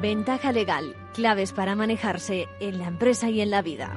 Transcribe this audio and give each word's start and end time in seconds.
Ventaja 0.00 0.52
legal, 0.52 0.94
claves 1.12 1.52
para 1.52 1.74
manejarse 1.74 2.48
en 2.60 2.78
la 2.78 2.86
empresa 2.86 3.28
y 3.30 3.40
en 3.40 3.50
la 3.50 3.62
vida. 3.62 3.94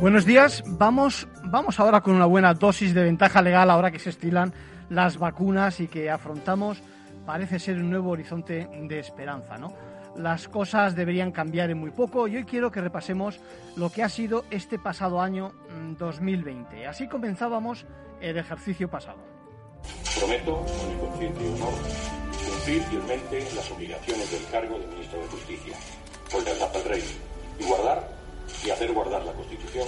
Buenos 0.00 0.24
días, 0.24 0.64
vamos, 0.66 1.28
vamos 1.50 1.80
ahora 1.80 2.00
con 2.00 2.14
una 2.14 2.26
buena 2.26 2.54
dosis 2.54 2.94
de 2.94 3.02
ventaja 3.02 3.42
legal 3.42 3.70
ahora 3.70 3.90
que 3.90 3.98
se 3.98 4.10
estilan 4.10 4.52
las 4.88 5.18
vacunas 5.18 5.80
y 5.80 5.88
que 5.88 6.10
afrontamos, 6.10 6.82
parece 7.26 7.58
ser 7.58 7.76
un 7.76 7.90
nuevo 7.90 8.10
horizonte 8.10 8.68
de 8.72 8.98
esperanza, 8.98 9.58
¿no? 9.58 9.72
Las 10.16 10.48
cosas 10.48 10.96
deberían 10.96 11.30
cambiar 11.30 11.70
en 11.70 11.78
muy 11.78 11.90
poco 11.90 12.26
y 12.26 12.36
hoy 12.36 12.44
quiero 12.44 12.70
que 12.70 12.80
repasemos 12.80 13.40
lo 13.76 13.90
que 13.90 14.02
ha 14.02 14.08
sido 14.08 14.44
este 14.50 14.78
pasado 14.78 15.20
año 15.20 15.52
2020. 15.98 16.84
Mm, 16.84 16.88
Así 16.88 17.06
comenzábamos 17.08 17.86
el 18.20 18.36
ejercicio 18.36 18.90
pasado. 18.90 19.18
Prometo, 20.18 20.56
con 20.56 21.08
conciencia 21.08 21.46
y 21.46 21.54
honor, 21.54 21.74
cumplir 22.44 22.82
fielmente 22.82 23.48
las 23.54 23.70
obligaciones 23.70 24.30
del 24.32 24.50
cargo 24.50 24.78
de 24.78 24.86
ministro 24.88 25.20
de 25.20 25.26
Justicia, 25.28 25.76
lealtad 26.44 26.76
al 26.76 26.84
rey, 26.84 27.04
y 27.58 27.64
guardar 27.64 28.19
y 28.64 28.70
hacer 28.70 28.92
guardar 28.92 29.24
la 29.24 29.32
Constitución 29.32 29.86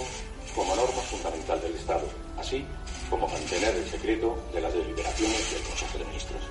como 0.55 0.75
norma 0.75 1.01
fundamental 1.01 1.61
del 1.61 1.75
Estado, 1.75 2.07
así 2.37 2.65
como 3.09 3.27
mantener 3.27 3.75
el 3.75 3.85
secreto 3.85 4.37
de 4.53 4.61
las 4.61 4.73
deliberaciones 4.73 5.53
del 5.53 5.63
Consejo 5.63 5.97
de 5.97 6.05
Ministros. 6.05 6.41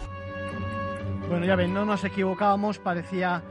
Bueno, 1.29 1.47
ya 1.47 1.57
ven, 1.57 1.73
no 1.73 1.85
nos 1.85 2.05
equivocábamos, 2.05 2.79
parecía 2.79 3.43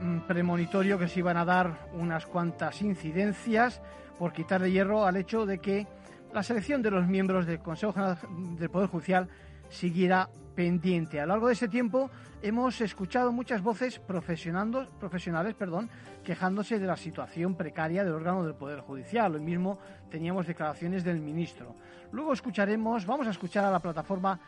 mm, 0.00 0.20
premonitorio 0.20 0.98
que 0.98 1.08
se 1.08 1.20
iban 1.20 1.36
a 1.36 1.44
dar 1.44 1.88
unas 1.92 2.26
cuantas 2.26 2.80
incidencias 2.82 3.80
por 4.18 4.32
quitar 4.32 4.62
de 4.62 4.70
hierro 4.70 5.04
al 5.04 5.16
hecho 5.16 5.44
de 5.44 5.58
que 5.58 5.86
la 6.32 6.42
selección 6.42 6.82
de 6.82 6.90
los 6.90 7.06
miembros 7.06 7.46
del 7.46 7.60
Consejo 7.60 7.92
General 7.92 8.18
del 8.58 8.70
Poder 8.70 8.88
Judicial 8.88 9.28
siguiera 9.68 10.28
pendiente. 10.56 11.20
A 11.20 11.26
lo 11.26 11.34
largo 11.34 11.46
de 11.46 11.52
ese 11.52 11.68
tiempo 11.68 12.10
hemos 12.42 12.80
escuchado 12.80 13.30
muchas 13.30 13.62
voces 13.62 14.00
profesionales 14.00 15.54
perdón, 15.54 15.88
quejándose 16.24 16.80
de 16.80 16.86
la 16.86 16.96
situación 16.96 17.54
precaria 17.54 18.02
del 18.02 18.14
órgano 18.14 18.42
del 18.42 18.54
Poder 18.54 18.80
Judicial. 18.80 19.34
Hoy 19.34 19.42
mismo 19.42 19.78
teníamos 20.10 20.46
declaraciones 20.46 21.04
del 21.04 21.20
ministro. 21.20 21.76
Luego 22.10 22.32
escucharemos, 22.32 23.06
vamos 23.06 23.28
a 23.28 23.30
escuchar 23.30 23.64
a 23.64 23.70
la 23.70 23.80
plataforma 23.80 24.40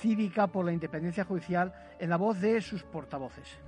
cívica 0.00 0.46
por 0.46 0.64
la 0.64 0.72
independencia 0.72 1.24
judicial 1.24 1.72
en 1.98 2.10
la 2.10 2.16
voz 2.16 2.40
de 2.40 2.60
sus 2.60 2.82
portavoces. 2.82 3.58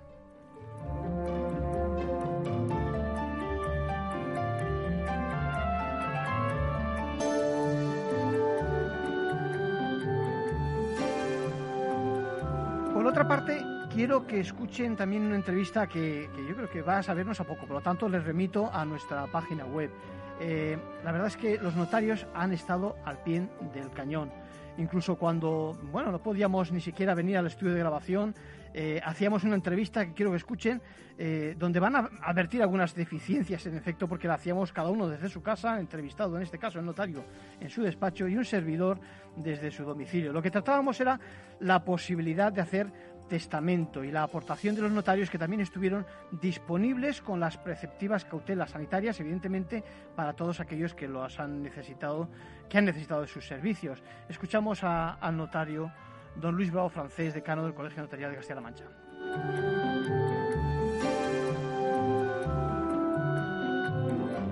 Quiero 13.96 14.26
que 14.26 14.40
escuchen 14.40 14.94
también 14.94 15.22
una 15.22 15.36
entrevista 15.36 15.86
que, 15.86 16.28
yo 16.46 16.54
creo 16.54 16.68
que 16.68 16.82
va 16.82 16.98
a 16.98 17.02
sabernos 17.02 17.40
a 17.40 17.44
poco, 17.44 17.62
por 17.62 17.76
lo 17.76 17.80
tanto 17.80 18.10
les 18.10 18.22
remito 18.22 18.70
a 18.70 18.84
nuestra 18.84 19.26
página 19.26 19.64
web. 19.64 19.90
Eh, 20.38 20.76
la 21.02 21.12
verdad 21.12 21.28
es 21.28 21.38
que 21.38 21.56
los 21.56 21.74
notarios 21.76 22.26
han 22.34 22.52
estado 22.52 22.96
al 23.06 23.22
pie 23.22 23.48
del 23.72 23.90
cañón. 23.92 24.30
Incluso 24.76 25.16
cuando, 25.16 25.78
bueno, 25.90 26.12
no 26.12 26.22
podíamos 26.22 26.72
ni 26.72 26.82
siquiera 26.82 27.14
venir 27.14 27.38
al 27.38 27.46
estudio 27.46 27.72
de 27.72 27.78
grabación, 27.78 28.34
eh, 28.74 29.00
hacíamos 29.02 29.44
una 29.44 29.54
entrevista 29.54 30.04
que 30.04 30.12
quiero 30.12 30.30
que 30.32 30.36
escuchen, 30.36 30.82
eh, 31.16 31.56
donde 31.58 31.80
van 31.80 31.96
a 31.96 32.10
advertir 32.20 32.60
algunas 32.60 32.94
deficiencias, 32.94 33.64
en 33.64 33.74
efecto, 33.74 34.06
porque 34.06 34.28
la 34.28 34.34
hacíamos 34.34 34.70
cada 34.70 34.90
uno 34.90 35.08
desde 35.08 35.30
su 35.30 35.40
casa, 35.40 35.80
entrevistado, 35.80 36.36
en 36.36 36.42
este 36.42 36.58
caso 36.58 36.78
el 36.78 36.84
notario, 36.84 37.24
en 37.58 37.70
su 37.70 37.82
despacho 37.82 38.28
y 38.28 38.36
un 38.36 38.44
servidor 38.44 39.00
desde 39.34 39.70
su 39.70 39.84
domicilio. 39.84 40.34
Lo 40.34 40.42
que 40.42 40.50
tratábamos 40.50 41.00
era 41.00 41.18
la 41.60 41.82
posibilidad 41.82 42.52
de 42.52 42.60
hacer 42.60 42.92
testamento 43.28 44.04
y 44.04 44.10
la 44.10 44.22
aportación 44.22 44.74
de 44.74 44.82
los 44.82 44.92
notarios 44.92 45.30
que 45.30 45.38
también 45.38 45.60
estuvieron 45.60 46.06
disponibles 46.30 47.20
con 47.20 47.40
las 47.40 47.56
preceptivas 47.56 48.24
cautelas 48.24 48.70
sanitarias, 48.70 49.18
evidentemente, 49.20 49.84
para 50.14 50.34
todos 50.34 50.60
aquellos 50.60 50.94
que 50.94 51.08
los 51.08 51.38
han 51.38 51.62
necesitado, 51.62 52.28
que 52.68 52.78
han 52.78 52.84
necesitado 52.84 53.22
de 53.22 53.28
sus 53.28 53.46
servicios. 53.46 54.02
Escuchamos 54.28 54.82
al 54.82 55.36
notario 55.36 55.92
don 56.36 56.54
Luis 56.54 56.70
Bravo 56.70 56.88
Francés, 56.88 57.34
decano 57.34 57.64
del 57.64 57.74
Colegio 57.74 58.02
Notarial 58.02 58.30
de 58.30 58.36
Castilla-La 58.36 58.60
Mancha. 58.60 58.84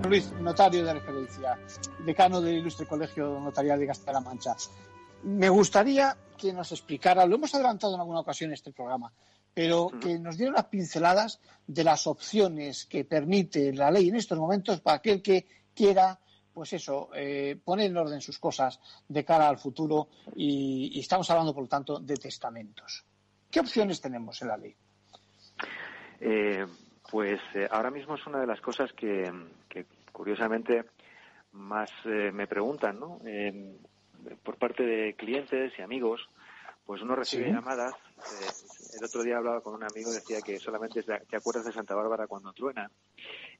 Luis, 0.07 0.31
notario 0.33 0.85
de 0.85 0.93
referencia, 0.93 1.57
decano 2.05 2.39
del 2.39 2.57
Ilustre 2.57 2.85
Colegio 2.85 3.39
Notarial 3.39 3.79
de 3.79 3.87
Castilla-La 3.87 4.21
Mancha. 4.21 4.55
Me 5.25 5.49
gustaría 5.49 6.15
que 6.37 6.53
nos 6.53 6.71
explicara, 6.71 7.25
lo 7.25 7.37
hemos 7.37 7.55
adelantado 7.55 7.95
en 7.95 7.99
alguna 7.99 8.19
ocasión 8.19 8.51
en 8.51 8.53
este 8.53 8.71
programa, 8.71 9.11
pero 9.51 9.89
que 9.99 10.19
nos 10.19 10.37
diera 10.37 10.51
unas 10.51 10.65
pinceladas 10.65 11.41
de 11.65 11.83
las 11.83 12.05
opciones 12.05 12.85
que 12.85 13.05
permite 13.05 13.73
la 13.73 13.89
ley 13.89 14.09
en 14.09 14.17
estos 14.17 14.37
momentos 14.37 14.81
para 14.81 14.97
aquel 14.97 15.23
que 15.23 15.47
quiera, 15.73 16.19
pues 16.53 16.73
eso, 16.73 17.09
eh, 17.15 17.57
poner 17.63 17.87
en 17.87 17.97
orden 17.97 18.21
sus 18.21 18.37
cosas 18.37 18.79
de 19.07 19.25
cara 19.25 19.49
al 19.49 19.57
futuro 19.57 20.09
y, 20.35 20.99
estamos 20.99 21.27
hablando, 21.31 21.55
por 21.55 21.63
lo 21.63 21.69
tanto, 21.69 21.99
de 21.99 22.17
testamentos. 22.17 23.03
¿Qué 23.49 23.61
opciones 23.61 23.99
tenemos 23.99 24.39
en 24.43 24.47
la 24.47 24.57
ley? 24.57 24.75
Eh, 26.19 26.67
pues 27.09 27.39
eh, 27.55 27.67
ahora 27.71 27.89
mismo 27.89 28.13
es 28.13 28.27
una 28.27 28.41
de 28.41 28.47
las 28.47 28.61
cosas 28.61 28.93
que, 28.93 29.31
curiosamente 30.11 30.85
más 31.53 31.89
me 32.05 32.45
preguntan, 32.45 32.99
¿no? 32.99 33.19
Por 34.43 34.57
parte 34.57 34.83
de 34.83 35.13
clientes 35.15 35.73
y 35.77 35.81
amigos, 35.81 36.27
pues 36.85 37.01
uno 37.01 37.15
recibe 37.15 37.51
llamadas. 37.51 37.93
Eh, 38.17 38.97
el 38.97 39.03
otro 39.03 39.23
día 39.23 39.37
hablaba 39.37 39.61
con 39.61 39.73
un 39.73 39.83
amigo 39.83 40.11
y 40.11 40.15
decía 40.15 40.41
que 40.41 40.59
solamente 40.59 41.03
te 41.03 41.35
acuerdas 41.35 41.65
de 41.65 41.73
Santa 41.73 41.95
Bárbara 41.95 42.27
cuando 42.27 42.53
truena. 42.53 42.89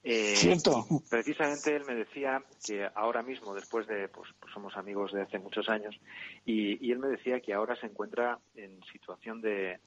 Eh, 0.04 0.36
Precisamente 1.10 1.76
él 1.76 1.84
me 1.86 1.96
decía 1.96 2.44
que 2.64 2.88
ahora 2.94 3.24
mismo, 3.24 3.56
después 3.56 3.88
de, 3.88 4.08
pues, 4.08 4.30
pues 4.40 4.54
somos 4.54 4.78
amigos 4.78 5.12
de 5.12 5.24
hace 5.24 5.40
muchos 5.40 5.68
años, 5.68 6.00
y, 6.46 6.92
él 6.92 7.00
me 7.00 7.08
decía 7.08 7.40
que 7.40 7.54
ahora 7.54 7.76
se 7.76 7.88
encuentra 7.88 8.38
en 8.54 8.80
situación 8.92 9.42
de, 9.42 9.80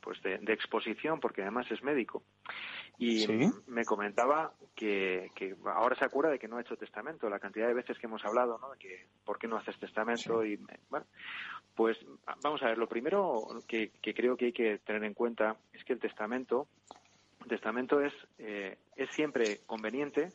pues 0.00 0.22
de, 0.22 0.52
exposición, 0.52 1.18
porque 1.18 1.42
además 1.42 1.66
es 1.70 1.82
médico. 1.82 2.22
Y 3.02 3.26
me 3.66 3.86
comentaba 3.86 4.52
que, 4.74 5.30
ahora 5.64 5.96
se 5.96 6.04
acuerda 6.04 6.32
de 6.32 6.38
que 6.38 6.48
no 6.48 6.58
ha 6.58 6.60
hecho 6.60 6.76
testamento. 6.76 7.30
La 7.30 7.38
cantidad 7.38 7.66
de 7.66 7.72
veces 7.72 7.98
que 7.98 8.06
hemos 8.06 8.22
hablado, 8.26 8.58
¿no? 8.58 8.72
De 8.72 8.78
que 8.78 9.06
por 9.24 9.38
qué 9.38 9.48
no 9.48 9.56
haces 9.56 9.78
testamento 9.78 10.44
y 10.44 10.56
bueno, 10.90 11.06
pues 11.74 11.96
vamos 12.42 12.62
a 12.62 12.66
ver. 12.66 12.76
Lo 12.76 12.90
primero 12.90 13.48
que, 13.66 13.90
creo 14.02 14.36
que 14.36 14.46
hay 14.46 14.52
que 14.52 14.78
tener 14.84 15.02
en 15.04 15.14
cuenta 15.14 15.56
es 15.72 15.82
que 15.82 15.94
el 15.94 15.98
testamento, 15.98 16.68
el 17.40 17.48
testamento 17.48 18.02
es 18.02 18.12
eh, 18.36 18.76
es 18.96 19.08
siempre 19.12 19.60
conveniente 19.64 20.34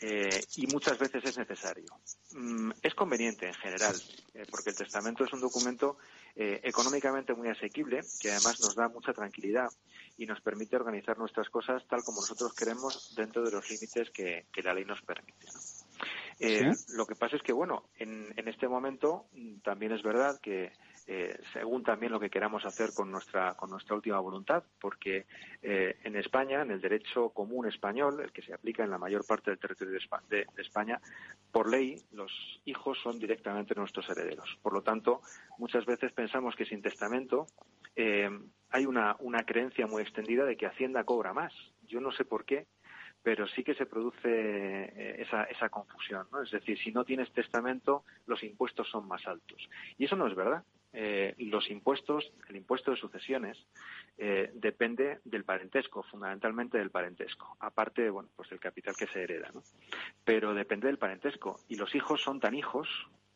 eh, 0.00 0.40
y 0.56 0.66
muchas 0.66 0.98
veces 0.98 1.24
es 1.24 1.38
necesario. 1.38 1.86
Mm, 2.32 2.72
es 2.82 2.94
conveniente 2.94 3.46
en 3.46 3.54
general, 3.54 3.94
eh, 4.34 4.44
porque 4.50 4.70
el 4.70 4.76
testamento 4.76 5.24
es 5.24 5.32
un 5.32 5.40
documento 5.40 5.96
eh, 6.34 6.60
económicamente 6.64 7.32
muy 7.34 7.48
asequible, 7.48 8.00
que 8.20 8.30
además 8.30 8.60
nos 8.60 8.74
da 8.74 8.88
mucha 8.88 9.12
tranquilidad 9.12 9.68
y 10.16 10.26
nos 10.26 10.40
permite 10.40 10.76
organizar 10.76 11.18
nuestras 11.18 11.48
cosas 11.48 11.86
tal 11.88 12.02
como 12.04 12.20
nosotros 12.20 12.54
queremos 12.54 13.14
dentro 13.16 13.42
de 13.42 13.50
los 13.50 13.68
límites 13.70 14.10
que, 14.10 14.46
la 14.62 14.74
ley 14.74 14.84
nos 14.84 15.02
permite. 15.02 15.46
Lo 16.94 17.06
que 17.06 17.14
pasa 17.14 17.36
es 17.36 17.42
que, 17.42 17.52
bueno, 17.52 17.84
en, 17.96 18.32
en 18.36 18.48
este 18.48 18.68
momento 18.68 19.26
mm, 19.32 19.58
también 19.58 19.92
es 19.92 20.02
verdad 20.02 20.40
que 20.40 20.72
eh, 21.06 21.38
según 21.52 21.82
también 21.82 22.12
lo 22.12 22.18
que 22.18 22.30
queramos 22.30 22.64
hacer 22.64 22.94
con 22.94 23.10
nuestra, 23.10 23.54
con 23.54 23.68
nuestra 23.68 23.94
última 23.94 24.18
voluntad, 24.20 24.64
porque 24.80 25.26
eh, 25.60 25.98
en 26.02 26.16
España, 26.16 26.62
en 26.62 26.70
el 26.70 26.80
derecho 26.80 27.28
común 27.28 27.66
español, 27.66 28.20
el 28.20 28.32
que 28.32 28.40
se 28.40 28.54
aplica 28.54 28.84
en 28.84 28.90
la 28.90 28.96
mayor 28.96 29.26
parte 29.26 29.50
del 29.50 29.60
territorio 29.60 29.98
de, 30.30 30.46
España, 30.56 30.98
por 31.52 31.70
ley 31.70 32.02
los 32.12 32.32
hijos 32.64 32.98
son 33.02 33.18
directamente 33.18 33.74
nuestros 33.74 34.08
herederos. 34.08 34.58
Por 34.62 34.72
lo 34.72 34.82
tanto, 34.82 35.20
muchas 35.58 35.84
veces 35.84 36.10
pensamos 36.12 36.56
que 36.56 36.64
sin 36.64 36.80
testamento 36.80 37.48
eh, 37.96 38.30
hay 38.74 38.86
una, 38.86 39.14
una 39.20 39.44
creencia 39.44 39.86
muy 39.86 40.02
extendida 40.02 40.44
de 40.44 40.56
que 40.56 40.66
Hacienda 40.66 41.04
cobra 41.04 41.32
más. 41.32 41.52
Yo 41.86 42.00
no 42.00 42.10
sé 42.10 42.24
por 42.24 42.44
qué, 42.44 42.66
pero 43.22 43.46
sí 43.46 43.62
que 43.62 43.76
se 43.76 43.86
produce 43.86 45.22
esa, 45.22 45.44
esa 45.44 45.68
confusión. 45.68 46.26
¿no? 46.32 46.42
Es 46.42 46.50
decir, 46.50 46.76
si 46.80 46.90
no 46.90 47.04
tienes 47.04 47.32
testamento, 47.32 48.02
los 48.26 48.42
impuestos 48.42 48.88
son 48.90 49.06
más 49.06 49.24
altos. 49.28 49.70
Y 49.96 50.06
eso 50.06 50.16
no 50.16 50.26
es 50.26 50.34
verdad. 50.34 50.64
Eh, 50.92 51.36
los 51.38 51.70
impuestos, 51.70 52.32
el 52.48 52.56
impuesto 52.56 52.90
de 52.90 52.96
sucesiones, 52.96 53.56
eh, 54.18 54.50
depende 54.54 55.20
del 55.24 55.44
parentesco, 55.44 56.02
fundamentalmente 56.02 56.76
del 56.76 56.90
parentesco, 56.90 57.56
aparte 57.60 58.10
bueno, 58.10 58.28
pues 58.34 58.50
del 58.50 58.58
capital 58.58 58.96
que 58.96 59.06
se 59.06 59.22
hereda. 59.22 59.50
¿no? 59.54 59.62
Pero 60.24 60.52
depende 60.52 60.88
del 60.88 60.98
parentesco. 60.98 61.60
Y 61.68 61.76
los 61.76 61.94
hijos 61.94 62.22
son 62.22 62.40
tan 62.40 62.56
hijos 62.56 62.88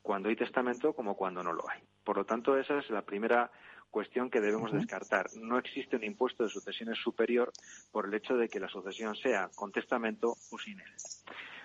cuando 0.02 0.30
hay 0.30 0.36
testamento 0.36 0.94
como 0.94 1.16
cuando 1.16 1.44
no 1.44 1.52
lo 1.52 1.68
hay. 1.70 1.80
Por 2.02 2.16
lo 2.16 2.24
tanto, 2.24 2.58
esa 2.58 2.78
es 2.78 2.90
la 2.90 3.02
primera 3.02 3.52
cuestión 3.90 4.30
que 4.30 4.40
debemos 4.40 4.72
descartar. 4.72 5.26
No 5.34 5.58
existe 5.58 5.96
un 5.96 6.04
impuesto 6.04 6.44
de 6.44 6.50
sucesiones 6.50 6.98
superior 6.98 7.52
por 7.90 8.06
el 8.06 8.14
hecho 8.14 8.36
de 8.36 8.48
que 8.48 8.60
la 8.60 8.68
sucesión 8.68 9.14
sea 9.16 9.50
con 9.54 9.72
testamento 9.72 10.36
o 10.50 10.58
sin 10.58 10.80
él. 10.80 10.92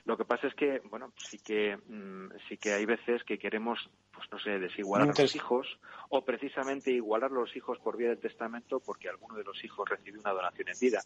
Lo 0.06 0.18
que 0.18 0.26
pasa 0.26 0.48
es 0.48 0.56
que, 0.56 0.82
bueno, 0.90 1.14
sí 1.18 1.40
que, 1.40 1.78
mm, 1.78 2.32
sí 2.50 2.58
que 2.58 2.74
hay 2.74 2.86
veces 2.86 3.24
que 3.24 3.40
queremos, 3.40 3.90
pues 4.12 4.30
no 4.32 4.40
sé, 4.40 4.60
desigualar 4.60 5.10
a 5.10 5.22
los 5.22 5.36
hijos 5.36 5.80
o 6.10 6.26
precisamente 6.26 6.92
igualar 6.92 7.32
los 7.32 7.56
hijos 7.56 7.80
por 7.80 7.96
vía 7.96 8.10
del 8.10 8.20
testamento 8.20 8.82
porque 8.82 9.08
alguno 9.08 9.36
de 9.36 9.46
los 9.46 9.64
hijos 9.64 9.88
recibe 9.88 10.20
una 10.20 10.32
donación 10.32 10.68
en 10.68 10.80
vida. 10.80 11.02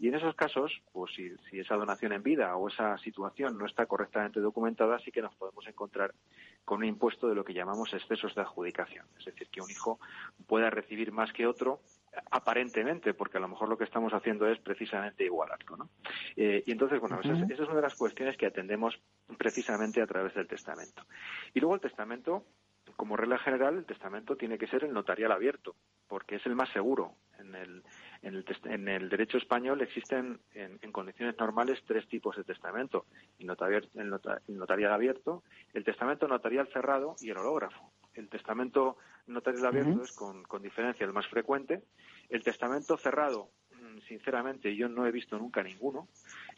Y 0.00 0.08
en 0.08 0.16
esos 0.16 0.34
casos, 0.34 0.82
pues 0.92 1.14
si, 1.14 1.30
si 1.48 1.60
esa 1.60 1.76
donación 1.76 2.12
en 2.12 2.24
vida 2.24 2.56
o 2.56 2.68
esa 2.68 2.98
situación 2.98 3.56
no 3.56 3.66
está 3.66 3.86
correctamente 3.86 4.40
documentada, 4.40 4.98
sí 4.98 5.12
que 5.12 5.22
nos 5.22 5.34
podemos 5.36 5.64
encontrar 5.68 6.12
con 6.64 6.78
un 6.78 6.84
impuesto 6.84 7.28
de 7.28 7.34
lo 7.34 7.44
que 7.44 7.54
llamamos 7.54 7.92
excesos 7.92 8.34
de 8.34 8.42
adjudicación. 8.42 9.06
Es 9.18 9.24
decir, 9.24 9.48
que 9.48 9.60
un 9.60 9.70
hijo 9.70 9.98
pueda 10.46 10.70
recibir 10.70 11.12
más 11.12 11.32
que 11.32 11.46
otro 11.46 11.80
aparentemente, 12.30 13.14
porque 13.14 13.38
a 13.38 13.40
lo 13.40 13.48
mejor 13.48 13.68
lo 13.68 13.78
que 13.78 13.84
estamos 13.84 14.12
haciendo 14.12 14.46
es 14.48 14.58
precisamente 14.58 15.24
igualarlo. 15.24 15.76
¿no? 15.76 15.90
Eh, 16.36 16.62
y 16.66 16.72
entonces, 16.72 17.00
bueno, 17.00 17.20
esa, 17.20 17.32
es, 17.32 17.60
una 17.60 17.74
de 17.74 17.82
las 17.82 17.94
cuestiones 17.94 18.36
que 18.36 18.46
atendemos 18.46 18.98
precisamente 19.38 20.02
a 20.02 20.06
través 20.06 20.34
del 20.34 20.48
testamento. 20.48 21.04
Y 21.54 21.60
luego 21.60 21.74
el 21.74 21.80
testamento, 21.80 22.44
como 22.96 23.16
regla 23.16 23.38
general, 23.38 23.76
el 23.78 23.86
testamento 23.86 24.36
tiene 24.36 24.58
que 24.58 24.66
ser 24.66 24.84
el 24.84 24.92
notarial 24.92 25.32
abierto, 25.32 25.76
porque 26.08 26.36
es 26.36 26.46
el 26.46 26.56
más 26.56 26.68
seguro. 26.70 27.14
En 27.38 27.54
el, 27.54 27.82
en 28.22 28.34
el, 28.34 28.44
en 28.64 28.88
el 28.88 29.08
derecho 29.08 29.38
español 29.38 29.80
existen 29.80 30.40
en, 30.54 30.78
condiciones 30.92 31.38
normales 31.38 31.82
tres 31.86 32.06
tipos 32.06 32.36
de 32.36 32.44
testamento, 32.44 33.06
el 33.38 33.46
notarial, 33.46 33.88
el 33.94 34.10
notarial 34.58 34.92
abierto, 34.92 35.42
el 35.72 35.84
testamento 35.84 36.28
notarial 36.28 36.68
cerrado 36.72 37.16
y 37.20 37.30
el 37.30 37.38
hológrafo. 37.38 37.92
El 38.14 38.28
testamento 38.28 38.98
notarial 39.26 39.66
abierto 39.66 40.02
es 40.02 40.12
con, 40.12 40.44
diferencia 40.62 41.06
el 41.06 41.12
más 41.12 41.26
frecuente. 41.28 41.82
El 42.28 42.42
testamento 42.42 42.96
cerrado, 42.96 43.50
mm, 43.72 44.00
sinceramente, 44.08 44.74
yo 44.76 44.88
no 44.88 45.06
he 45.06 45.12
visto 45.12 45.38
nunca 45.38 45.62
ninguno. 45.62 46.08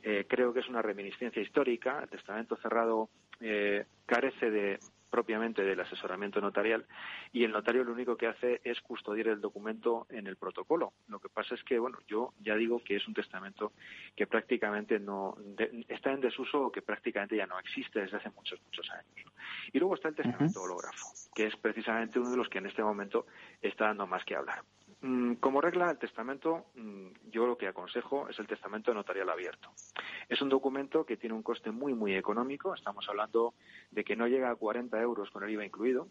Eh, 0.02 0.26
creo 0.28 0.52
que 0.52 0.60
es 0.60 0.68
una 0.68 0.82
reminiscencia 0.82 1.42
histórica. 1.42 2.00
El 2.02 2.08
testamento 2.08 2.56
cerrado 2.56 3.10
eh, 3.40 3.86
carece 4.06 4.50
de 4.50 4.80
propiamente 5.12 5.62
del 5.62 5.78
asesoramiento 5.78 6.40
notarial 6.40 6.86
y 7.32 7.44
el 7.44 7.52
notario 7.52 7.84
lo 7.84 7.92
único 7.92 8.16
que 8.16 8.26
hace 8.26 8.62
es 8.64 8.80
custodiar 8.80 9.28
el 9.28 9.42
documento 9.42 10.06
en 10.08 10.26
el 10.26 10.36
protocolo. 10.36 10.94
Lo 11.06 11.20
que 11.20 11.28
pasa 11.28 11.54
es 11.54 11.62
que, 11.62 11.78
bueno, 11.78 11.98
yo 12.08 12.32
ya 12.40 12.56
digo 12.56 12.82
que 12.82 12.96
es 12.96 13.06
un 13.06 13.12
testamento 13.12 13.72
que 14.16 14.26
prácticamente 14.26 14.98
no 14.98 15.36
está 15.86 16.12
en 16.12 16.22
desuso 16.22 16.62
o 16.62 16.72
que 16.72 16.80
prácticamente 16.80 17.36
ya 17.36 17.46
no 17.46 17.58
existe 17.58 18.00
desde 18.00 18.16
hace 18.16 18.30
muchos, 18.30 18.58
muchos 18.62 18.90
años. 18.90 19.30
Y 19.70 19.78
luego 19.78 19.96
está 19.96 20.08
el 20.08 20.14
testamento 20.14 20.62
hológrafo, 20.62 21.08
que 21.34 21.46
es 21.46 21.56
precisamente 21.56 22.18
uno 22.18 22.30
de 22.30 22.38
los 22.38 22.48
que 22.48 22.58
en 22.58 22.66
este 22.66 22.82
momento 22.82 23.26
está 23.60 23.88
dando 23.88 24.06
más 24.06 24.24
que 24.24 24.34
hablar. 24.34 24.62
Mm, 25.02 25.34
como 25.34 25.60
regla, 25.60 25.90
el 25.90 25.98
testamento, 25.98 26.66
mm, 26.76 27.30
yo 27.30 27.46
lo 27.46 27.58
que 27.58 27.66
aconsejo 27.66 28.28
es 28.28 28.38
el 28.38 28.46
testamento 28.46 28.94
notarial 28.94 29.28
abierto. 29.30 29.70
Es 30.28 30.40
un 30.40 30.48
documento 30.48 31.04
que 31.04 31.16
tiene 31.16 31.34
un 31.34 31.42
coste 31.42 31.72
muy, 31.72 31.92
muy 31.92 32.14
económico. 32.14 32.72
Estamos 32.72 33.08
hablando 33.08 33.54
de 33.90 34.04
que 34.04 34.14
no 34.14 34.28
llega 34.28 34.50
a 34.50 34.54
40 34.54 35.00
euros 35.00 35.28
con 35.30 35.42
el 35.42 35.50
IVA 35.50 35.66
incluido. 35.66 36.06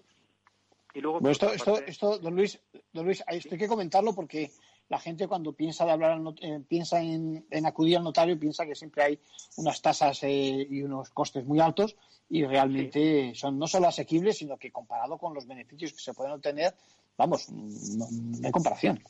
Y 0.93 0.99
luego, 0.99 1.19
esto, 1.29 1.53
esto, 1.53 1.79
esto, 1.79 2.19
don 2.19 2.35
Luis, 2.35 2.59
don 2.91 3.05
Luis, 3.05 3.23
esto 3.25 3.55
hay 3.55 3.57
que 3.57 3.67
comentarlo 3.69 4.13
porque 4.13 4.51
la 4.89 4.99
gente 4.99 5.25
cuando 5.25 5.53
piensa 5.53 5.85
de 5.85 5.91
hablar 5.91 6.19
eh, 6.41 6.59
piensa 6.67 7.01
en, 7.01 7.45
acudir 7.65 7.95
al 7.95 8.03
notario 8.03 8.37
piensa 8.37 8.65
que 8.65 8.75
siempre 8.75 9.03
hay 9.03 9.19
unas 9.55 9.81
tasas 9.81 10.21
eh, 10.23 10.67
y 10.69 10.83
unos 10.83 11.11
costes 11.11 11.45
muy 11.45 11.61
altos 11.61 11.95
y 12.29 12.43
realmente 12.43 13.31
son 13.35 13.57
no 13.57 13.67
solo 13.67 13.87
asequibles 13.87 14.37
sino 14.37 14.57
que 14.57 14.69
comparado 14.69 15.17
con 15.17 15.33
los 15.33 15.47
beneficios 15.47 15.93
que 15.93 15.99
se 15.99 16.13
pueden 16.13 16.33
obtener 16.33 16.73
vamos, 17.17 17.49
no, 17.49 18.05
hay 18.43 18.51
comparación. 18.51 19.01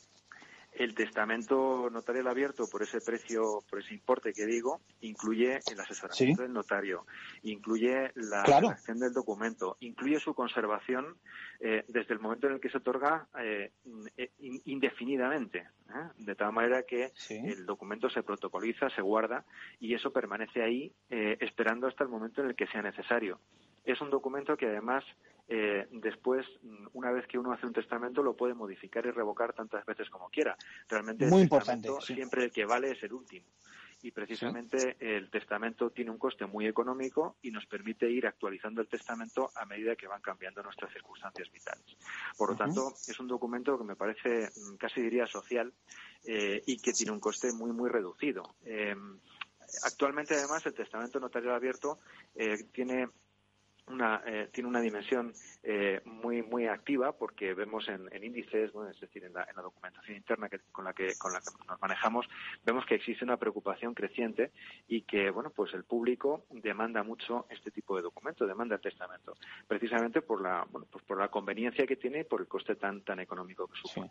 El 0.72 0.94
testamento 0.94 1.90
notarial 1.90 2.28
abierto 2.28 2.66
por 2.66 2.82
ese 2.82 3.02
precio, 3.02 3.62
por 3.68 3.80
ese 3.80 3.92
importe 3.92 4.32
que 4.32 4.46
digo, 4.46 4.80
incluye 5.02 5.60
el 5.70 5.78
asesoramiento 5.78 6.42
del 6.42 6.52
notario, 6.54 7.04
incluye 7.42 8.10
la 8.14 8.42
redacción 8.42 8.98
del 8.98 9.12
documento, 9.12 9.76
incluye 9.80 10.18
su 10.18 10.34
conservación 10.34 11.18
eh, 11.60 11.84
desde 11.88 12.14
el 12.14 12.20
momento 12.20 12.46
en 12.46 12.54
el 12.54 12.60
que 12.60 12.70
se 12.70 12.78
otorga 12.78 13.26
eh, 13.38 13.70
indefinidamente, 14.64 15.58
¿eh? 15.58 16.08
de 16.16 16.34
tal 16.34 16.52
manera 16.52 16.84
que 16.84 17.12
el 17.28 17.66
documento 17.66 18.08
se 18.08 18.22
protocoliza, 18.22 18.88
se 18.88 19.02
guarda 19.02 19.44
y 19.78 19.94
eso 19.94 20.10
permanece 20.10 20.62
ahí 20.62 20.90
esperando 21.10 21.86
hasta 21.86 22.02
el 22.02 22.08
momento 22.08 22.40
en 22.40 22.48
el 22.48 22.56
que 22.56 22.66
sea 22.68 22.80
necesario. 22.80 23.40
Es 23.84 24.00
un 24.00 24.08
documento 24.08 24.56
que 24.56 24.68
además 24.68 25.04
eh, 25.48 25.86
después, 25.90 26.46
una 26.92 27.10
vez 27.10 27.26
que 27.26 27.38
uno 27.38 27.52
hace 27.52 27.66
un 27.66 27.72
testamento, 27.72 28.22
lo 28.22 28.34
puede 28.34 28.54
modificar 28.54 29.04
y 29.06 29.10
revocar 29.10 29.52
tantas 29.52 29.84
veces 29.84 30.08
como 30.08 30.28
quiera. 30.28 30.56
Realmente 30.88 31.26
Muy 31.26 31.42
importante, 31.42 31.88
siempre 32.00 32.44
el 32.44 32.52
que 32.52 32.64
vale 32.64 32.92
es 32.92 33.02
el 33.02 33.12
último. 33.12 33.46
Y 34.04 34.10
precisamente 34.10 34.96
el 34.98 35.30
testamento 35.30 35.90
tiene 35.90 36.10
un 36.10 36.18
coste 36.18 36.44
muy 36.44 36.66
económico 36.66 37.36
y 37.40 37.52
nos 37.52 37.66
permite 37.66 38.10
ir 38.10 38.26
actualizando 38.26 38.80
el 38.80 38.88
testamento 38.88 39.52
a 39.54 39.64
medida 39.64 39.94
que 39.94 40.08
van 40.08 40.20
cambiando 40.20 40.60
nuestras 40.60 40.92
circunstancias 40.92 41.48
vitales. 41.52 41.96
Por 42.36 42.50
lo 42.50 42.56
tanto, 42.56 42.94
es 43.06 43.20
un 43.20 43.28
documento 43.28 43.78
que 43.78 43.84
me 43.84 43.94
parece 43.94 44.48
mm, 44.48 44.76
casi 44.76 45.02
diría 45.02 45.26
social 45.28 45.72
eh, 46.24 46.60
y 46.66 46.78
que 46.78 46.92
tiene 46.92 47.12
un 47.12 47.20
coste 47.20 47.52
muy, 47.52 47.70
muy 47.70 47.88
reducido. 47.88 48.56
Eh, 48.64 48.96
actualmente, 49.84 50.34
además, 50.34 50.66
el 50.66 50.74
testamento 50.74 51.20
notarial 51.20 51.54
abierto 51.54 52.00
tiene 52.72 53.06
una, 53.92 54.22
eh, 54.26 54.48
tiene 54.52 54.68
una 54.68 54.80
dimensión 54.80 55.32
eh, 55.62 56.00
muy 56.04 56.42
muy 56.42 56.66
activa 56.66 57.12
porque 57.12 57.54
vemos 57.54 57.88
en, 57.88 58.08
índices, 58.22 58.70
es 58.90 59.00
decir, 59.00 59.24
en 59.24 59.32
la, 59.32 59.46
documentación 59.54 60.16
interna 60.16 60.48
con 60.70 60.84
la 60.84 60.92
que 60.92 61.14
con 61.18 61.32
la 61.32 61.40
que 61.40 61.46
nos 61.68 61.80
manejamos, 61.80 62.26
vemos 62.64 62.84
que 62.86 62.96
existe 62.96 63.24
una 63.24 63.36
preocupación 63.36 63.94
creciente 63.94 64.52
y 64.88 65.02
que 65.02 65.30
bueno 65.30 65.50
pues 65.50 65.72
el 65.74 65.84
público 65.84 66.44
demanda 66.50 67.02
mucho 67.02 67.46
este 67.50 67.70
tipo 67.70 67.96
de 67.96 68.02
documento, 68.02 68.46
demanda 68.46 68.76
el 68.76 68.80
testamento, 68.80 69.34
precisamente 69.66 70.22
por 70.22 70.40
la 70.42 70.66
bueno, 70.70 70.86
pues 70.90 71.04
por 71.04 71.18
la 71.18 71.28
conveniencia 71.28 71.86
que 71.86 71.96
tiene 71.96 72.20
y 72.20 72.24
por 72.24 72.40
el 72.40 72.48
coste 72.48 72.76
tan 72.76 73.02
tan 73.02 73.20
económico 73.20 73.68
que 73.68 73.76
supone. 73.76 74.10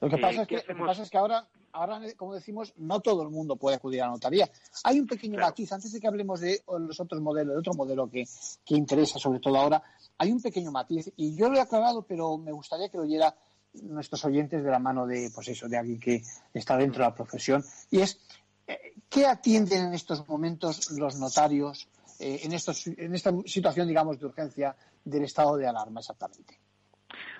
Lo 0.00 0.08
que 0.08 0.16
pasa, 0.16 0.42
eh, 0.42 0.46
es 0.48 0.64
que, 0.64 0.74
pasa 0.74 1.02
es 1.02 1.10
que 1.10 1.18
ahora, 1.18 1.46
ahora, 1.72 2.00
como 2.16 2.34
decimos, 2.34 2.72
no 2.78 3.00
todo 3.00 3.22
el 3.22 3.28
mundo 3.28 3.56
puede 3.56 3.76
acudir 3.76 4.02
a 4.02 4.06
la 4.06 4.12
notaría. 4.12 4.48
Hay 4.84 4.98
un 4.98 5.06
pequeño 5.06 5.38
matiz, 5.38 5.72
antes 5.72 5.92
de 5.92 6.00
que 6.00 6.06
hablemos 6.06 6.40
de 6.40 6.62
los 6.78 6.98
otros 7.00 7.20
modelos, 7.20 7.54
de 7.54 7.60
otro 7.60 7.74
modelo 7.74 8.08
que, 8.08 8.24
que 8.64 8.74
interesa 8.74 9.18
sobre 9.18 9.40
todo 9.40 9.58
ahora, 9.58 9.82
hay 10.16 10.32
un 10.32 10.40
pequeño 10.40 10.70
matiz, 10.70 11.12
y 11.16 11.36
yo 11.36 11.50
lo 11.50 11.58
he 11.58 11.60
aclarado, 11.60 12.02
pero 12.02 12.38
me 12.38 12.52
gustaría 12.52 12.88
que 12.88 12.96
lo 12.96 13.02
oyera 13.02 13.34
nuestros 13.74 14.24
oyentes 14.24 14.64
de 14.64 14.70
la 14.70 14.78
mano 14.78 15.06
de, 15.06 15.30
pues 15.34 15.48
eso, 15.48 15.68
de 15.68 15.76
alguien 15.76 16.00
que 16.00 16.22
está 16.54 16.76
dentro 16.76 17.04
de 17.04 17.10
la 17.10 17.14
profesión, 17.14 17.62
y 17.90 18.00
es, 18.00 18.18
eh, 18.66 18.94
¿qué 19.08 19.26
atienden 19.26 19.88
en 19.88 19.94
estos 19.94 20.26
momentos 20.26 20.90
los 20.92 21.16
notarios 21.16 21.88
eh, 22.18 22.40
en, 22.42 22.52
estos, 22.52 22.86
en 22.86 23.14
esta 23.14 23.32
situación, 23.44 23.86
digamos, 23.86 24.18
de 24.18 24.26
urgencia 24.26 24.74
del 25.04 25.24
estado 25.24 25.56
de 25.58 25.68
alarma 25.68 26.00
exactamente? 26.00 26.58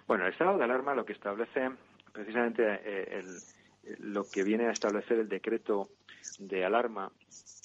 Bueno, 0.07 0.27
el 0.27 0.33
estado 0.33 0.59
de 0.59 0.65
alarma 0.65 0.95
lo 0.95 1.05
que 1.05 1.13
establece 1.13 1.71
precisamente 2.13 2.63
eh, 2.85 3.25
lo 3.99 4.25
que 4.25 4.43
viene 4.43 4.67
a 4.67 4.73
establecer 4.73 5.19
el 5.19 5.29
decreto 5.29 5.91
de 6.39 6.65
alarma 6.65 7.11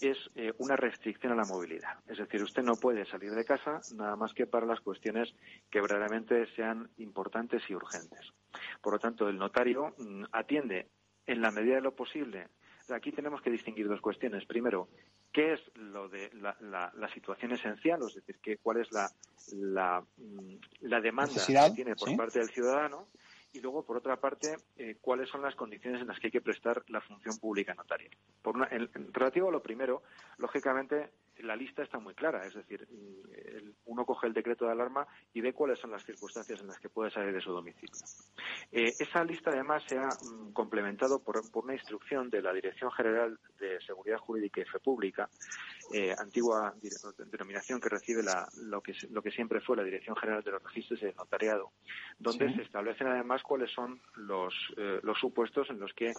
es 0.01 0.17
eh, 0.35 0.53
una 0.57 0.75
restricción 0.75 1.31
a 1.31 1.35
la 1.35 1.45
movilidad. 1.45 1.99
Es 2.07 2.17
decir, 2.17 2.41
usted 2.43 2.63
no 2.63 2.75
puede 2.75 3.05
salir 3.05 3.31
de 3.31 3.45
casa 3.45 3.81
nada 3.95 4.15
más 4.15 4.33
que 4.33 4.45
para 4.45 4.65
las 4.65 4.81
cuestiones 4.81 5.33
que 5.69 5.81
verdaderamente 5.81 6.45
sean 6.55 6.89
importantes 6.97 7.63
y 7.69 7.75
urgentes. 7.75 8.33
Por 8.81 8.93
lo 8.93 8.99
tanto, 8.99 9.29
el 9.29 9.37
notario 9.37 9.95
mm, 9.97 10.25
atiende 10.31 10.87
en 11.25 11.41
la 11.41 11.51
medida 11.51 11.75
de 11.75 11.81
lo 11.81 11.95
posible. 11.95 12.47
Aquí 12.89 13.11
tenemos 13.11 13.41
que 13.41 13.49
distinguir 13.49 13.87
dos 13.87 14.01
cuestiones. 14.01 14.45
Primero, 14.45 14.89
qué 15.31 15.53
es 15.53 15.61
lo 15.75 16.07
de 16.07 16.29
la, 16.33 17.09
situación 17.13 17.53
esencial, 17.53 17.99
es 18.07 18.15
decir, 18.15 18.37
que, 18.39 18.57
cuál 18.57 18.81
es 18.81 18.91
la, 18.91 19.09
la, 19.53 20.03
mm, 20.17 21.01
demanda 21.01 21.45
que 21.47 21.71
tiene 21.73 21.95
por 21.95 22.15
parte 22.15 22.39
del 22.39 22.49
ciudadano 22.49 23.07
y 23.55 23.61
luego, 23.61 23.83
por 23.83 23.97
otra 23.97 24.17
parte, 24.17 24.57
eh, 24.77 24.97
cuáles 24.99 25.29
son 25.29 25.41
las 25.41 25.55
condiciones 25.55 26.01
en 26.01 26.07
las 26.07 26.19
que 26.19 26.27
hay 26.27 26.31
que 26.31 26.41
prestar 26.41 26.83
la 26.89 26.99
función 26.99 27.37
pública 27.37 27.73
notaria. 27.73 28.09
Por 28.41 28.57
una, 28.57 28.67
en, 28.69 28.89
relativo 29.13 29.47
a 29.47 29.51
lo 29.51 29.63
primero, 29.63 30.03
lógicamente, 30.37 31.09
la 31.39 31.55
lista 31.55 31.83
está 31.83 31.99
muy 31.99 32.13
clara, 32.13 32.45
es 32.45 32.53
decir, 32.53 32.87
uno 33.85 34.05
coge 34.05 34.27
el 34.27 34.33
decreto 34.33 34.65
de 34.65 34.71
alarma 34.71 35.07
y 35.33 35.41
ve 35.41 35.53
cuáles 35.53 35.79
son 35.79 35.91
las 35.91 36.03
circunstancias 36.03 36.61
en 36.61 36.67
las 36.67 36.79
que 36.79 36.89
puede 36.89 37.11
salir 37.11 37.33
de 37.33 37.41
su 37.41 37.51
domicilio. 37.51 37.95
Eh, 38.71 38.93
esa 38.99 39.23
lista, 39.23 39.51
además, 39.51 39.83
se 39.87 39.97
ha 39.97 40.07
mm, 40.07 40.53
complementado 40.53 41.19
por, 41.19 41.41
una 41.53 41.73
instrucción 41.73 42.29
de 42.29 42.41
la 42.41 42.53
Dirección 42.53 42.91
General 42.91 43.37
de 43.59 43.79
Seguridad 43.81 44.17
Jurídica 44.17 44.61
y 44.61 44.65
Fe 44.65 44.79
Pública, 44.79 45.29
eh, 45.93 46.13
antigua 46.17 46.73
denominación 47.31 47.79
que 47.79 47.89
recibe 47.89 48.23
lo, 48.63 48.81
que, 48.81 48.93
lo 49.11 49.21
que 49.21 49.31
siempre 49.31 49.61
fue 49.61 49.77
la 49.77 49.83
Dirección 49.83 50.15
General 50.15 50.43
de 50.43 50.51
los 50.51 50.63
Registros 50.63 50.99
de 51.01 51.13
Notariado, 51.13 51.71
donde 52.17 52.53
se 52.53 52.63
establecen 52.63 53.07
además 53.07 53.43
cuáles 53.43 53.71
son 53.71 54.01
los, 54.15 54.53
eh, 54.77 54.99
los 55.03 55.17
supuestos 55.19 55.69
en 55.69 55.79
los 55.79 55.93
que 55.93 56.13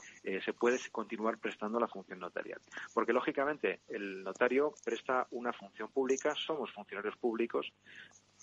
se 0.44 0.52
puede 0.52 0.78
continuar 0.90 1.38
prestando 1.38 1.78
la 1.80 1.88
función 1.88 2.18
notarial. 2.18 2.60
Porque, 2.94 3.12
lógicamente, 3.12 3.80
el 3.88 4.22
notario 4.22 4.74
presta 4.84 5.05
una 5.30 5.52
función 5.52 5.88
pública, 5.90 6.34
somos 6.34 6.72
funcionarios 6.72 7.16
públicos, 7.16 7.72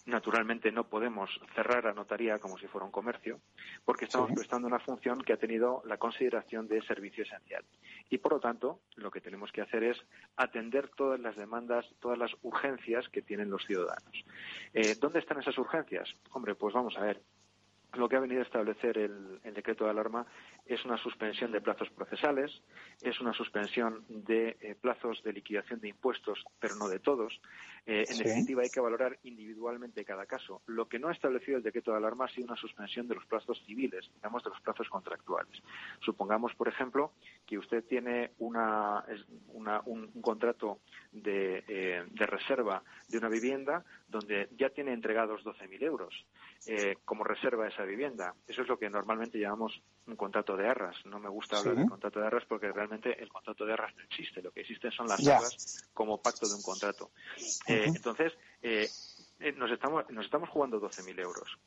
Naturalmente 0.05 0.69
no 0.69 0.89
podemos 0.89 1.29
cerrar 1.55 1.85
la 1.85 1.93
notaría 1.93 2.37
como 2.37 2.57
si 2.57 2.67
fuera 2.67 2.83
un 2.85 2.91
comercio, 2.91 3.39
porque 3.85 4.03
estamos 4.03 4.31
prestando 4.35 4.67
una 4.67 4.79
función 4.79 5.21
que 5.21 5.31
ha 5.31 5.37
tenido 5.37 5.81
la 5.85 5.97
consideración 5.97 6.67
de 6.67 6.81
servicio 6.81 7.23
esencial. 7.23 7.63
Y 8.09 8.17
por 8.17 8.33
lo 8.33 8.39
tanto, 8.41 8.81
lo 8.95 9.11
que 9.11 9.21
tenemos 9.21 9.53
que 9.53 9.61
hacer 9.61 9.81
es 9.83 9.97
atender 10.35 10.89
todas 10.89 11.21
las 11.21 11.37
demandas, 11.37 11.85
todas 12.01 12.17
las 12.17 12.31
urgencias 12.41 13.07
que 13.07 13.21
tienen 13.21 13.49
los 13.49 13.63
ciudadanos. 13.65 14.25
Eh, 14.73 14.95
¿Dónde 14.99 15.19
están 15.19 15.39
esas 15.39 15.57
urgencias? 15.57 16.13
Hombre, 16.31 16.55
pues 16.55 16.73
vamos 16.73 16.97
a 16.97 17.01
ver 17.01 17.21
lo 17.93 18.09
que 18.09 18.15
ha 18.15 18.19
venido 18.19 18.41
a 18.41 18.43
establecer 18.43 18.97
el, 18.97 19.39
decreto 19.53 19.85
de 19.85 19.91
alarma 19.91 20.25
es 20.65 20.83
una 20.85 20.97
suspensión 20.97 21.51
de 21.51 21.61
plazos 21.61 21.89
procesales, 21.91 22.51
es 23.01 23.19
una 23.19 23.33
suspensión 23.33 24.03
de 24.07 24.57
eh, 24.61 24.75
plazos 24.79 25.21
de 25.23 25.33
liquidación 25.33 25.79
de 25.79 25.89
impuestos, 25.89 26.43
pero 26.59 26.75
no 26.75 26.87
de 26.87 26.99
todos. 26.99 27.39
Eh, 27.85 28.05
en 28.09 28.17
definitiva, 28.17 28.63
hay 28.63 28.69
que 28.69 28.79
valorar 28.79 29.19
individualmente 29.23 30.05
cada 30.05 30.25
caso. 30.25 30.61
Lo 30.67 30.87
que 30.87 30.99
no 30.99 31.09
ha 31.09 31.11
establecido 31.11 31.57
el 31.57 31.63
decreto 31.63 31.91
de 31.91 31.97
alarma 31.97 32.25
ha 32.25 32.29
sido 32.29 32.47
una 32.47 32.55
suspensión 32.55 33.07
de 33.07 33.15
los 33.15 33.25
plazos 33.25 33.61
civiles, 33.65 34.09
digamos, 34.15 34.43
de 34.43 34.49
los 34.49 34.61
plazos 34.61 34.89
contractuales. 34.89 35.61
Supongamos, 35.99 36.55
por 36.55 36.67
ejemplo, 36.67 37.11
que 37.45 37.57
usted 37.57 37.83
tiene 37.83 38.31
una, 38.39 39.05
un, 39.85 40.07
contrato 40.21 40.79
de, 41.11 41.63
eh, 41.67 42.05
de 42.09 42.25
reserva 42.25 42.83
de 43.09 43.17
una 43.17 43.29
vivienda 43.29 43.83
donde 44.13 44.47
ya 44.57 44.69
tiene 44.69 44.93
entregados 44.93 45.43
12.000 45.43 45.83
euros 45.83 46.25
eh, 46.67 46.95
como 47.03 47.25
reserva 47.25 47.67
esa 47.67 47.83
vivienda. 47.83 48.33
Eso 48.47 48.61
es 48.61 48.67
lo 48.69 48.79
que 48.79 48.89
normalmente 48.89 49.39
llamamos 49.39 49.81
un 50.07 50.15
contrato 50.15 50.55
de 50.55 50.67
arras. 50.67 50.95
No 51.05 51.19
me 51.19 51.27
gusta 51.27 51.57
hablar 51.57 51.75
de 51.75 51.89
contrato 51.89 52.19
de 52.21 52.27
arras 52.27 52.45
porque 52.47 52.71
realmente 52.71 53.21
el 53.21 53.27
contrato 53.27 53.65
de 53.65 53.73
arras 53.73 53.93
no 53.97 54.03
existe. 54.03 54.41
Lo 54.41 54.51
que 54.51 54.61
existe 54.61 54.91
son 54.91 55.07
las 55.07 55.27
arras 55.27 55.89
como 55.93 56.21
pacto 56.21 56.47
de 56.47 56.55
un 56.55 56.61
contrato. 56.61 57.11
Eh, 57.67 57.85
entonces, 57.87 58.31
eh, 58.61 58.87
nos, 59.57 59.71
estamos, 59.71 60.09
nos 60.09 60.25
estamos 60.25 60.49
jugando 60.49 60.79
12.000 60.79 61.19
euros. 61.19 61.57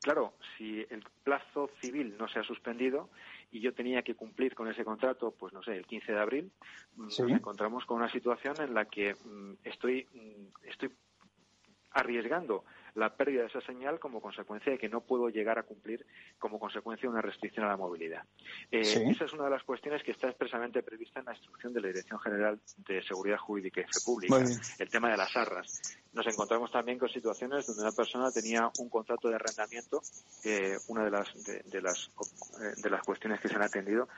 claro, 0.00 0.34
si 0.56 0.84
el 0.90 1.04
plazo 1.22 1.70
civil 1.80 2.16
no 2.18 2.28
se 2.28 2.40
ha 2.40 2.42
suspendido 2.42 3.10
y 3.50 3.60
yo 3.60 3.72
tenía 3.72 4.02
que 4.02 4.14
cumplir 4.14 4.54
con 4.54 4.68
ese 4.68 4.84
contrato, 4.84 5.30
pues 5.30 5.52
no 5.52 5.62
sé, 5.62 5.76
el 5.76 5.86
15 5.86 6.12
de 6.12 6.18
abril, 6.18 6.50
mm, 6.96 7.02
nos 7.02 7.18
encontramos 7.20 7.84
con 7.86 7.98
una 7.98 8.10
situación 8.10 8.56
en 8.60 8.74
la 8.74 8.84
que 8.84 9.14
mm, 9.14 9.52
estoy, 9.64 10.06
mm, 10.12 10.68
estoy 10.68 10.90
arriesgando 11.92 12.64
la 12.94 13.14
pérdida 13.14 13.42
de 13.42 13.46
esa 13.48 13.60
señal 13.60 13.98
como 13.98 14.20
consecuencia 14.20 14.72
de 14.72 14.78
que 14.78 14.88
no 14.88 15.00
puedo 15.00 15.28
llegar 15.28 15.58
a 15.58 15.62
cumplir 15.62 16.04
como 16.38 16.58
consecuencia 16.58 17.08
una 17.08 17.22
restricción 17.22 17.64
a 17.64 17.68
la 17.68 17.76
movilidad. 17.76 18.24
Eh, 18.70 18.80
esa 18.80 19.24
es 19.24 19.32
una 19.32 19.44
de 19.44 19.50
las 19.50 19.62
cuestiones 19.62 20.02
que 20.02 20.10
está 20.10 20.28
expresamente 20.28 20.82
prevista 20.82 21.20
en 21.20 21.26
la 21.26 21.32
instrucción 21.32 21.72
de 21.72 21.80
la 21.80 21.88
Dirección 21.88 22.18
General 22.18 22.58
de 22.88 23.02
Seguridad 23.02 23.38
Jurídica 23.38 23.80
y 23.80 23.84
Fe 23.84 24.00
Pública, 24.04 24.44
el 24.78 24.88
tema 24.88 25.10
de 25.10 25.16
las 25.16 25.36
arras. 25.36 25.98
Nos 26.12 26.26
encontramos 26.26 26.70
también 26.72 26.98
con 26.98 27.08
situaciones 27.08 27.66
donde 27.66 27.82
una 27.82 27.92
persona 27.92 28.30
tenía 28.32 28.70
un 28.78 28.88
contrato 28.88 29.28
de 29.28 29.36
arrendamiento, 29.36 30.00
eh, 30.44 30.76
una 30.88 31.04
de 31.04 31.10
las, 31.10 31.28
de, 31.44 31.82
las, 31.82 32.10
eh, 32.60 32.74
de 32.76 32.90
las 32.90 33.02
cuestiones 33.02 33.40
que 33.40 33.48
se 33.48 33.54
han 33.54 33.62
atendido, 33.62 34.08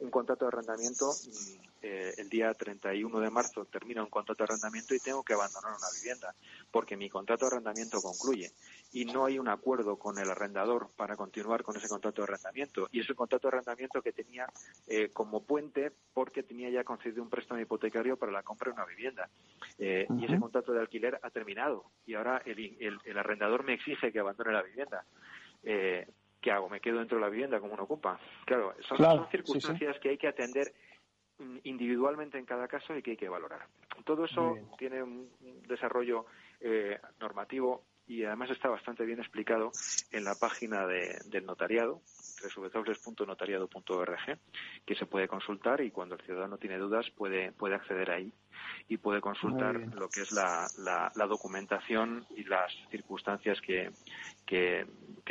un 0.00 0.10
contrato 0.10 0.44
de 0.44 0.48
arrendamiento 0.48 1.10
mm, 1.10 1.84
el 2.16 2.28
día 2.28 2.52
31 2.54 3.20
de 3.20 3.30
marzo 3.30 3.66
termina 3.66 4.02
un 4.02 4.08
contrato 4.08 4.44
de 4.44 4.52
arrendamiento 4.52 4.94
y 4.94 5.00
tengo 5.00 5.22
que 5.22 5.34
abandonar 5.34 5.72
una 5.72 5.90
vivienda 6.00 6.34
porque 6.70 6.96
mi 6.96 7.10
contrato 7.10 7.44
de 7.44 7.52
arrendamiento 7.52 8.00
concluye 8.00 8.52
y 8.94 9.04
no 9.06 9.24
hay 9.24 9.40
un 9.40 9.48
acuerdo 9.48 9.98
con 9.98 10.18
el 10.18 10.30
arrendador 10.30 10.88
para 10.96 11.16
continuar 11.16 11.64
con 11.64 11.76
ese 11.76 11.88
contrato 11.88 12.22
de 12.22 12.28
arrendamiento. 12.28 12.88
Y 12.92 13.00
es 13.00 13.10
el 13.10 13.16
contrato 13.16 13.48
de 13.48 13.56
arrendamiento 13.56 14.00
que 14.00 14.12
tenía 14.12 14.46
eh, 14.86 15.10
como 15.12 15.42
puente 15.42 15.90
porque 16.12 16.44
tenía 16.44 16.70
ya 16.70 16.84
concedido 16.84 17.20
un 17.20 17.28
préstamo 17.28 17.60
hipotecario 17.60 18.16
para 18.16 18.30
la 18.30 18.44
compra 18.44 18.70
de 18.70 18.74
una 18.76 18.86
vivienda. 18.86 19.28
Eh, 19.78 20.06
y 20.16 20.24
ese 20.24 20.38
contrato 20.38 20.72
de 20.72 20.78
alquiler 20.78 21.18
ha 21.20 21.30
terminado 21.30 21.86
y 22.06 22.14
ahora 22.14 22.40
el, 22.46 23.00
el, 23.04 23.18
arrendador 23.18 23.64
me 23.64 23.72
exige 23.72 24.12
que 24.12 24.20
abandone 24.20 24.52
la 24.52 24.62
vivienda. 24.62 25.04
Eh, 25.64 26.06
¿Qué 26.40 26.52
hago? 26.52 26.68
¿Me 26.68 26.80
quedo 26.80 27.00
dentro 27.00 27.18
de 27.18 27.24
la 27.24 27.30
vivienda 27.30 27.58
como 27.58 27.74
uno 27.74 27.82
ocupa? 27.82 28.20
Claro, 28.44 28.76
son, 28.86 29.28
circunstancias 29.28 29.98
que 29.98 30.10
hay 30.10 30.18
que 30.18 30.28
atender 30.28 30.72
individualmente 31.64 32.38
en 32.38 32.44
cada 32.44 32.68
caso 32.68 32.96
y 32.96 33.02
que 33.02 33.12
hay 33.12 33.16
que 33.16 33.28
valorar. 33.28 33.66
Todo 34.04 34.26
eso 34.26 34.56
tiene 34.78 35.02
un 35.02 35.28
desarrollo 35.66 36.26
eh, 36.60 37.00
normativo 37.18 37.82
y 38.06 38.24
además 38.24 38.50
está 38.50 38.68
bastante 38.68 39.04
bien 39.04 39.18
explicado 39.18 39.72
en 40.10 40.24
la 40.24 40.34
página 40.34 40.86
del 40.86 41.46
notariado, 41.46 42.02
www.notariado.org, 42.56 44.38
que 44.84 44.94
se 44.94 45.06
puede 45.06 45.28
consultar 45.28 45.80
y 45.80 45.90
cuando 45.90 46.16
el 46.16 46.22
ciudadano 46.22 46.58
tiene 46.58 46.78
dudas 46.78 47.10
puede, 47.16 47.52
puede 47.52 47.74
acceder 47.74 48.10
ahí 48.10 48.32
y 48.88 48.98
puede 48.98 49.20
consultar 49.20 49.76
lo 49.94 50.08
que 50.08 50.22
es 50.22 50.32
la, 50.32 50.66
la, 50.78 51.26
documentación 51.26 52.26
y 52.36 52.44
las 52.44 52.72
circunstancias 52.90 53.60
que, 53.60 53.90
que, 54.46 54.86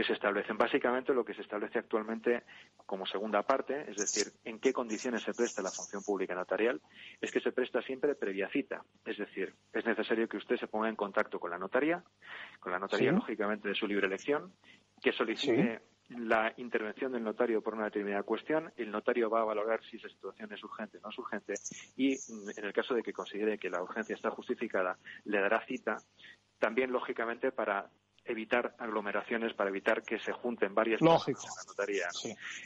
se 0.06 0.14
establecen. 0.14 0.58
Básicamente 0.58 1.14
lo 1.14 1.24
que 1.24 1.36
se 1.36 1.42
establece 1.42 1.80
actualmente 1.80 2.44
como 2.86 3.06
segunda 3.06 3.44
parte, 3.44 3.90
es 3.90 3.98
decir, 3.98 4.34
en 4.44 4.60
qué 4.60 4.74
condiciones 4.74 5.24
se 5.24 5.34
presta 5.34 5.62
la 5.62 5.72
función 5.72 6.04
pública 6.04 6.36
notarial, 6.36 6.82
es 7.22 7.32
que 7.32 7.40
se 7.40 7.52
presta 7.52 7.82
siempre 7.82 8.16
previa 8.16 8.50
cita. 8.50 8.84
Es 9.06 9.18
decir, 9.18 9.54
es 9.72 9.86
necesario 9.86 10.28
que 10.28 10.38
usted 10.38 10.58
se 10.58 10.68
ponga 10.68 10.90
en 10.90 10.96
contacto 10.96 11.40
con 11.40 11.52
la 11.52 11.58
notaría, 11.58 12.04
con 12.60 12.72
la 12.72 12.80
notaría 12.80 13.12
lógicamente 13.12 13.70
de 13.70 13.76
su 13.76 13.88
libre 13.88 14.08
elección, 14.08 14.54
que 15.02 15.12
solicite 15.12 15.82
la 16.10 16.54
intervención 16.58 17.12
del 17.12 17.24
notario 17.24 17.62
por 17.62 17.76
una 17.76 17.86
determinada 17.86 18.24
cuestión, 18.24 18.72
el 18.76 18.92
notario 18.92 19.30
va 19.30 19.42
a 19.42 19.46
valorar 19.46 19.82
si 19.84 19.98
esa 19.98 20.10
situación 20.10 20.52
es 20.52 20.64
urgente 20.64 20.98
o 20.98 21.02
no 21.02 21.10
es 21.10 21.18
urgente 21.18 21.54
y 21.96 22.16
mm, 22.16 22.50
en 22.58 22.66
el 22.66 22.74
caso 22.74 22.94
de 22.94 23.04
que 23.04 23.14
considere 23.14 23.58
que 23.58 23.70
la 23.70 23.82
urgencia 23.82 24.16
está 24.16 24.30
justificada, 24.30 24.98
le 25.26 25.40
dará 25.40 25.66
cita, 25.66 25.98
también 26.60 26.92
lógicamente 26.92 27.52
para 27.52 27.90
evitar 28.26 28.76
aglomeraciones, 28.80 29.54
para 29.54 29.70
evitar 29.70 30.04
que 30.04 30.20
se 30.20 30.32
junten 30.32 30.74
varias 30.74 31.00
personas 31.00 31.28
en 31.28 31.34
la 31.34 31.64
notaría. 31.68 32.08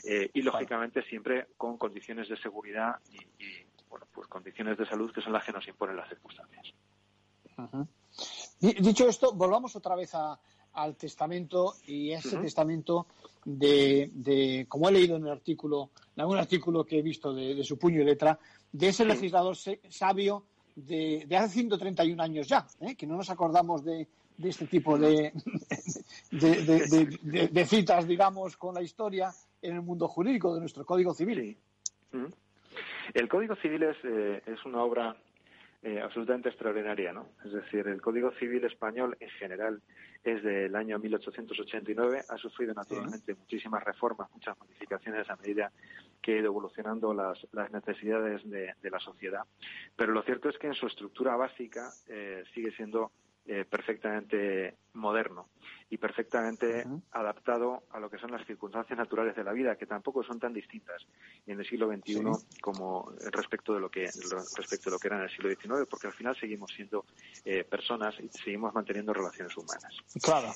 Eh, 0.04 0.30
y 0.32 0.42
lógicamente 0.42 1.02
siempre 1.02 1.48
con 1.56 1.76
condiciones 1.76 2.28
de 2.28 2.36
seguridad 2.36 2.96
y, 3.10 3.18
bueno, 3.88 4.06
pues 4.12 4.28
condiciones 4.28 4.78
de 4.78 4.86
salud 4.86 5.12
que 5.12 5.20
son 5.20 5.32
las 5.32 5.44
que 5.44 5.52
nos 5.52 5.66
imponen 5.66 5.96
las 5.96 6.08
circunstancias. 6.08 6.72
Dicho 8.60 9.08
esto, 9.08 9.32
volvamos 9.34 9.74
otra 9.74 9.96
vez 9.96 10.14
a, 10.14 10.38
al 10.74 10.96
testamento 10.96 11.74
y 11.86 12.12
ese 12.12 12.36
testamento 12.38 13.06
de, 13.44 14.66
como 14.68 14.88
he 14.88 14.92
leído 14.92 15.16
en 15.16 15.24
el 15.24 15.32
artículo, 15.32 15.90
en 16.14 16.20
algún 16.20 16.38
artículo 16.38 16.84
que 16.84 16.98
he 16.98 17.02
visto 17.02 17.34
de, 17.34 17.62
su 17.64 17.78
puño 17.78 18.00
y 18.00 18.04
letra, 18.04 18.38
de 18.70 18.88
ese 18.88 19.04
legislador 19.04 19.56
sabio 19.56 20.44
de, 20.76 21.26
hace 21.36 21.54
131 21.54 22.22
años 22.22 22.46
ya, 22.46 22.66
¿eh? 22.80 22.94
que 22.94 23.06
no 23.06 23.16
nos 23.16 23.30
acordamos 23.30 23.84
de, 23.84 24.08
este 24.42 24.66
tipo 24.66 24.98
de, 24.98 25.32
de, 26.30 27.66
citas, 27.66 28.06
digamos, 28.06 28.56
con 28.56 28.74
la 28.74 28.82
historia 28.82 29.30
en 29.62 29.74
el 29.76 29.82
mundo 29.82 30.08
jurídico 30.08 30.54
de 30.54 30.60
nuestro 30.60 30.84
Código 30.84 31.14
Civil. 31.14 31.56
El 33.14 33.28
Código 33.28 33.56
Civil 33.56 33.82
es, 33.82 33.96
eh, 34.04 34.42
es 34.46 34.64
una 34.64 34.82
obra 34.82 35.16
eh, 35.82 36.00
absolutamente 36.00 36.48
extraordinaria, 36.48 37.12
¿no? 37.12 37.28
Es 37.44 37.52
decir, 37.52 37.86
el 37.86 38.00
Código 38.02 38.32
Civil 38.32 38.64
español 38.64 39.16
en 39.20 39.30
general 39.30 39.80
es 40.24 40.42
del 40.42 40.74
año 40.74 40.98
1889, 40.98 42.22
ha 42.28 42.36
sufrido 42.36 42.74
naturalmente 42.74 43.34
muchísimas 43.36 43.84
reformas, 43.84 44.28
muchas 44.32 44.58
modificaciones 44.58 45.30
a 45.30 45.36
medida 45.36 45.70
que 46.20 46.32
ha 46.32 46.36
ido 46.38 46.46
evolucionando 46.46 47.14
las, 47.14 47.46
las 47.52 47.70
necesidades 47.70 48.42
de, 48.50 48.74
la 48.90 48.98
sociedad, 48.98 49.42
pero 49.94 50.12
lo 50.12 50.22
cierto 50.22 50.48
es 50.48 50.58
que 50.58 50.66
en 50.66 50.74
su 50.74 50.88
estructura 50.88 51.36
básica 51.36 51.90
eh, 52.08 52.42
sigue 52.54 52.72
siendo 52.72 53.12
eh, 53.50 53.64
perfectamente 53.64 54.76
moderno 54.92 55.48
y 55.90 55.96
perfectamente 55.96 56.84
adaptado 57.12 57.84
a 57.92 57.98
lo 57.98 58.10
que 58.10 58.18
son 58.18 58.30
las 58.30 58.46
circunstancias 58.46 58.98
naturales 58.98 59.34
de 59.34 59.42
la 59.42 59.52
vida, 59.52 59.76
que 59.76 59.86
tampoco 59.86 60.22
son 60.22 60.38
tan 60.38 60.52
distintas 60.52 61.06
en 61.46 61.58
el 61.58 61.66
siglo 61.66 61.88
XXI 61.90 62.20
como 62.60 63.10
respecto 63.32 63.72
de 63.72 63.80
lo 63.80 63.90
que 63.90 64.04
respecto 64.56 64.90
de 64.90 64.96
lo 64.96 64.98
que 64.98 65.08
era 65.08 65.16
en 65.16 65.22
el 65.22 65.30
siglo 65.30 65.48
XIX, 65.48 65.88
porque 65.88 66.08
al 66.08 66.12
final 66.12 66.36
seguimos 66.38 66.70
siendo 66.74 67.06
eh, 67.42 67.64
personas 67.64 68.14
y 68.20 68.28
seguimos 68.28 68.74
manteniendo 68.74 69.14
relaciones 69.14 69.56
humanas. 69.56 69.96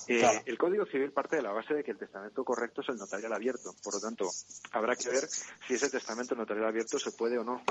Eh, 0.06 0.42
el 0.44 0.58
Código 0.58 0.84
Civil 0.84 1.12
parte 1.12 1.36
de 1.36 1.42
la 1.42 1.52
base 1.52 1.72
de 1.72 1.82
que 1.82 1.92
el 1.92 1.98
testamento 1.98 2.44
correcto 2.44 2.82
es 2.82 2.90
el 2.90 2.96
notarial 2.96 3.32
abierto, 3.32 3.74
por 3.82 3.94
lo 3.94 4.00
tanto 4.00 4.28
habrá 4.72 4.96
que 4.96 5.08
ver 5.08 5.26
si 5.66 5.74
ese 5.74 5.88
testamento 5.88 6.34
notarial 6.34 6.66
abierto 6.66 6.98
se 6.98 7.12
puede 7.12 7.38
o 7.38 7.44
no 7.44 7.62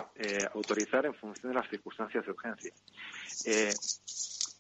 autorizar 0.56 1.06
en 1.06 1.14
función 1.14 1.54
de 1.54 1.60
las 1.60 1.70
circunstancias 1.70 2.26
de 2.26 2.32
urgencia. 2.32 2.74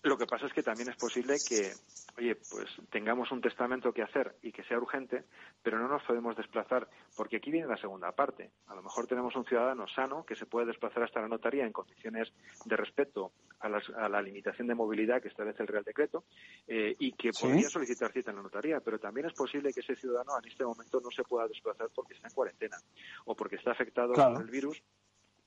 Lo 0.03 0.17
que 0.17 0.25
pasa 0.25 0.47
es 0.47 0.53
que 0.53 0.63
también 0.63 0.89
es 0.89 0.95
posible 0.95 1.35
que, 1.47 1.73
oye, 2.17 2.35
pues 2.49 2.67
tengamos 2.89 3.31
un 3.31 3.39
testamento 3.39 3.93
que 3.93 4.01
hacer 4.01 4.35
y 4.41 4.51
que 4.51 4.63
sea 4.63 4.79
urgente, 4.79 5.25
pero 5.61 5.77
no 5.77 5.87
nos 5.87 6.01
podemos 6.03 6.35
desplazar, 6.35 6.87
porque 7.15 7.37
aquí 7.37 7.51
viene 7.51 7.67
la 7.67 7.77
segunda 7.77 8.11
parte. 8.11 8.49
A 8.67 8.73
lo 8.73 8.81
mejor 8.81 9.05
tenemos 9.05 9.35
un 9.35 9.45
ciudadano 9.45 9.87
sano 9.87 10.25
que 10.25 10.35
se 10.35 10.47
puede 10.47 10.65
desplazar 10.65 11.03
hasta 11.03 11.21
la 11.21 11.27
notaría 11.27 11.65
en 11.65 11.71
condiciones 11.71 12.33
de 12.65 12.75
respeto 12.75 13.31
a, 13.59 14.09
la 14.09 14.21
limitación 14.23 14.67
de 14.67 14.73
movilidad 14.73 15.21
que 15.21 15.27
establece 15.27 15.61
el 15.61 15.67
Real 15.67 15.83
Decreto 15.83 16.23
eh, 16.67 16.95
y 16.97 17.11
que 17.11 17.29
podría 17.39 17.69
solicitar 17.69 18.11
cita 18.11 18.31
en 18.31 18.37
la 18.37 18.43
notaría, 18.43 18.79
pero 18.79 18.97
también 18.97 19.27
es 19.27 19.33
posible 19.33 19.71
que 19.71 19.81
ese 19.81 19.95
ciudadano 19.95 20.31
en 20.39 20.49
este 20.49 20.65
momento 20.65 20.99
no 20.99 21.11
se 21.11 21.23
pueda 21.23 21.47
desplazar 21.47 21.89
porque 21.93 22.15
está 22.15 22.27
en 22.27 22.33
cuarentena 22.33 22.77
o 23.25 23.35
porque 23.35 23.57
está 23.57 23.71
afectado 23.71 24.13
por 24.13 24.41
el 24.41 24.49
virus 24.49 24.81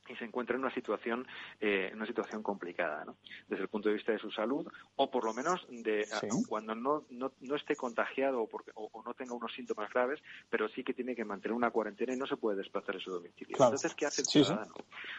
y 0.08 0.16
se 0.16 0.24
encuentra 0.24 0.56
en 0.56 0.62
una 0.62 0.74
situación 0.74 1.26
eh, 1.60 1.90
una 1.94 2.06
situación 2.06 2.42
complicada 2.42 3.04
¿no? 3.04 3.16
desde 3.48 3.62
el 3.62 3.68
punto 3.68 3.88
de 3.88 3.94
vista 3.94 4.12
de 4.12 4.18
su 4.18 4.30
salud 4.30 4.66
o 4.96 5.10
por 5.10 5.24
lo 5.24 5.34
menos 5.34 5.66
de 5.68 6.06
cuando 6.48 6.74
no, 6.74 7.04
no, 7.10 7.32
no, 7.40 7.56
esté 7.56 7.76
contagiado 7.76 8.42
o, 8.42 8.48
porque, 8.48 8.70
o, 8.74 9.02
no 9.04 9.14
tenga 9.14 9.34
unos 9.34 9.52
síntomas 9.52 9.90
graves 9.92 10.20
pero 10.50 10.68
sí 10.68 10.82
que 10.82 10.94
tiene 10.94 11.14
que 11.14 11.24
mantener 11.24 11.54
una 11.54 11.70
cuarentena 11.70 12.12
y 12.12 12.16
no 12.16 12.26
se 12.26 12.36
puede 12.36 12.58
desplazar 12.58 12.96
a 12.96 13.00
su 13.00 13.10
domicilio 13.10 13.56
entonces 13.58 13.94
qué 13.94 14.06
hace 14.06 14.22
el 14.22 14.26
ciudadano 14.26 14.74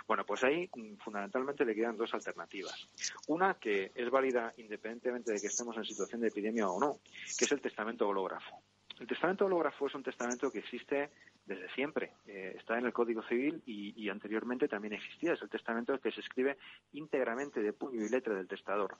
bueno 0.07 0.25
pues 0.25 0.43
ahí 0.43 0.69
mm, 0.75 0.95
fundamentalmente 0.97 1.65
le 1.65 1.75
quedan 1.75 1.97
dos 1.97 2.13
alternativas. 2.13 2.87
Una 3.27 3.55
que 3.55 3.91
es 3.95 4.09
válida 4.09 4.53
independientemente 4.57 5.31
de 5.31 5.41
que 5.41 5.47
estemos 5.47 5.75
en 5.77 5.85
situación 5.85 6.21
de 6.21 6.27
epidemia 6.27 6.69
o 6.69 6.79
no 6.79 6.99
que 7.37 7.45
es 7.45 7.51
el 7.51 7.61
testamento 7.61 8.07
hológrafo 8.07 8.61
el 8.99 9.07
testamento 9.07 9.45
hológrafo 9.45 9.87
es 9.87 9.95
un 9.95 10.03
testamento 10.03 10.51
que 10.51 10.59
existe 10.59 11.09
desde 11.45 11.69
siempre. 11.73 12.13
Eh, 12.25 12.55
está 12.57 12.77
en 12.77 12.85
el 12.85 12.93
Código 12.93 13.21
Civil 13.23 13.61
y, 13.65 14.09
anteriormente 14.09 14.67
también 14.67 14.93
existía. 14.93 15.33
Es 15.33 15.41
el 15.41 15.49
testamento 15.49 15.99
que 15.99 16.11
se 16.11 16.21
escribe 16.21 16.57
íntegramente 16.93 17.61
de 17.61 17.73
puño 17.73 18.03
y 18.03 18.09
letra 18.09 18.33
del 18.33 18.47
testador. 18.47 18.95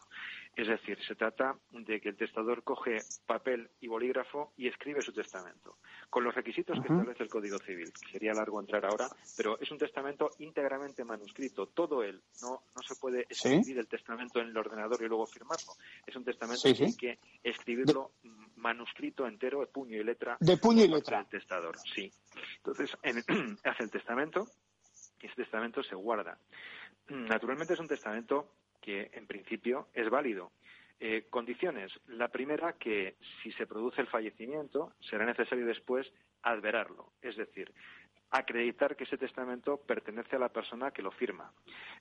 Es 0.55 0.67
decir, 0.67 0.97
se 1.07 1.15
trata 1.15 1.55
de 1.71 1.99
que 1.99 2.09
el 2.09 2.15
testador 2.15 2.63
coge 2.63 2.97
papel 3.25 3.69
y 3.81 3.87
bolígrafo 3.87 4.53
y 4.57 4.67
escribe 4.67 5.01
su 5.01 5.11
testamento, 5.11 5.77
con 6.09 6.23
los 6.23 6.35
requisitos 6.35 6.77
que 6.79 6.93
establece 6.93 7.23
el 7.23 7.29
Código 7.29 7.57
Civil. 7.59 7.91
Sería 8.11 8.33
largo 8.33 8.59
entrar 8.59 8.85
ahora, 8.85 9.07
pero 9.37 9.59
es 9.59 9.71
un 9.71 9.77
testamento 9.77 10.31
íntegramente 10.39 11.03
manuscrito, 11.03 11.67
todo 11.67 12.03
él. 12.03 12.21
No, 12.41 12.63
no 12.75 12.81
se 12.83 12.95
puede 12.95 13.25
escribir 13.29 13.79
el 13.79 13.87
testamento 13.87 14.39
en 14.39 14.49
el 14.49 14.57
ordenador 14.57 15.01
y 15.01 15.07
luego 15.07 15.25
firmarlo. 15.25 15.73
Es 16.05 16.15
un 16.15 16.23
testamento 16.23 16.63
que 16.63 16.85
hay 16.85 16.95
que 16.95 17.19
escribirlo 17.43 18.11
manuscrito 18.65 19.27
entero 19.27 19.59
de 19.59 19.67
puño 19.67 19.95
y 19.97 20.03
letra. 20.03 20.37
De 20.39 20.57
puño 20.57 20.83
y 20.83 20.87
letra. 20.87 21.19
Del 21.19 21.27
testador, 21.27 21.75
sí. 21.93 22.11
Entonces, 22.57 22.97
hace 23.63 23.83
el 23.83 23.91
testamento 23.91 24.47
y 25.21 25.27
ese 25.27 25.35
testamento 25.35 25.83
se 25.83 25.93
guarda. 25.93 26.39
Naturalmente 27.09 27.75
es 27.75 27.79
un 27.79 27.87
testamento 27.87 28.55
que 28.81 29.11
en 29.13 29.27
principio 29.27 29.89
es 29.93 30.09
válido. 30.09 30.51
Eh, 30.99 31.27
condiciones. 31.29 31.91
La 32.07 32.29
primera, 32.29 32.73
que 32.73 33.17
si 33.43 33.51
se 33.51 33.67
produce 33.67 34.01
el 34.01 34.07
fallecimiento, 34.07 34.93
será 34.99 35.25
necesario 35.25 35.67
después 35.67 36.11
adverarlo. 36.41 37.11
Es 37.21 37.35
decir, 37.35 37.71
acreditar 38.37 38.95
que 38.95 39.03
ese 39.03 39.17
testamento 39.17 39.77
pertenece 39.77 40.35
a 40.35 40.39
la 40.39 40.49
persona 40.49 40.91
que 40.91 41.01
lo 41.01 41.11
firma. 41.11 41.51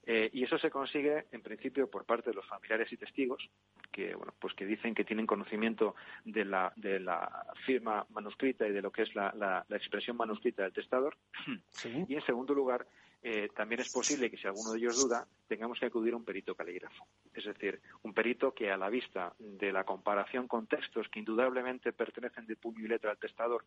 Eh, 0.06 0.30
y 0.32 0.44
eso 0.44 0.58
se 0.58 0.70
consigue, 0.70 1.26
en 1.32 1.42
principio, 1.42 1.90
por 1.90 2.04
parte 2.04 2.30
de 2.30 2.36
los 2.36 2.46
familiares 2.46 2.92
y 2.92 2.96
testigos, 2.96 3.48
que, 3.92 4.14
bueno, 4.14 4.34
pues 4.38 4.54
que 4.54 4.66
dicen 4.66 4.94
que 4.94 5.04
tienen 5.04 5.26
conocimiento 5.26 5.94
de 6.24 6.44
la, 6.44 6.72
de 6.76 7.00
la 7.00 7.46
firma 7.64 8.06
manuscrita 8.10 8.66
y 8.66 8.72
de 8.72 8.82
lo 8.82 8.90
que 8.90 9.02
es 9.02 9.14
la, 9.14 9.32
la, 9.36 9.76
expresión 9.76 10.16
manuscrita 10.16 10.62
del 10.62 10.72
testador. 10.72 11.16
Y, 12.08 12.14
en 12.14 12.22
segundo 12.24 12.54
lugar, 12.54 12.86
eh, 13.22 13.48
también 13.54 13.80
es 13.80 13.92
posible 13.92 14.30
que 14.30 14.36
si 14.36 14.46
alguno 14.46 14.72
de 14.72 14.78
ellos 14.78 15.00
duda, 15.00 15.26
tengamos 15.46 15.78
que 15.78 15.86
acudir 15.86 16.14
a 16.14 16.16
un 16.16 16.24
perito 16.24 16.54
calígrafo. 16.54 17.06
Es 17.32 17.44
decir, 17.44 17.80
un 18.02 18.12
perito 18.12 18.52
que 18.52 18.70
a 18.70 18.76
la 18.76 18.88
vista 18.88 19.34
de 19.38 19.72
la 19.72 19.84
comparación 19.84 20.48
con 20.48 20.66
textos 20.66 21.08
que 21.08 21.20
indudablemente 21.20 21.92
pertenecen 21.92 22.46
de 22.46 22.56
puño 22.56 22.84
y 22.84 22.88
letra 22.88 23.10
al 23.10 23.18
testador, 23.18 23.64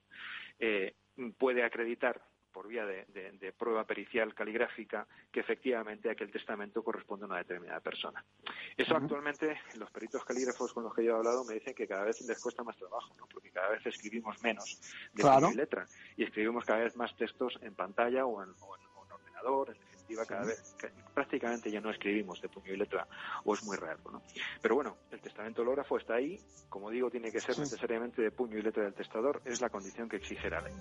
eh, 0.59 0.95
puede 1.37 1.63
acreditar 1.63 2.21
por 2.57 2.67
vía 2.67 2.87
de, 2.87 3.53
prueba 3.55 3.83
pericial 3.83 4.33
caligráfica 4.33 5.05
que 5.31 5.41
efectivamente 5.41 6.09
aquel 6.09 6.31
testamento 6.31 6.83
corresponde 6.83 7.25
a 7.25 7.27
una 7.27 7.37
determinada 7.37 7.79
persona. 7.81 8.25
Eso 8.75 8.95
actualmente 8.95 9.61
los 9.75 9.91
peritos 9.91 10.25
calígrafos 10.25 10.73
con 10.73 10.83
los 10.83 10.91
que 10.95 11.03
yo 11.03 11.11
he 11.11 11.17
hablado 11.17 11.45
me 11.45 11.53
dicen 11.53 11.75
que 11.75 11.87
cada 11.87 12.05
vez 12.05 12.19
les 12.21 12.41
cuesta 12.41 12.63
más 12.63 12.75
trabajo, 12.75 13.13
¿no? 13.15 13.27
porque 13.31 13.51
cada 13.51 13.69
vez 13.69 13.85
escribimos 13.85 14.41
menos 14.41 14.81
de 15.13 15.21
claro. 15.21 15.51
letra 15.51 15.85
y 16.15 16.23
escribimos 16.23 16.65
cada 16.65 16.79
vez 16.79 16.95
más 16.95 17.15
textos 17.15 17.59
en 17.61 17.75
pantalla 17.75 18.25
o 18.25 18.41
en, 18.41 18.49
ordenador, 19.07 19.69
en 19.69 19.79
definitiva 19.79 20.25
cada 20.25 20.45
vez 20.45 20.75
prácticamente 21.13 21.69
ya 21.69 21.79
no 21.79 21.91
escribimos 21.91 22.41
de 22.41 22.49
puño 22.49 22.73
y 22.73 22.77
letra 22.77 23.07
o 23.43 23.53
es 23.53 23.63
muy 23.63 23.77
raro, 23.77 23.99
¿no? 24.11 24.23
Pero 24.63 24.73
bueno, 24.73 24.97
el 25.11 25.21
testamento 25.21 25.61
hológrafo 25.61 25.97
está 25.97 26.15
ahí, 26.15 26.39
como 26.69 26.89
digo, 26.89 27.11
tiene 27.11 27.31
que 27.31 27.39
ser 27.39 27.59
necesariamente 27.59 28.23
de 28.23 28.31
puño 28.31 28.57
y 28.57 28.63
letra 28.63 28.83
del 28.83 28.95
testador, 28.95 29.43
es 29.45 29.61
la 29.61 29.69
condición 29.69 30.09
que 30.09 30.17
exige 30.17 30.49
la 30.49 30.61
ley. 30.61 30.73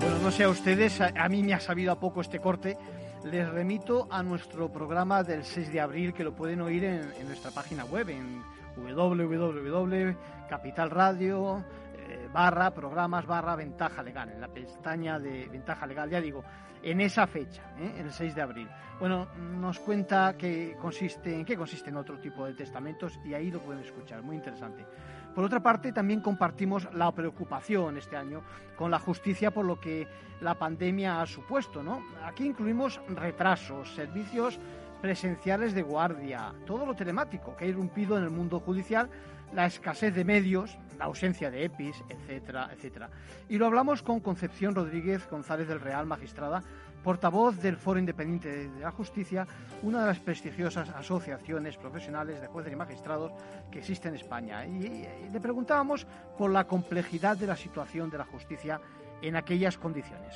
Bueno, 0.00 0.18
no 0.22 0.30
sé 0.30 0.44
a 0.44 0.48
ustedes, 0.48 1.00
a, 1.00 1.28
mí 1.28 1.42
me 1.42 1.52
ha 1.54 1.60
sabido 1.60 1.90
a 1.92 1.98
poco 1.98 2.20
este 2.20 2.38
corte. 2.38 2.78
Les 3.24 3.48
remito 3.48 4.06
a 4.10 4.22
nuestro 4.22 4.70
programa 4.70 5.22
del 5.22 5.44
6 5.44 5.72
de 5.72 5.80
abril 5.80 6.12
que 6.14 6.22
lo 6.22 6.34
pueden 6.34 6.60
oír 6.60 6.84
en, 6.84 7.26
nuestra 7.26 7.50
página 7.50 7.84
web, 7.84 8.10
en 8.10 8.42
www.capitalradio 8.76 11.64
eh, 12.08 12.28
barra 12.32 12.70
programas 12.70 13.26
barra 13.26 13.56
ventaja 13.56 14.02
legal, 14.02 14.30
en 14.30 14.40
la 14.40 14.48
pestaña 14.48 15.18
de 15.18 15.48
ventaja 15.48 15.86
legal, 15.86 16.08
ya 16.08 16.20
digo, 16.20 16.44
en 16.82 17.00
esa 17.00 17.26
fecha, 17.26 17.62
¿eh? 17.80 17.94
el 17.98 18.12
6 18.12 18.34
de 18.34 18.42
abril. 18.42 18.68
Bueno, 19.00 19.26
nos 19.58 19.80
cuenta 19.80 20.36
que 20.38 20.76
consiste, 20.80 21.34
en 21.34 21.44
qué 21.44 21.56
consiste 21.56 21.90
en 21.90 21.96
otro 21.96 22.18
tipo 22.18 22.46
de 22.46 22.54
testamentos 22.54 23.18
y 23.24 23.34
ahí 23.34 23.50
lo 23.50 23.60
pueden 23.60 23.82
escuchar, 23.82 24.22
muy 24.22 24.36
interesante. 24.36 24.86
Por 25.36 25.44
otra 25.44 25.60
parte, 25.60 25.92
también 25.92 26.22
compartimos 26.22 26.88
la 26.94 27.12
preocupación 27.12 27.98
este 27.98 28.16
año 28.16 28.40
con 28.74 28.90
la 28.90 28.98
justicia 28.98 29.50
por 29.50 29.66
lo 29.66 29.78
que 29.78 30.08
la 30.40 30.54
pandemia 30.54 31.20
ha 31.20 31.26
supuesto. 31.26 31.82
¿no? 31.82 32.02
Aquí 32.24 32.46
incluimos 32.46 32.98
retrasos, 33.06 33.94
servicios 33.94 34.58
presenciales 35.02 35.74
de 35.74 35.82
guardia, 35.82 36.54
todo 36.64 36.86
lo 36.86 36.94
telemático 36.94 37.54
que 37.54 37.66
ha 37.66 37.68
irrumpido 37.68 38.16
en 38.16 38.24
el 38.24 38.30
mundo 38.30 38.60
judicial, 38.60 39.10
la 39.52 39.66
escasez 39.66 40.14
de 40.14 40.24
medios, 40.24 40.78
la 40.98 41.04
ausencia 41.04 41.50
de 41.50 41.64
EPIs, 41.64 42.02
etcétera, 42.08 42.70
etcétera. 42.72 43.10
Y 43.50 43.58
lo 43.58 43.66
hablamos 43.66 44.02
con 44.02 44.20
Concepción 44.20 44.74
Rodríguez 44.74 45.28
González 45.28 45.68
del 45.68 45.82
Real, 45.82 46.06
magistrada, 46.06 46.62
portavoz 47.06 47.62
del 47.62 47.76
Foro 47.76 48.00
Independiente 48.00 48.68
de 48.68 48.80
la 48.80 48.90
Justicia, 48.90 49.46
una 49.84 50.00
de 50.00 50.06
las 50.08 50.18
prestigiosas 50.18 50.88
asociaciones 50.88 51.76
profesionales 51.76 52.40
de 52.40 52.48
jueces 52.48 52.72
y 52.72 52.74
magistrados 52.74 53.30
que 53.70 53.78
existe 53.78 54.08
en 54.08 54.16
España. 54.16 54.66
Y, 54.66 55.06
le 55.32 55.40
preguntábamos 55.40 56.04
por 56.36 56.50
la 56.50 56.64
complejidad 56.64 57.36
de 57.36 57.46
la 57.46 57.54
situación 57.54 58.10
de 58.10 58.18
la 58.18 58.24
justicia 58.24 58.80
en 59.22 59.36
aquellas 59.36 59.78
condiciones. 59.78 60.34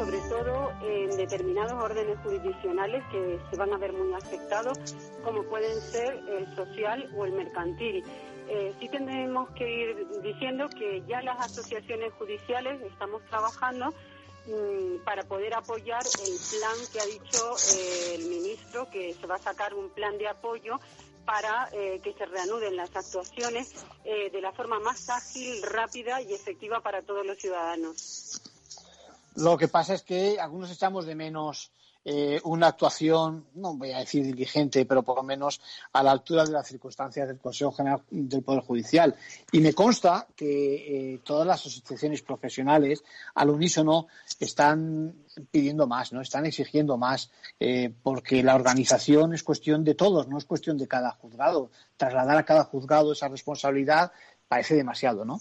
Sobre 0.00 0.18
todo 0.28 0.72
en 0.82 1.16
determinados 1.16 1.84
órdenes 1.84 2.18
jurisdiccionales 2.24 3.04
que 3.12 3.38
se 3.48 3.56
van 3.56 3.72
a 3.72 3.78
ver 3.78 3.92
muy 3.92 4.12
afectados, 4.12 4.76
como 5.22 5.44
pueden 5.44 5.80
ser 5.80 6.20
el 6.36 6.52
social 6.56 7.08
o 7.16 7.24
el 7.24 7.32
mercantil 7.32 8.02
eh, 8.48 8.74
sí 8.78 8.88
tenemos 8.88 9.50
que 9.50 9.70
ir 9.70 10.22
diciendo 10.22 10.68
que 10.68 11.02
ya 11.06 11.22
las 11.22 11.40
asociaciones 11.40 12.12
judiciales 12.14 12.80
estamos 12.82 13.22
trabajando 13.30 13.94
mm, 14.46 15.04
para 15.04 15.22
poder 15.24 15.54
apoyar 15.54 16.02
el 16.04 16.38
plan 16.50 16.76
que 16.92 17.00
ha 17.00 17.06
dicho 17.06 17.56
eh, 17.74 18.14
el 18.16 18.24
ministro, 18.26 18.88
que 18.90 19.14
se 19.14 19.26
va 19.26 19.36
a 19.36 19.38
sacar 19.38 19.74
un 19.74 19.90
plan 19.90 20.18
de 20.18 20.28
apoyo 20.28 20.80
para 21.24 21.70
eh, 21.72 22.00
que 22.04 22.12
se 22.12 22.26
reanuden 22.26 22.76
las 22.76 22.94
actuaciones 22.94 23.72
de 24.04 24.40
la 24.42 24.52
forma 24.52 24.78
más 24.78 25.08
ágil, 25.08 25.62
rápida 25.62 26.20
y 26.20 26.34
efectiva 26.34 26.80
para 26.80 27.00
todos 27.00 27.24
los 27.24 27.38
ciudadanos. 27.38 28.42
Lo 29.36 29.56
que 29.56 29.66
pasa 29.66 29.94
es 29.94 30.02
que 30.02 30.38
algunos 30.38 30.70
echamos 30.70 31.06
de 31.06 31.14
menos 31.14 31.72
eh, 32.06 32.38
una 32.44 32.66
actuación, 32.66 33.46
no 33.54 33.76
voy 33.76 33.92
a 33.92 34.00
decir 34.00 34.22
diligente, 34.24 34.84
pero 34.84 35.02
por 35.02 35.16
lo 35.16 35.22
menos 35.22 35.60
a 35.92 36.02
la 36.02 36.10
altura 36.10 36.44
de 36.44 36.52
las 36.52 36.68
circunstancias 36.68 37.26
del 37.26 37.38
Consejo 37.38 37.72
General 37.72 38.02
del 38.10 38.42
Poder 38.42 38.62
Judicial. 38.62 39.14
Y 39.52 39.60
me 39.60 39.72
consta 39.72 40.26
que 40.36 41.14
eh, 41.14 41.20
todas 41.24 41.46
las 41.46 41.64
asociaciones 41.64 42.20
profesionales 42.20 43.02
al 43.34 43.48
unísono 43.48 44.08
están 44.38 45.14
pidiendo 45.50 45.86
más, 45.86 46.12
no 46.12 46.20
están 46.20 46.44
exigiendo 46.44 46.98
más, 46.98 47.30
eh, 47.58 47.90
porque 48.02 48.42
la 48.42 48.54
organización 48.54 49.32
es 49.32 49.42
cuestión 49.42 49.82
de 49.82 49.94
todos, 49.94 50.28
no 50.28 50.36
es 50.36 50.44
cuestión 50.44 50.76
de 50.76 50.86
cada 50.86 51.12
juzgado. 51.12 51.70
Trasladar 51.96 52.36
a 52.36 52.44
cada 52.44 52.64
juzgado 52.64 53.12
esa 53.12 53.28
responsabilidad 53.28 54.12
parece 54.46 54.74
demasiado, 54.74 55.24
¿no? 55.24 55.40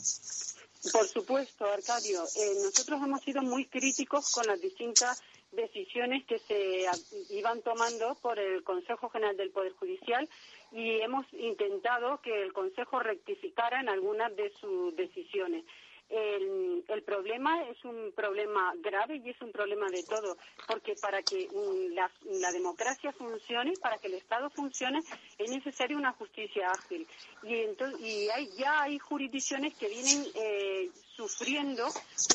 Por 0.91 1.07
supuesto, 1.07 1.65
Arcadio. 1.65 2.21
nosotros 2.63 3.01
hemos 3.01 3.21
sido 3.21 3.41
muy 3.41 3.65
críticos 3.67 4.31
con 4.31 4.47
las 4.47 4.59
distintas 4.59 5.21
decisiones 5.55 6.25
que 6.25 6.39
se 6.39 6.85
iban 7.29 7.61
tomando 7.61 8.15
por 8.21 8.39
el 8.39 8.63
Consejo 8.63 9.09
General 9.09 9.37
del 9.37 9.51
Poder 9.51 9.73
Judicial 9.73 10.27
y 10.71 11.01
hemos 11.01 11.25
intentado 11.33 12.19
que 12.21 12.43
el 12.43 12.53
Consejo 12.53 12.99
rectificara 12.99 13.79
en 13.79 13.89
algunas 13.89 14.35
de 14.35 14.51
sus 14.59 14.95
decisiones. 14.95 15.63
El, 16.09 17.01
problema 17.05 17.67
es 17.69 17.83
un 17.85 18.11
problema 18.15 18.73
grave 18.77 19.21
y 19.23 19.29
es 19.29 19.41
un 19.41 19.51
problema 19.51 19.87
de 19.89 20.03
todo, 20.03 20.37
porque 20.67 20.95
para 21.01 21.23
que 21.23 21.47
la, 21.91 22.51
democracia 22.51 23.11
funcione, 23.13 23.73
para 23.81 23.97
que 23.97 24.07
el 24.07 24.15
Estado 24.15 24.49
funcione, 24.51 24.99
es 25.37 25.49
necesaria 25.49 25.97
una 25.97 26.13
justicia 26.13 26.69
ágil. 26.69 27.07
Y, 27.43 27.55
entonces, 27.55 27.99
y 27.99 28.29
hay, 28.29 28.47
ya 28.57 28.83
hay 28.83 28.99
jurisdicciones 28.99 29.75
que 29.75 29.87
vienen 29.87 30.25
eh, 30.35 30.89
sufriendo 31.15 31.87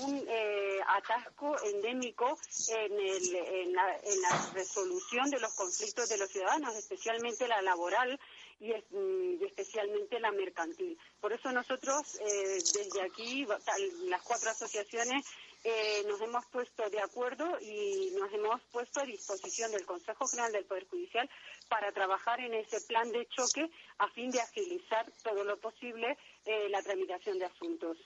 un 0.02 0.24
eh, 0.28 0.78
atasco 0.86 1.56
endémico 1.64 2.38
en, 2.68 2.92
el, 2.92 3.34
en, 3.34 3.72
la, 3.72 3.96
en 3.96 4.22
la 4.22 4.50
resolución 4.54 5.30
de 5.30 5.40
los 5.40 5.52
conflictos 5.54 6.08
de 6.08 6.18
los 6.18 6.30
ciudadanos, 6.30 6.76
especialmente 6.76 7.48
la 7.48 7.62
laboral 7.62 8.18
y, 8.60 8.72
mm, 8.72 9.44
especialmente 9.44 10.20
la 10.20 10.32
mercantil. 10.32 10.98
Por 11.20 11.32
eso 11.32 11.50
nosotros 11.52 12.16
eh, 12.20 12.58
desde 12.74 13.02
aquí, 13.02 13.46
las 14.06 14.22
cuatro 14.22 14.50
asociaciones, 14.50 15.24
eh, 15.64 16.04
nos 16.06 16.20
hemos 16.20 16.46
puesto 16.46 16.88
de 16.88 17.00
acuerdo 17.00 17.58
y 17.60 18.12
nos 18.16 18.32
hemos 18.32 18.60
puesto 18.70 19.00
a 19.00 19.04
disposición 19.04 19.72
del 19.72 19.84
Consejo 19.84 20.26
General 20.28 20.52
del 20.52 20.64
Poder 20.64 20.86
Judicial 20.88 21.28
para 21.68 21.90
trabajar 21.90 22.40
en 22.40 22.54
ese 22.54 22.80
plan 22.82 23.10
de 23.10 23.26
choque 23.26 23.68
a 23.98 24.08
fin 24.10 24.30
de 24.30 24.40
agilizar 24.40 25.10
todo 25.24 25.42
lo 25.42 25.58
posible 25.58 26.16
eh, 26.44 26.68
la 26.68 26.82
tramitación 26.82 27.38
de 27.38 27.46
asuntos. 27.46 27.98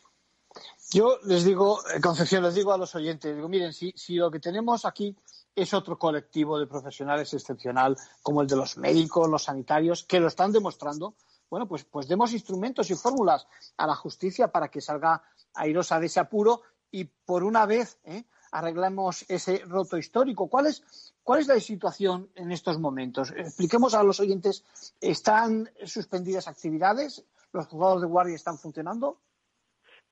Yo 0.92 1.18
les 1.24 1.44
digo, 1.44 1.80
eh, 1.88 2.00
Concepción, 2.00 2.42
les 2.42 2.54
digo 2.54 2.72
a 2.72 2.78
los 2.78 2.94
oyentes, 2.94 3.34
digo, 3.34 3.48
miren, 3.48 3.72
si, 3.72 3.94
lo 4.14 4.30
que 4.30 4.40
tenemos 4.40 4.84
aquí 4.84 5.16
es 5.54 5.72
otro 5.72 5.98
colectivo 5.98 6.58
de 6.58 6.66
profesionales 6.66 7.32
excepcional, 7.32 7.96
como 8.22 8.42
el 8.42 8.46
de 8.46 8.56
los 8.56 8.76
médicos, 8.76 9.28
los 9.28 9.44
sanitarios, 9.44 10.04
que 10.04 10.20
lo 10.20 10.28
están 10.28 10.52
demostrando, 10.52 11.14
bueno, 11.48 11.66
pues, 11.66 11.84
pues 11.84 12.08
demos 12.08 12.32
instrumentos 12.32 12.90
y 12.90 12.94
fórmulas 12.94 13.46
a 13.76 13.86
la 13.86 13.94
justicia 13.94 14.48
para 14.48 14.68
que 14.68 14.80
salga 14.80 15.22
airosa 15.54 16.00
de 16.00 16.06
ese 16.06 16.20
apuro 16.20 16.62
y 16.90 17.04
por 17.04 17.42
una 17.42 17.66
vez 17.66 17.98
¿eh? 18.04 18.24
arreglemos 18.52 19.24
ese 19.28 19.58
roto 19.66 19.96
histórico. 19.98 20.48
¿Cuál 20.48 20.66
es, 20.66 21.14
¿Cuál 21.22 21.40
es 21.40 21.46
la 21.48 21.58
situación 21.60 22.30
en 22.34 22.52
estos 22.52 22.78
momentos? 22.78 23.32
Expliquemos 23.36 23.94
a 23.94 24.02
los 24.02 24.20
oyentes, 24.20 24.64
¿están 25.00 25.70
suspendidas 25.84 26.48
actividades? 26.48 27.24
¿Los 27.52 27.66
juzgados 27.66 28.02
de 28.02 28.06
guardia 28.06 28.36
están 28.36 28.58
funcionando? 28.58 29.18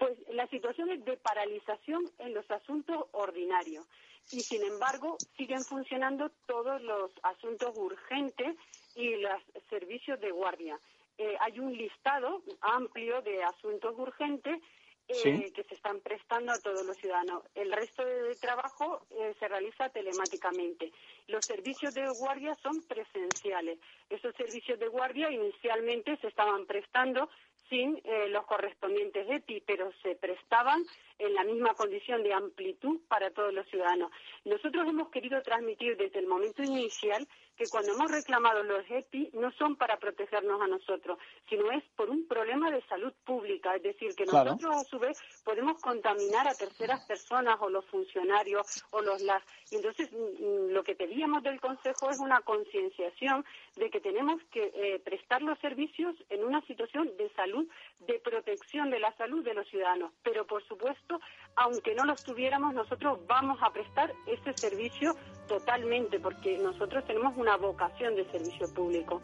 Pues 0.01 0.17
la 0.31 0.47
situación 0.47 0.91
es 0.91 1.05
de 1.05 1.19
paralización 1.19 2.03
en 2.21 2.33
los 2.33 2.51
asuntos 2.51 3.05
ordinarios 3.13 3.87
y, 4.33 4.41
sin 4.41 4.63
embargo, 4.63 5.19
siguen 5.37 5.63
funcionando 5.63 6.31
todos 6.47 6.81
los 6.81 7.11
asuntos 7.23 7.77
urgentes 7.77 8.57
y 8.97 9.17
los 9.17 9.43
servicios 9.69 10.19
de 10.19 10.31
guardia. 10.31 10.81
Eh, 11.19 11.37
hay 11.39 11.61
un 11.61 11.77
listado 11.77 12.43
amplio 12.63 13.21
de 13.21 13.45
asuntos 13.45 13.95
urgentes 13.99 14.63
eh, 15.09 15.53
que 15.53 15.65
se 15.65 15.75
están 15.75 16.01
prestando 16.01 16.53
a 16.53 16.59
todos 16.61 16.87
los 16.87 16.97
ciudadanos. 16.97 17.43
El 17.55 17.71
resto 17.71 18.03
de 18.03 18.35
trabajo 18.37 19.03
eh, 19.11 19.35
se 19.39 19.49
realiza 19.49 19.91
telemáticamente. 19.91 20.93
Los 21.27 21.45
servicios 21.45 21.93
de 21.93 22.09
guardia 22.19 22.55
son 22.63 22.81
presenciales. 22.89 23.79
Esos 24.09 24.35
servicios 24.37 24.79
de 24.79 24.89
guardia 24.89 25.31
inicialmente 25.31 26.17
se 26.19 26.29
estaban 26.29 26.65
prestando 26.65 27.29
sin 27.71 28.01
eh, 28.05 28.29
los 28.29 28.45
correspondientes 28.45 29.27
EPI, 29.31 29.63
pero 29.65 29.91
se 30.03 30.17
prestaban 30.17 30.85
en 31.19 31.35
la 31.35 31.45
misma 31.45 31.73
condición 31.75 32.23
de 32.23 32.35
amplitud 32.35 33.01
para 33.09 33.31
todos 33.31 33.55
los 33.55 33.67
ciudadanos. 33.69 34.11
Nosotros 34.45 34.87
hemos 34.87 35.09
querido 35.11 35.41
transmitir 35.43 35.97
desde 35.97 36.19
el 36.19 36.27
momento 36.27 36.63
inicial 36.63 37.27
que 37.61 37.69
cuando 37.69 37.93
hemos 37.93 38.11
reclamado 38.11 38.63
los 38.63 38.91
EPI 38.91 39.33
no 39.35 39.53
son 39.53 39.77
para 39.77 39.99
protegernos 39.99 40.63
a 40.63 40.67
nosotros, 40.67 41.19
sino 41.47 41.71
es 41.71 41.85
por 41.95 42.09
un 42.09 42.27
problema 42.27 42.71
de 42.71 42.81
salud 42.87 43.13
pública, 43.23 43.77
es 43.77 43.83
decir, 43.83 44.15
que 44.15 44.25
nosotros 44.25 44.75
a 44.75 44.85
su 44.85 44.99
vez 44.99 45.19
podemos 45.45 45.79
contaminar 45.83 46.49
a 46.49 46.55
terceras 46.55 47.05
personas 47.05 47.59
o 47.61 47.69
los 47.69 47.85
funcionarios 47.85 48.83
o 48.93 49.03
los 49.03 49.21
las. 49.21 49.43
Y 49.71 49.77
entonces 49.77 50.11
mm, 50.11 50.17
mm, 50.17 50.71
lo 50.71 50.83
que 50.83 50.95
pedíamos 50.95 51.43
del 51.43 51.61
Consejo 51.61 52.09
es 52.09 52.19
una 52.19 52.41
concienciación 52.41 53.45
de 53.77 53.91
que 53.91 54.01
tenemos 54.01 54.43
que 54.51 54.73
eh, 54.75 54.99
prestar 55.05 55.43
los 55.43 55.59
servicios 55.59 56.17
en 56.31 56.43
una 56.43 56.63
situación 56.63 57.15
de 57.19 57.29
salud, 57.35 57.69
de 57.99 58.21
protección 58.21 58.89
de 58.91 59.01
la 59.01 59.15
salud 59.19 59.45
de 59.45 59.53
los 59.53 59.69
ciudadanos. 59.69 60.13
Pero 60.23 60.47
por 60.47 60.67
supuesto, 60.67 61.21
aunque 61.57 61.95
no 61.95 62.07
los 62.07 62.25
tuviéramos, 62.25 62.73
nosotros 62.73 63.19
vamos 63.27 63.59
a 63.61 63.71
prestar 63.71 64.15
ese 64.27 64.55
servicio 64.57 65.15
totalmente, 65.51 66.21
porque 66.21 66.57
nosotros 66.59 67.05
tenemos 67.05 67.37
una 67.37 67.57
vocación 67.57 68.15
de 68.15 68.25
servicio 68.31 68.73
público. 68.73 69.21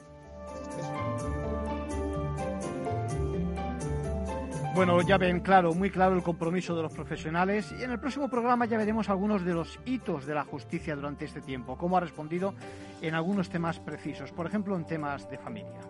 Bueno, 4.75 5.01
ya 5.03 5.17
ven 5.17 5.41
claro, 5.41 5.73
muy 5.73 5.89
claro 5.89 6.17
el 6.17 6.23
compromiso 6.23 6.75
de 6.77 6.83
los 6.83 6.93
profesionales 6.93 7.73
y 7.79 7.83
en 7.83 7.93
el 7.93 8.01
próximo 8.01 8.29
programa 8.29 8.67
ya 8.67 8.77
veremos 8.77 9.09
algunos 9.09 9.45
de 9.45 9.55
los 9.55 9.79
hitos 9.87 10.27
de 10.27 10.35
la 10.35 10.45
justicia 10.45 10.97
durante 10.97 11.25
este 11.25 11.41
tiempo, 11.41 11.79
cómo 11.79 11.97
ha 11.97 12.01
respondido 12.01 12.53
en 13.01 13.15
algunos 13.15 13.49
temas 13.49 13.79
precisos, 13.79 14.33
por 14.33 14.47
ejemplo 14.47 14.77
en 14.77 14.85
temas 14.85 15.31
de 15.31 15.39
familia. 15.39 15.81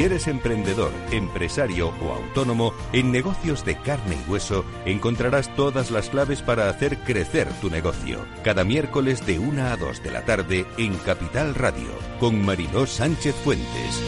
Si 0.00 0.06
eres 0.06 0.28
emprendedor, 0.28 0.94
empresario 1.12 1.92
o 2.02 2.14
autónomo, 2.14 2.72
en 2.94 3.12
negocios 3.12 3.66
de 3.66 3.76
carne 3.76 4.16
y 4.16 4.30
hueso 4.30 4.64
encontrarás 4.86 5.54
todas 5.56 5.90
las 5.90 6.08
claves 6.08 6.40
para 6.40 6.70
hacer 6.70 6.96
crecer 7.00 7.46
tu 7.60 7.68
negocio. 7.68 8.24
Cada 8.42 8.64
miércoles 8.64 9.26
de 9.26 9.38
1 9.38 9.62
a 9.62 9.76
2 9.76 10.02
de 10.02 10.10
la 10.10 10.24
tarde 10.24 10.64
en 10.78 10.96
Capital 10.96 11.54
Radio, 11.54 11.90
con 12.18 12.42
Mariló 12.42 12.86
Sánchez 12.86 13.34
Fuentes. 13.44 14.02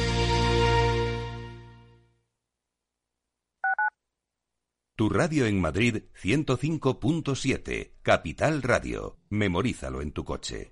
Tu 4.96 5.10
radio 5.10 5.44
en 5.44 5.60
Madrid 5.60 6.04
105.7, 6.22 7.96
Capital 8.00 8.62
Radio. 8.62 9.18
Memorízalo 9.28 10.00
en 10.00 10.12
tu 10.12 10.24
coche. 10.24 10.71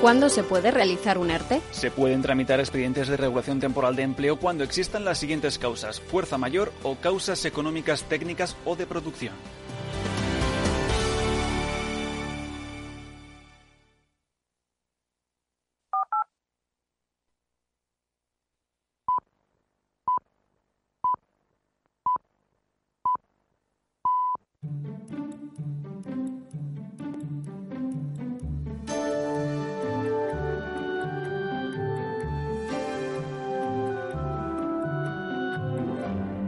¿Cuándo 0.00 0.30
se 0.30 0.42
puede 0.42 0.70
realizar 0.70 1.18
un 1.18 1.30
ERTE? 1.30 1.60
Se 1.72 1.90
pueden 1.90 2.22
tramitar 2.22 2.58
expedientes 2.58 3.06
de 3.06 3.18
regulación 3.18 3.60
temporal 3.60 3.96
de 3.96 4.02
empleo 4.02 4.36
cuando 4.36 4.64
existan 4.64 5.04
las 5.04 5.18
siguientes 5.18 5.58
causas, 5.58 6.00
fuerza 6.00 6.38
mayor 6.38 6.72
o 6.82 6.94
causas 6.94 7.44
económicas 7.44 8.04
técnicas 8.04 8.56
o 8.64 8.76
de 8.76 8.86
producción. 8.86 9.34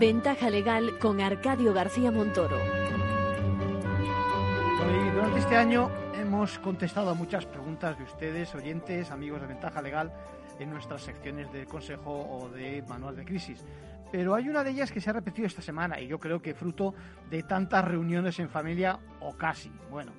Ventaja 0.02 0.50
legal 0.50 0.98
con 0.98 1.20
Arcadio 1.20 1.72
García 1.72 2.10
Montoro. 2.10 2.58
durante 5.14 5.38
este 5.38 5.56
año 5.56 5.92
hemos 6.14 6.58
contestado 6.58 7.10
a 7.10 7.14
muchas 7.14 7.46
preguntas 7.46 7.96
de 7.96 8.02
ustedes, 8.02 8.52
oyentes, 8.52 9.12
amigos 9.12 9.40
de 9.40 9.46
Ventaja 9.46 9.80
Legal, 9.80 10.12
en 10.58 10.70
nuestras 10.70 11.02
secciones 11.02 11.52
de 11.52 11.66
consejo 11.66 12.10
o 12.10 12.48
de 12.48 12.82
manual 12.88 13.14
de 13.14 13.24
crisis. 13.24 13.64
Pero 14.10 14.34
hay 14.34 14.48
una 14.48 14.64
de 14.64 14.70
ellas 14.70 14.90
que 14.90 15.00
se 15.00 15.08
ha 15.08 15.12
repetido 15.12 15.46
esta 15.46 15.62
semana 15.62 16.00
y 16.00 16.08
yo 16.08 16.18
creo 16.18 16.42
que 16.42 16.52
fruto 16.52 16.96
de 17.30 17.44
tantas 17.44 17.84
reuniones 17.84 18.40
en 18.40 18.48
familia 18.48 18.98
o 19.20 19.36
casi. 19.36 19.70
Bueno, 19.88 20.10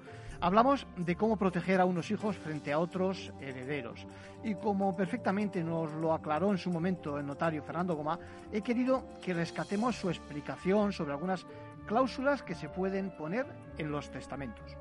hablamos 0.43 0.86
de 0.97 1.15
cómo 1.15 1.38
proteger 1.38 1.79
a 1.79 1.86
unos 1.86 2.12
hijos 2.12 2.36
frente 2.36 2.73
a 2.73 2.79
otros 2.79 3.32
herederos. 3.39 4.06
Y 4.43 4.56
como 4.56 4.93
perfectamente 4.93 5.63
nos 5.63 5.93
lo 5.93 6.13
aclaró 6.13 6.51
en 6.51 6.58
su 6.58 6.69
momento 6.69 7.17
el 7.17 7.25
notario 7.25 7.63
Fernando 7.63 7.95
Goma, 7.95 8.19
he 8.51 8.62
querido 8.62 9.06
que 9.21 9.34
rescatemos 9.34 9.95
su 9.95 10.10
explicación 10.10 10.91
sobre 10.91 11.13
algunas 11.13 11.45
cláusulas 11.86 12.43
que 12.43 12.56
se 12.56 12.67
pueden 12.67 13.12
poner 13.12 13.45
en 13.77 13.89
los 13.89 14.12
testamentos. 14.12 14.75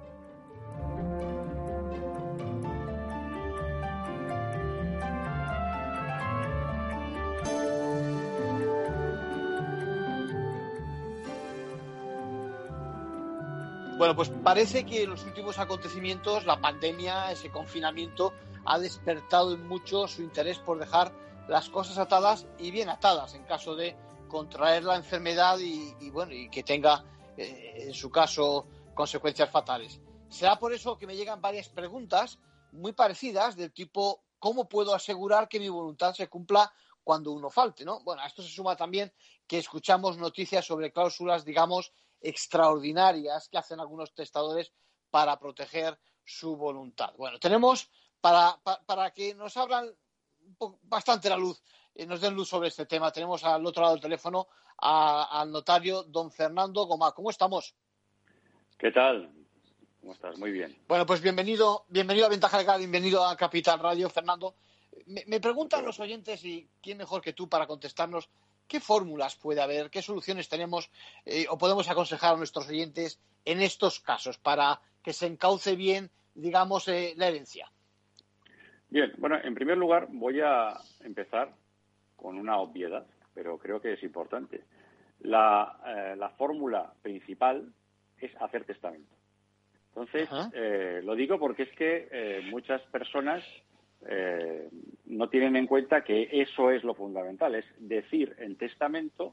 Bueno, 14.03 14.17
pues 14.17 14.31
parece 14.43 14.85
que 14.85 15.05
en 15.05 15.11
los 15.11 15.23
últimos 15.23 15.61
acontecimientos, 15.61 16.45
la 16.45 16.61
pandemia, 16.61 17.31
ese 17.31 17.53
confinamiento, 17.53 18.33
ha 18.65 18.81
despertado 18.81 19.57
mucho 19.57 20.09
su 20.09 20.23
interés 20.23 20.59
por 20.59 20.81
dejar 20.81 21.13
las 21.47 21.69
cosas 21.69 21.99
atadas 21.99 22.49
y 22.59 22.73
bien 22.73 22.89
atadas 22.89 23.33
en 23.35 23.45
caso 23.45 23.77
de 23.77 23.95
contraer 24.27 24.83
la 24.83 24.97
enfermedad 24.97 25.57
y, 25.61 26.11
bueno 26.11 26.33
y 26.33 26.51
que 26.51 26.65
tenga 26.65 27.05
eh, 27.37 27.85
en 27.87 27.95
su 27.95 28.11
caso 28.11 28.67
consecuencias 28.93 29.49
fatales. 29.51 30.01
Será 30.29 30.59
por 30.59 30.73
eso 30.73 30.99
que 30.99 31.07
me 31.07 31.15
llegan 31.15 31.41
varias 31.41 31.69
preguntas 31.69 32.41
muy 32.73 32.95
parecidas 32.95 33.55
del 33.55 33.73
tipo 33.73 34.25
¿cómo 34.41 34.69
puedo 34.69 34.97
asegurar 34.97 35.49
que 35.49 35.61
mi 35.61 35.69
voluntad 35.69 36.13
se 36.13 36.27
cumpla 36.27 36.73
cuando 37.05 37.31
uno 37.31 37.51
falte? 37.51 37.85
¿no? 37.85 38.03
Bueno, 38.03 38.23
a 38.23 38.27
esto 38.27 38.43
se 38.43 38.49
suma 38.49 38.75
también 38.75 39.13
que 39.47 39.59
escuchamos 39.59 40.19
noticias 40.19 40.67
sobre 40.67 40.91
cláusulas, 40.91 41.45
digamos, 41.45 41.93
extraordinarias 42.23 43.49
que 43.49 43.59
hacen 43.59 43.81
algunos 43.81 44.15
testadores 44.15 44.73
para 45.11 45.39
proteger 45.39 45.99
su 46.25 46.57
voluntad. 46.57 47.13
Bueno, 47.17 47.39
tenemos 47.39 47.91
para, 48.21 48.59
para, 48.87 49.11
que 49.11 49.35
nos 49.35 49.57
abran 49.57 49.91
bastante 50.83 51.29
la 51.29 51.37
luz, 51.37 51.63
eh, 51.95 52.07
nos 52.07 52.21
den 52.21 52.35
luz 52.35 52.49
sobre 52.49 52.69
este 52.69 52.87
tema. 52.87 53.11
Tenemos 53.11 53.45
al 53.45 53.67
otro 53.67 53.83
lado 53.83 53.95
del 53.95 54.03
teléfono 54.03 54.49
al 54.79 55.53
notario 55.53 56.03
don 56.05 56.31
Fernando 56.31 56.87
Goma. 56.87 57.13
¿Cómo 57.13 57.31
estamos? 57.31 57.75
¿Qué 58.79 58.91
tal? 58.91 59.31
¿Cómo 60.01 60.13
estás? 60.13 60.37
Muy 60.39 60.51
bien. 60.51 60.77
Bueno, 60.89 61.07
pues 61.07 61.21
bienvenido, 61.21 61.85
bienvenido 61.89 62.27
a 62.27 62.31
Ventaja 62.31 62.59
Legal, 62.59 62.79
bienvenido 62.79 63.25
a 63.25 63.37
Capital 63.37 63.79
Radio, 63.79 64.11
Fernando. 64.11 64.57
Me, 65.07 65.25
me 65.27 65.41
preguntan 65.41 65.85
los 65.85 66.01
oyentes, 66.01 66.45
y 66.45 66.69
quién 66.81 66.99
mejor 66.99 67.23
que 67.23 67.33
tú 67.33 67.49
para 67.49 67.69
contestarnos, 67.69 68.29
¿Qué 68.69 68.81
fórmulas 68.81 69.37
puede 69.37 69.61
haber? 69.61 69.91
¿Qué 69.91 70.03
soluciones 70.03 70.49
tenemos 70.49 70.91
eh, 71.25 71.47
o 71.49 71.59
podemos 71.59 71.89
aconsejar 71.91 72.35
a 72.35 72.37
nuestros 72.37 72.69
oyentes 72.69 73.21
en 73.45 73.61
estos 73.61 74.01
casos 74.01 74.39
para 74.39 74.81
que 75.03 75.13
se 75.13 75.27
encauce 75.27 75.77
bien, 75.77 76.11
digamos, 76.35 76.89
eh, 76.89 77.15
la 77.17 77.29
herencia? 77.29 77.71
Bien, 78.89 79.13
bueno, 79.19 79.37
en 79.43 79.55
primer 79.55 79.77
lugar 79.77 80.09
voy 80.11 80.41
a 80.41 80.79
empezar 81.01 81.53
con 82.17 82.39
una 82.39 82.59
obviedad, 82.59 83.07
pero 83.35 83.59
creo 83.59 83.81
que 83.81 83.95
es 83.95 84.03
importante. 84.03 84.63
La, 85.21 85.79
eh, 85.87 86.17
fórmula 86.37 86.93
principal 87.03 87.73
es 88.19 88.31
hacer 88.41 88.65
testamento. 88.65 89.15
Entonces, 89.89 90.31
lo 91.05 91.15
digo 91.15 91.39
porque 91.39 91.65
es 91.65 91.73
que 91.77 92.41
muchas 92.51 92.81
personas 92.85 93.45
eh, 94.09 94.69
no 95.07 95.29
tienen 95.29 95.57
en 95.57 95.67
cuenta 95.67 96.03
que 96.03 96.29
eso 96.33 96.71
es 96.71 96.85
lo 96.85 96.95
fundamental, 96.95 97.55
es 97.55 97.65
decir 97.79 98.35
en 98.39 98.57
testamento 98.57 99.33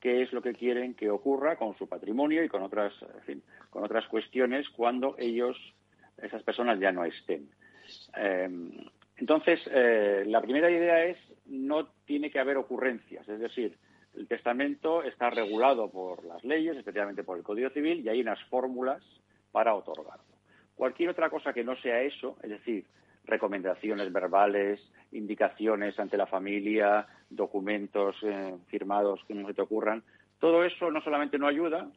qué 0.00 0.22
es 0.22 0.32
lo 0.32 0.42
que 0.42 0.54
quieren 0.54 0.94
que 0.94 1.10
ocurra 1.10 1.56
con 1.56 1.76
su 1.76 1.88
patrimonio 1.88 2.44
y 2.44 2.48
con 2.48 2.62
otras, 2.62 2.92
con 3.70 3.84
otras 3.84 4.06
cuestiones 4.06 4.68
cuando 4.70 5.16
ellos, 5.18 5.56
esas 6.16 6.42
personas 6.42 6.78
ya 6.78 6.92
no 6.92 7.04
estén. 7.04 7.50
Eh, 8.16 8.48
entonces, 9.16 9.60
eh, 9.72 10.24
la 10.26 10.40
primera 10.40 10.70
idea 10.70 11.04
es 11.04 11.18
no 11.46 11.88
tiene 12.04 12.30
que 12.30 12.38
haber 12.38 12.56
ocurrencias, 12.56 13.28
es 13.28 13.40
decir, 13.40 13.76
el 14.14 14.26
testamento 14.26 15.02
está 15.02 15.30
regulado 15.30 15.90
por 15.90 16.24
las 16.24 16.42
leyes, 16.44 16.76
especialmente 16.76 17.24
por 17.24 17.36
el 17.36 17.44
Código 17.44 17.70
Civil, 17.70 18.00
y 18.00 18.08
hay 18.08 18.20
unas 18.20 18.42
fórmulas 18.44 19.02
para 19.52 19.74
otorgarlo. 19.74 20.24
Cualquier 20.74 21.10
otra 21.10 21.30
cosa 21.30 21.52
que 21.52 21.64
no 21.64 21.76
sea 21.76 22.00
eso, 22.02 22.36
es 22.42 22.50
decir, 22.50 22.84
recomendaciones 23.28 24.12
verbales, 24.12 24.80
indicaciones 25.12 25.98
ante 25.98 26.16
la 26.16 26.26
familia, 26.26 27.06
documentos 27.28 28.16
eh, 28.22 28.56
firmados 28.68 29.20
que 29.28 29.34
no 29.34 29.46
se 29.46 29.54
te 29.54 29.62
ocurran. 29.62 30.02
Todo 30.40 30.64
eso 30.64 30.90
no 30.90 31.00
solamente 31.02 31.38
no 31.38 31.46
ayuda, 31.46 31.90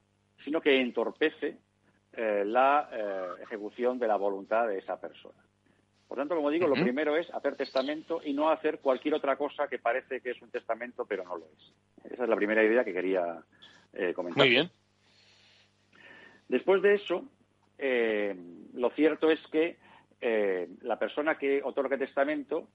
sino 0.43 0.61
que 0.61 0.79
entorpece 0.79 1.57
eh, 2.13 2.43
la 2.45 2.89
eh, 2.91 3.43
ejecución 3.43 3.97
de 3.97 4.07
la 4.07 4.17
voluntad 4.17 4.67
de 4.67 4.79
esa 4.79 4.99
persona. 4.99 5.39
Por 6.07 6.17
tanto, 6.17 6.35
como 6.35 6.49
digo, 6.49 6.67
lo 6.67 6.73
primero 6.73 7.15
es 7.15 7.33
hacer 7.33 7.55
testamento 7.55 8.19
y 8.21 8.33
no 8.33 8.49
hacer 8.49 8.79
cualquier 8.79 9.13
otra 9.13 9.37
cosa 9.37 9.69
que 9.69 9.79
parece 9.79 10.19
que 10.19 10.31
es 10.31 10.41
un 10.41 10.49
testamento, 10.49 11.05
pero 11.05 11.23
no 11.23 11.37
lo 11.37 11.45
es. 11.45 12.11
Esa 12.11 12.23
es 12.23 12.29
la 12.29 12.35
primera 12.35 12.61
idea 12.61 12.83
que 12.83 12.91
quería 12.91 13.41
comentar. 14.13 14.37
Muy 14.37 14.49
bien. 14.49 14.69
Después 16.49 16.81
de 16.81 16.95
eso, 16.95 17.23
lo 18.73 18.89
cierto 18.89 19.31
es 19.31 19.39
que 19.53 19.77
eh, 20.21 20.67
la 20.83 20.99
persona 20.99 21.35
que 21.35 21.61
otorga 21.63 21.97
testamento 21.97 22.69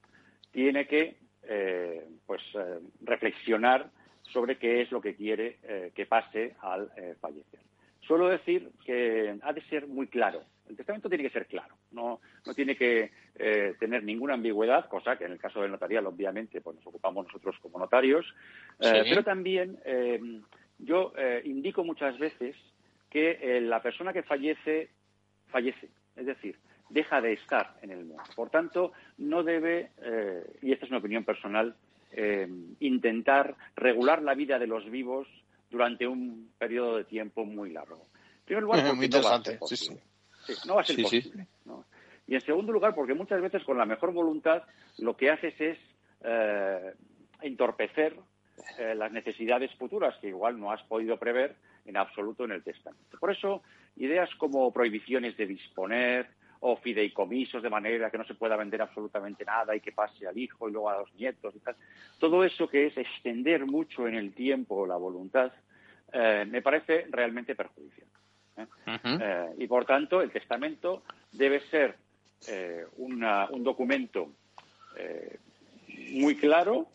tiene 0.51 0.85
que 0.85 1.15
eh, 1.43 2.05
pues 2.25 2.41
eh, 2.55 2.79
reflexionar 3.01 3.89
sobre 4.21 4.57
qué 4.57 4.81
es 4.81 4.91
lo 4.91 4.99
que 4.99 5.15
quiere 5.15 5.57
que 5.95 6.05
pase 6.05 6.53
al 6.59 6.91
fallecer. 7.21 7.61
Suelo 8.01 8.27
decir 8.27 8.71
que 8.85 9.37
ha 9.41 9.53
de 9.53 9.61
ser 9.69 9.87
muy 9.87 10.07
claro. 10.07 10.43
El 10.67 10.75
testamento 10.75 11.07
tiene 11.07 11.23
que 11.23 11.29
ser 11.29 11.45
claro, 11.45 11.77
no, 11.91 12.19
no 12.45 12.53
tiene 12.53 12.75
que 12.75 13.09
tener 13.79 14.03
ninguna 14.03 14.33
ambigüedad, 14.33 14.89
cosa 14.89 15.17
que 15.17 15.23
en 15.23 15.31
el 15.31 15.39
caso 15.39 15.61
del 15.61 15.71
notarial, 15.71 16.07
obviamente, 16.07 16.59
pues 16.59 16.75
nos 16.75 16.87
ocupamos 16.87 17.27
nosotros 17.27 17.55
como 17.61 17.79
notarios. 17.79 18.25
Pero 18.77 19.23
también 19.23 19.79
yo 20.77 21.13
indico 21.45 21.85
muchas 21.85 22.19
veces 22.19 22.57
que 23.09 23.61
la 23.61 23.81
persona 23.81 24.11
que 24.11 24.23
fallece, 24.23 24.89
fallece. 25.47 25.87
Es 26.17 26.25
decir, 26.25 26.57
deja 26.89 27.21
de 27.21 27.33
estar 27.33 27.75
en 27.81 27.91
el 27.91 28.05
mundo. 28.05 28.23
Por 28.35 28.49
tanto, 28.49 28.93
no 29.17 29.43
debe, 29.43 29.91
eh, 30.01 30.43
y 30.61 30.71
esta 30.71 30.85
es 30.85 30.91
una 30.91 30.99
opinión 30.99 31.23
personal, 31.23 31.75
eh, 32.11 32.47
intentar 32.79 33.55
regular 33.75 34.21
la 34.21 34.33
vida 34.33 34.59
de 34.59 34.67
los 34.67 34.89
vivos 34.89 35.27
durante 35.69 36.07
un 36.07 36.51
periodo 36.57 36.97
de 36.97 37.03
tiempo 37.03 37.45
muy 37.45 37.71
largo. 37.71 38.07
En 38.39 38.45
primer 38.45 38.63
lugar, 38.63 38.79
porque 38.81 38.95
muy 38.95 39.05
interesante. 39.05 39.59
No 40.65 40.75
va 40.75 40.81
a 40.81 40.85
ser 40.85 41.01
posible. 41.01 41.47
Y 42.27 42.35
en 42.35 42.41
segundo 42.41 42.71
lugar, 42.71 42.95
porque 42.95 43.13
muchas 43.13 43.41
veces 43.41 43.63
con 43.63 43.77
la 43.77 43.85
mejor 43.85 44.11
voluntad 44.11 44.63
lo 44.97 45.15
que 45.15 45.29
haces 45.29 45.53
es 45.59 45.77
eh, 46.23 46.93
entorpecer 47.41 48.15
las 48.95 49.11
necesidades 49.11 49.71
futuras 49.75 50.15
que 50.19 50.29
igual 50.29 50.59
no 50.59 50.71
has 50.71 50.81
podido 50.83 51.17
prever 51.17 51.55
en 51.85 51.97
absoluto 51.97 52.43
en 52.43 52.51
el 52.51 52.63
testamento. 52.63 53.17
Por 53.19 53.31
eso, 53.31 53.63
ideas 53.95 54.29
como 54.35 54.71
prohibiciones 54.71 55.35
de 55.37 55.47
disponer, 55.47 56.27
o 56.61 56.75
fideicomisos 56.77 57.61
de 57.61 57.69
manera 57.69 58.09
que 58.09 58.17
no 58.17 58.25
se 58.25 58.35
pueda 58.35 58.55
vender 58.55 58.81
absolutamente 58.81 59.45
nada 59.45 59.75
y 59.75 59.79
que 59.79 59.91
pase 59.91 60.27
al 60.27 60.37
hijo 60.37 60.67
y 60.67 60.71
luego 60.71 60.89
a 60.89 60.99
los 60.99 61.13
nietos 61.15 61.55
y 61.55 61.59
tal. 61.59 61.75
Todo 62.19 62.43
eso 62.43 62.67
que 62.67 62.87
es 62.87 62.97
extender 62.97 63.65
mucho 63.65 64.07
en 64.07 64.15
el 64.15 64.33
tiempo 64.33 64.85
la 64.87 64.97
voluntad 64.97 65.51
eh, 66.11 66.45
me 66.47 66.61
parece 66.61 67.05
realmente 67.09 67.55
perjudicial. 67.55 68.07
¿eh? 68.57 68.65
Eh, 68.85 69.45
y 69.57 69.67
por 69.67 69.85
tanto 69.85 70.21
el 70.21 70.31
testamento 70.31 71.03
debe 71.31 71.59
ser 71.69 71.95
un 72.97 73.63
documento 73.63 74.31
muy 76.11 76.35
claro 76.35 76.87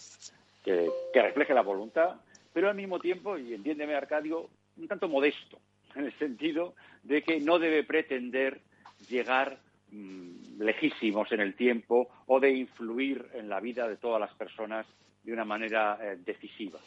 que, 0.62 0.88
que 1.12 1.22
refleje 1.22 1.52
la 1.52 1.62
voluntad, 1.62 2.16
pero 2.52 2.68
al 2.68 2.76
mismo 2.76 3.00
tiempo, 3.00 3.36
y 3.36 3.52
entiéndeme 3.52 3.96
Arcadio, 3.96 4.48
un 4.76 4.86
tanto 4.86 5.08
modesto, 5.08 5.58
en 5.94 6.06
el 6.06 6.18
sentido 6.18 6.74
de 7.02 7.22
que 7.22 7.40
no 7.40 7.58
debe 7.58 7.82
pretender 7.84 8.60
llegar 9.08 9.58
mm, 9.90 10.60
lejísimos 10.60 11.30
en 11.32 11.40
el 11.40 11.54
tiempo 11.54 12.08
o 12.26 12.40
de 12.40 12.50
influir 12.50 13.28
en 13.34 13.48
la 13.48 13.60
vida 13.60 13.88
de 13.88 13.96
todas 13.96 14.20
las 14.20 14.32
personas 14.34 14.86
de 15.22 15.32
una 15.32 15.44
manera 15.44 15.98
eh, 16.00 16.16
decisiva. 16.24 16.80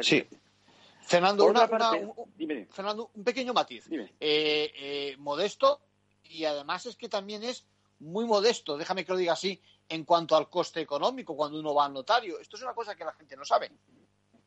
sí. 0.00 0.24
Fernando, 1.04 1.46
un, 1.46 3.24
pequeño 3.24 3.52
matiz. 3.52 3.88
Eh, 3.90 4.08
eh, 4.20 5.16
modesto 5.18 5.80
y 6.22 6.44
además 6.44 6.86
es 6.86 6.96
que 6.96 7.08
también 7.08 7.42
es 7.42 7.66
muy 7.98 8.24
modesto, 8.24 8.76
déjame 8.76 9.04
que 9.04 9.12
lo 9.12 9.18
diga 9.18 9.32
así, 9.32 9.60
en 9.88 10.04
cuanto 10.04 10.36
al 10.36 10.48
coste 10.48 10.80
económico 10.80 11.36
cuando 11.36 11.58
uno 11.58 11.74
va 11.74 11.86
al 11.86 11.92
notario. 11.92 12.38
Esto 12.38 12.56
es 12.56 12.62
una 12.62 12.74
cosa 12.74 12.96
que 12.96 13.04
la 13.04 13.12
gente 13.12 13.36
no 13.36 13.44
sabe. 13.44 13.70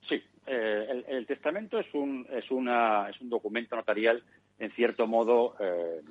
Sí, 0.07 0.21
eh, 0.45 1.03
el, 1.07 1.25
testamento 1.25 1.79
es 1.79 1.91
un, 1.93 2.27
es, 2.31 2.49
una, 2.51 3.09
es 3.09 3.19
un 3.21 3.29
documento 3.29 3.75
notarial, 3.75 4.23
en 4.59 4.71
cierto 4.71 5.07
modo, 5.07 5.55
eh, 5.59 6.01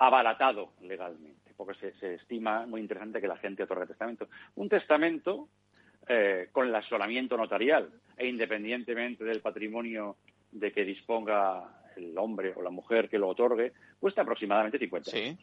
abaratado 0.00 0.72
legalmente, 0.80 1.52
porque 1.56 1.74
se, 1.74 1.92
se, 2.00 2.14
estima 2.14 2.66
muy 2.66 2.80
interesante 2.80 3.20
que 3.20 3.28
la 3.28 3.36
gente 3.36 3.64
otorgue 3.64 3.86
testamento. 3.86 4.28
Un 4.56 4.68
testamento 4.68 5.48
eh, 6.08 6.48
con 6.50 6.66
el 6.66 6.74
asolamiento 6.74 7.36
notarial 7.36 7.90
e 8.16 8.26
independientemente 8.26 9.24
del 9.24 9.42
patrimonio 9.42 10.16
de 10.50 10.72
que 10.72 10.86
disponga 10.86 11.82
el 11.96 12.16
hombre 12.16 12.54
o 12.56 12.62
la 12.62 12.70
mujer 12.70 13.10
que 13.10 13.18
lo 13.18 13.28
otorgue, 13.28 13.74
cuesta 14.00 14.22
aproximadamente 14.22 14.78
50 14.78 15.10
euros. 15.18 15.38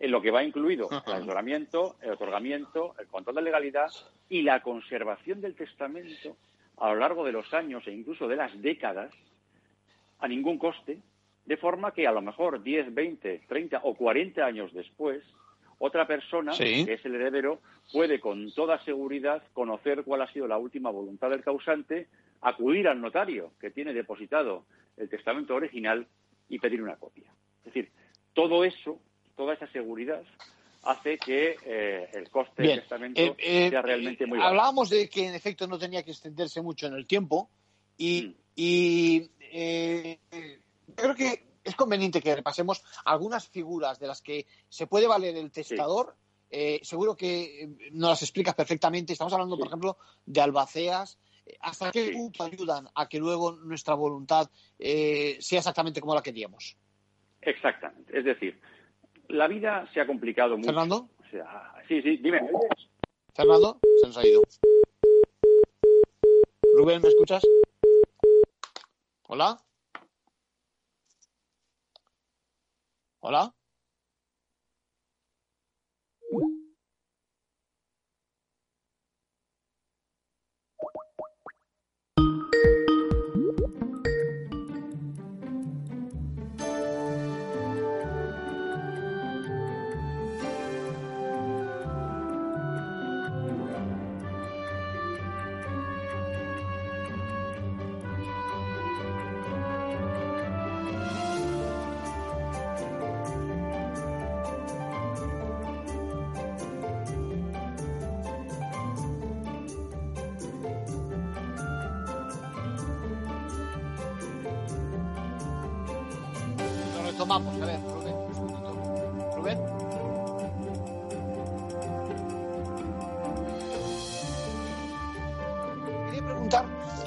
En 0.00 0.10
lo 0.10 0.20
que 0.20 0.32
va 0.32 0.42
incluido 0.42 0.88
el 0.90 1.12
asesoramiento, 1.12 1.96
el 2.02 2.10
otorgamiento, 2.10 2.96
el 2.98 3.06
control 3.06 3.36
de 3.36 3.42
legalidad 3.42 3.90
y 4.28 4.42
la 4.42 4.60
conservación 4.60 5.40
del 5.40 5.54
testamento 5.54 6.36
a 6.78 6.88
lo 6.88 6.96
largo 6.96 7.24
de 7.24 7.32
los 7.32 7.54
años 7.54 7.86
e 7.86 7.92
incluso 7.92 8.26
de 8.26 8.36
las 8.36 8.60
décadas 8.60 9.14
a 10.18 10.26
ningún 10.26 10.58
coste, 10.58 10.98
de 11.50 11.56
forma 11.56 11.92
que 11.92 12.06
a 12.06 12.12
lo 12.12 12.22
mejor 12.22 12.62
10, 12.62 12.94
20, 12.94 13.40
30 13.48 13.80
o 13.82 13.96
40 13.96 14.46
años 14.46 14.72
después, 14.72 15.20
otra 15.78 16.06
persona, 16.06 16.52
que 16.56 16.82
es 16.82 17.04
el 17.04 17.16
heredero, 17.16 17.58
puede 17.92 18.20
con 18.20 18.52
toda 18.52 18.78
seguridad 18.84 19.42
conocer 19.52 20.04
cuál 20.04 20.22
ha 20.22 20.32
sido 20.32 20.46
la 20.46 20.58
última 20.58 20.90
voluntad 20.90 21.28
del 21.28 21.42
causante, 21.42 22.06
acudir 22.40 22.86
al 22.86 23.00
notario 23.00 23.50
que 23.60 23.72
tiene 23.72 23.92
depositado 23.92 24.64
el 24.96 25.08
testamento 25.08 25.56
original 25.56 26.06
y 26.48 26.60
pedir 26.60 26.80
una 26.84 26.94
copia. 26.94 27.28
Es 27.64 27.74
decir, 27.74 27.90
todo 28.32 28.62
eso, 28.62 29.00
toda 29.34 29.54
esa 29.54 29.66
seguridad 29.72 30.22
hace 30.84 31.18
que 31.18 31.56
eh, 31.66 32.10
el 32.12 32.30
coste 32.30 32.62
del 32.62 32.78
testamento 32.78 33.20
eh, 33.20 33.34
eh, 33.38 33.70
sea 33.70 33.82
realmente 33.82 34.24
muy 34.24 34.38
bajo. 34.38 34.50
Hablábamos 34.50 34.88
de 34.88 35.08
que 35.08 35.26
en 35.26 35.34
efecto 35.34 35.66
no 35.66 35.80
tenía 35.80 36.04
que 36.04 36.12
extenderse 36.12 36.62
mucho 36.62 36.86
en 36.86 36.94
el 36.94 37.08
tiempo 37.08 37.50
y, 37.98 38.36
mm. 38.54 39.30
Creo 40.94 41.14
que 41.14 41.46
es 41.64 41.74
conveniente 41.74 42.20
que 42.20 42.34
repasemos 42.34 42.82
algunas 43.04 43.48
figuras 43.48 43.98
de 43.98 44.06
las 44.06 44.22
que 44.22 44.46
se 44.68 44.86
puede 44.86 45.06
valer 45.06 45.36
el 45.36 45.50
testador. 45.50 46.16
seguro 46.82 47.16
que 47.16 47.68
nos 47.92 48.10
las 48.10 48.22
explicas 48.22 48.54
perfectamente. 48.54 49.12
Estamos 49.12 49.32
hablando, 49.32 49.58
por 49.58 49.66
ejemplo, 49.66 49.96
de 50.26 50.40
albaceas. 50.40 51.18
¿Hasta 51.60 51.90
qué 51.90 52.12
punto 52.12 52.44
ayudan 52.44 52.88
a 52.94 53.08
que 53.08 53.18
luego 53.18 53.52
nuestra 53.52 53.94
voluntad 53.94 54.50
sea 54.78 55.58
exactamente 55.58 56.00
como 56.00 56.14
la 56.14 56.22
queríamos? 56.22 56.76
Exactamente. 57.42 58.18
Es 58.18 58.24
decir, 58.24 58.60
la 59.28 59.48
vida 59.48 59.88
se 59.92 60.00
ha 60.00 60.06
complicado 60.06 60.56
mucho. 60.56 60.66
¿Fernando? 60.66 61.08
sí, 61.88 62.02
sí, 62.02 62.16
dime. 62.18 62.40
¿Fernando? 63.34 63.78
Se 64.00 64.06
nos 64.06 64.16
ha 64.16 64.26
ido. 64.26 64.42
Rubén, 66.74 67.02
¿me 67.02 67.08
escuchas? 67.08 67.42
¿Hola? 69.28 69.56
¿Hola? 73.20 73.54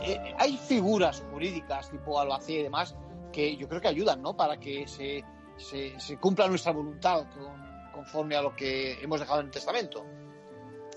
Eh, 0.04 0.36
hay 0.38 0.58
figuras 0.58 1.24
jurídicas 1.32 1.90
tipo 1.90 2.20
albacea 2.20 2.60
y 2.60 2.64
demás 2.64 2.96
que 3.32 3.56
yo 3.58 3.68
creo 3.68 3.82
que 3.82 3.88
ayudan, 3.88 4.22
¿no? 4.22 4.36
Para 4.36 4.58
que 4.58 4.88
se, 4.88 5.24
se, 5.58 6.18
cumpla 6.18 6.48
nuestra 6.48 6.72
voluntad 6.72 7.26
conforme 7.92 8.36
a 8.36 8.42
lo 8.42 8.56
que 8.56 9.02
hemos 9.02 9.20
dejado 9.20 9.40
en 9.40 9.48
el 9.48 9.52
testamento. 9.52 10.06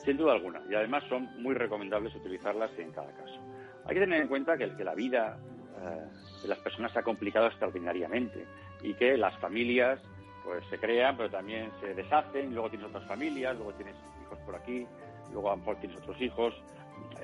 Sin 0.05 0.17
duda 0.17 0.33
alguna. 0.33 0.63
Y 0.71 0.75
además 0.75 1.05
son 1.09 1.43
muy 1.43 1.55
recomendables 1.55 2.15
utilizarlas 2.15 2.71
en 2.79 2.93
cada 2.93 3.11
caso. 3.13 3.41
Hay 3.87 3.95
que 3.95 4.01
tener 4.01 4.23
en 4.23 4.29
cuenta 4.29 4.57
que, 4.57 4.75
que 4.77 4.85
la 4.85 4.95
vida 4.95 5.39
eh, 5.81 6.07
de 6.43 6.49
las 6.49 6.59
personas 6.59 6.93
se 6.93 6.99
ha 6.99 7.03
complicado 7.03 7.47
extraordinariamente 7.47 8.47
y 8.83 8.95
que 8.95 9.17
las 9.17 9.37
familias 9.39 10.01
pues 10.45 10.65
se 10.71 10.79
crean, 10.79 11.17
pero 11.17 11.29
también 11.29 11.71
se 11.81 11.93
deshacen, 11.95 12.55
luego 12.55 12.71
tienes 12.71 12.89
otras 12.89 13.05
familias, 13.07 13.57
luego 13.57 13.73
tienes 13.73 13.97
hijos 14.23 14.39
por 14.47 14.55
aquí, 14.55 14.87
luego 15.33 15.49
a 15.49 15.53
lo 15.53 15.57
mejor 15.59 15.77
tienes 15.81 15.99
otros 15.99 16.21
hijos. 16.21 16.55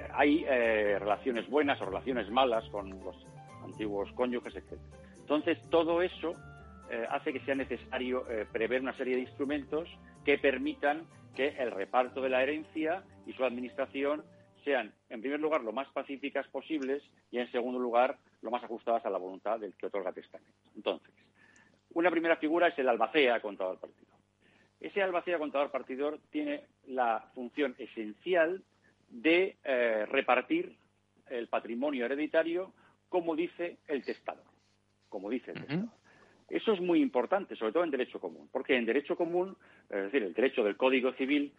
Eh, 0.03 0.09
hay 0.13 0.45
eh, 0.49 0.99
relaciones 0.99 1.49
buenas 1.49 1.81
o 1.81 1.87
relaciones 1.87 2.31
malas 2.31 2.65
con 2.71 2.91
los 3.05 3.17
antiguos 3.65 4.11
cónyuges, 4.13 4.55
etc. 4.57 4.79
Entonces, 5.21 5.59
todo 5.71 6.03
eso 6.03 6.35
eh, 6.91 7.07
hace 7.11 7.33
que 7.33 7.41
sea 7.41 7.55
necesario 7.55 8.25
prever 8.53 8.83
una 8.83 8.97
serie 8.97 9.17
de 9.17 9.23
instrumentos 9.23 9.89
que 10.25 10.39
permitan 10.39 11.07
que 11.35 11.49
el 11.49 11.71
reparto 11.71 12.21
de 12.21 12.29
la 12.29 12.43
herencia 12.43 13.03
y 13.27 13.33
su 13.33 13.45
administración 13.45 14.25
sean, 14.65 14.93
en 15.09 15.21
primer 15.21 15.41
lugar, 15.41 15.63
lo 15.63 15.73
más 15.73 15.89
pacíficas 15.89 16.47
posibles 16.49 17.03
y, 17.31 17.39
en 17.39 17.51
segundo 17.51 17.79
lugar, 17.79 18.19
lo 18.43 18.51
más 18.51 18.63
ajustadas 18.63 19.05
a 19.07 19.11
la 19.11 19.19
voluntad 19.19 19.59
del 19.59 19.75
que 19.75 19.87
otorga 19.87 20.13
testamento. 20.13 20.53
Entonces, 20.77 21.15
una 21.95 22.11
primera 22.11 22.37
figura 22.37 22.69
es 22.69 22.79
el 22.79 22.89
albacea 22.89 23.41
contador 23.41 23.79
partidor. 23.79 24.13
Ese 24.81 25.03
albacea 25.03 25.39
contador 25.39 25.71
partidor 25.71 26.19
tiene 26.31 26.65
la 26.87 27.31
función 27.35 27.75
esencial 27.79 28.63
de 29.13 29.57
eh, 29.65 30.07
repartir 30.07 30.77
el 31.29 31.49
patrimonio 31.49 32.07
hereditario 32.07 32.73
como 33.09 33.37
dice 33.37 33.79
el 33.87 34.03
testador. 34.05 34.45
Como 35.09 35.31
dice 35.31 35.53
el 35.53 35.59
testador. 35.59 35.89
Eso 36.49 36.73
es 36.73 36.81
muy 36.81 37.01
importante, 37.01 37.57
sobre 37.57 37.73
todo 37.73 37.85
en 37.85 37.91
derecho 37.91 38.21
común, 38.21 38.49
porque 38.53 38.77
en 38.77 38.85
derecho 38.85 39.17
común, 39.17 39.57
es 39.89 40.05
decir, 40.05 40.23
el 40.23 40.35
derecho 40.35 40.65
del 40.65 40.77
Código 40.77 41.13
Civil, 41.13 41.53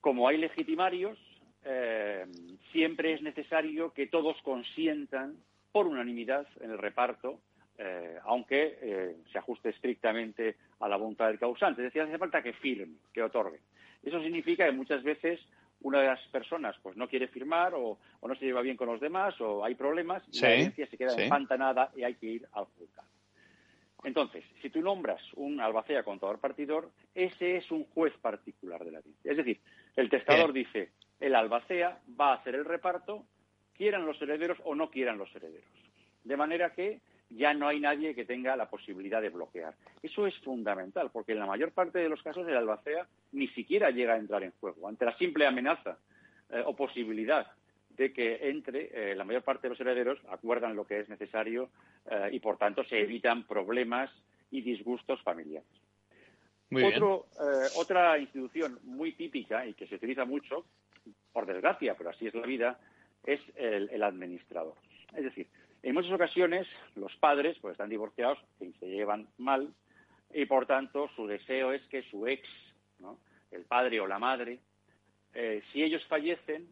como 0.00 0.28
hay 0.28 0.38
legitimarios, 0.38 1.18
eh, 1.64 2.26
siempre 2.72 3.14
es 3.14 3.22
necesario 3.22 3.92
que 3.92 4.06
todos 4.06 4.40
consientan 4.42 5.36
por 5.72 5.86
unanimidad 5.86 6.46
en 6.60 6.70
el 6.70 6.78
reparto 6.78 7.40
eh, 7.76 8.18
aunque 8.24 8.78
eh, 8.80 9.16
se 9.32 9.38
ajuste 9.38 9.70
estrictamente 9.70 10.56
a 10.78 10.88
la 10.88 10.96
voluntad 10.96 11.26
del 11.26 11.40
causante. 11.40 11.82
Es 11.82 11.86
decir, 11.86 12.02
hace 12.02 12.18
falta 12.18 12.42
que 12.42 12.52
firme, 12.52 12.98
que 13.12 13.22
otorgue. 13.22 13.58
Eso 14.02 14.22
significa 14.22 14.64
que 14.64 14.72
muchas 14.72 15.02
veces 15.02 15.40
una 15.80 16.00
de 16.00 16.06
las 16.06 16.20
personas 16.28 16.76
pues 16.82 16.96
no 16.96 17.08
quiere 17.08 17.28
firmar 17.28 17.74
o, 17.74 17.98
no 18.22 18.34
se 18.34 18.46
lleva 18.46 18.62
bien 18.62 18.76
con 18.76 18.88
los 18.88 19.00
demás 19.00 19.38
o 19.40 19.64
hay 19.64 19.74
problemas 19.74 20.22
y 20.32 20.40
la 20.40 20.50
herencia 20.50 20.86
se 20.86 20.96
queda 20.96 21.14
empantanada 21.14 21.90
y 21.96 22.04
hay 22.04 22.14
que 22.14 22.26
ir 22.26 22.48
al 22.52 22.64
juzgado. 22.64 23.08
Entonces, 24.04 24.44
si 24.60 24.68
tú 24.68 24.82
nombras 24.82 25.20
un 25.34 25.60
albacea 25.60 26.02
contador 26.02 26.38
partidor, 26.38 26.90
ese 27.14 27.56
es 27.56 27.70
un 27.70 27.84
juez 27.84 28.12
particular 28.18 28.84
de 28.84 28.92
la 28.92 28.98
herencia. 28.98 29.30
Es 29.30 29.36
decir, 29.38 29.60
el 29.96 30.10
testador 30.10 30.52
dice, 30.52 30.92
el 31.20 31.34
albacea 31.34 32.00
va 32.20 32.32
a 32.32 32.36
hacer 32.36 32.54
el 32.54 32.66
reparto, 32.66 33.24
quieran 33.72 34.04
los 34.04 34.20
herederos 34.20 34.58
o 34.64 34.74
no 34.74 34.90
quieran 34.90 35.16
los 35.16 35.34
herederos. 35.34 35.70
De 36.22 36.36
manera 36.36 36.74
que 36.74 37.00
ya 37.36 37.52
no 37.54 37.68
hay 37.68 37.80
nadie 37.80 38.14
que 38.14 38.24
tenga 38.24 38.56
la 38.56 38.68
posibilidad 38.68 39.20
de 39.20 39.30
bloquear. 39.30 39.74
Eso 40.02 40.26
es 40.26 40.36
fundamental, 40.38 41.10
porque 41.12 41.32
en 41.32 41.40
la 41.40 41.46
mayor 41.46 41.72
parte 41.72 41.98
de 41.98 42.08
los 42.08 42.22
casos 42.22 42.46
el 42.46 42.56
albacea 42.56 43.06
ni 43.32 43.48
siquiera 43.48 43.90
llega 43.90 44.14
a 44.14 44.18
entrar 44.18 44.42
en 44.42 44.52
juego. 44.60 44.88
Ante 44.88 45.04
la 45.04 45.16
simple 45.16 45.46
amenaza 45.46 45.98
eh, 46.50 46.62
o 46.64 46.74
posibilidad 46.76 47.46
de 47.90 48.12
que 48.12 48.48
entre, 48.48 48.90
eh, 48.92 49.14
la 49.14 49.24
mayor 49.24 49.42
parte 49.42 49.62
de 49.62 49.70
los 49.70 49.80
herederos 49.80 50.18
acuerdan 50.28 50.76
lo 50.76 50.86
que 50.86 51.00
es 51.00 51.08
necesario 51.08 51.70
eh, 52.10 52.30
y, 52.32 52.40
por 52.40 52.56
tanto, 52.56 52.84
se 52.84 53.00
evitan 53.00 53.46
problemas 53.46 54.10
y 54.50 54.62
disgustos 54.62 55.20
familiares. 55.22 55.68
otra 57.76 58.18
institución 58.18 58.78
muy 58.84 59.12
típica 59.12 59.66
y 59.66 59.74
que 59.74 59.86
se 59.86 59.96
utiliza 59.96 60.24
mucho, 60.24 60.64
por 61.32 61.46
desgracia, 61.46 61.94
pero 61.96 62.10
así 62.10 62.26
es 62.26 62.34
la 62.34 62.46
vida, 62.46 62.78
es 63.24 63.40
el 63.56 64.02
administrador. 64.02 64.74
Es 65.14 65.24
decir, 65.24 65.46
en 65.84 65.94
muchas 65.94 66.12
ocasiones 66.12 66.66
los 66.96 67.14
padres 67.16 67.56
pues 67.60 67.72
están 67.72 67.90
divorciados 67.90 68.38
y 68.60 68.72
se 68.80 68.86
llevan 68.86 69.28
mal 69.38 69.72
y 70.32 70.46
por 70.46 70.66
tanto 70.66 71.08
su 71.14 71.26
deseo 71.26 71.72
es 71.72 71.82
que 71.88 72.02
su 72.10 72.26
ex, 72.26 72.48
el 73.50 73.64
padre 73.66 74.00
o 74.00 74.06
la 74.06 74.18
madre, 74.18 74.58
eh, 75.34 75.62
si 75.72 75.82
ellos 75.82 76.04
fallecen, 76.06 76.66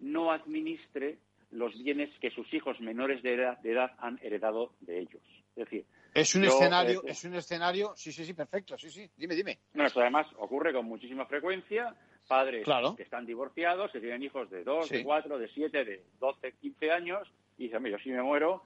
no 0.00 0.32
administre 0.32 1.18
los 1.50 1.72
bienes 1.80 2.10
que 2.20 2.30
sus 2.30 2.52
hijos 2.52 2.80
menores 2.80 3.22
de 3.22 3.34
edad, 3.34 3.58
de 3.58 3.72
edad 3.72 3.92
han 3.98 4.18
heredado 4.22 4.72
de 4.80 4.98
ellos. 4.98 5.22
Es 5.50 5.64
decir, 5.66 5.84
es 6.12 6.34
un 6.34 6.42
yo, 6.42 6.48
escenario, 6.48 7.00
eh, 7.04 7.10
es 7.10 7.24
un 7.24 7.34
escenario, 7.34 7.92
sí, 7.94 8.10
sí, 8.10 8.24
sí, 8.24 8.34
perfecto, 8.34 8.76
sí, 8.76 8.90
sí, 8.90 9.08
dime, 9.16 9.36
dime. 9.36 9.58
Esto 9.74 10.00
además 10.00 10.26
ocurre 10.38 10.72
con 10.72 10.86
muchísima 10.86 11.26
frecuencia. 11.26 11.94
Padres 12.26 12.64
Claro. 12.64 12.96
que 12.96 13.02
están 13.02 13.26
divorciados, 13.26 13.92
que 13.92 14.00
tienen 14.00 14.22
hijos 14.22 14.48
de 14.48 14.64
2, 14.64 14.88
Sí. 14.88 14.96
de 14.96 15.04
4, 15.04 15.38
de 15.38 15.48
7, 15.48 15.84
de 15.84 16.04
12, 16.18 16.52
15 16.52 16.90
años, 16.90 17.30
y 17.58 17.64
dicen, 17.64 17.82
"Mira, 17.82 17.96
yo 17.98 18.02
si 18.02 18.10
me 18.10 18.22
muero, 18.22 18.62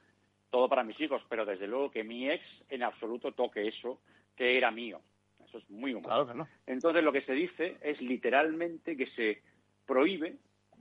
todo 0.50 0.68
para 0.68 0.84
mis 0.84 0.98
hijos, 1.00 1.22
pero 1.28 1.44
desde 1.44 1.66
luego 1.66 1.90
que 1.90 2.04
mi 2.04 2.28
ex 2.30 2.42
en 2.70 2.82
absoluto 2.82 3.32
toque 3.32 3.68
eso 3.68 4.00
que 4.36 4.56
era 4.56 4.70
mío. 4.70 5.00
Eso 5.46 5.58
es 5.58 5.68
muy 5.70 5.92
humano. 5.94 6.24
Claro 6.24 6.34
no. 6.34 6.48
Entonces 6.66 7.02
lo 7.04 7.12
que 7.12 7.22
se 7.22 7.32
dice 7.32 7.76
es 7.82 8.00
literalmente 8.00 8.96
que 8.96 9.06
se 9.08 9.42
prohíbe 9.86 10.36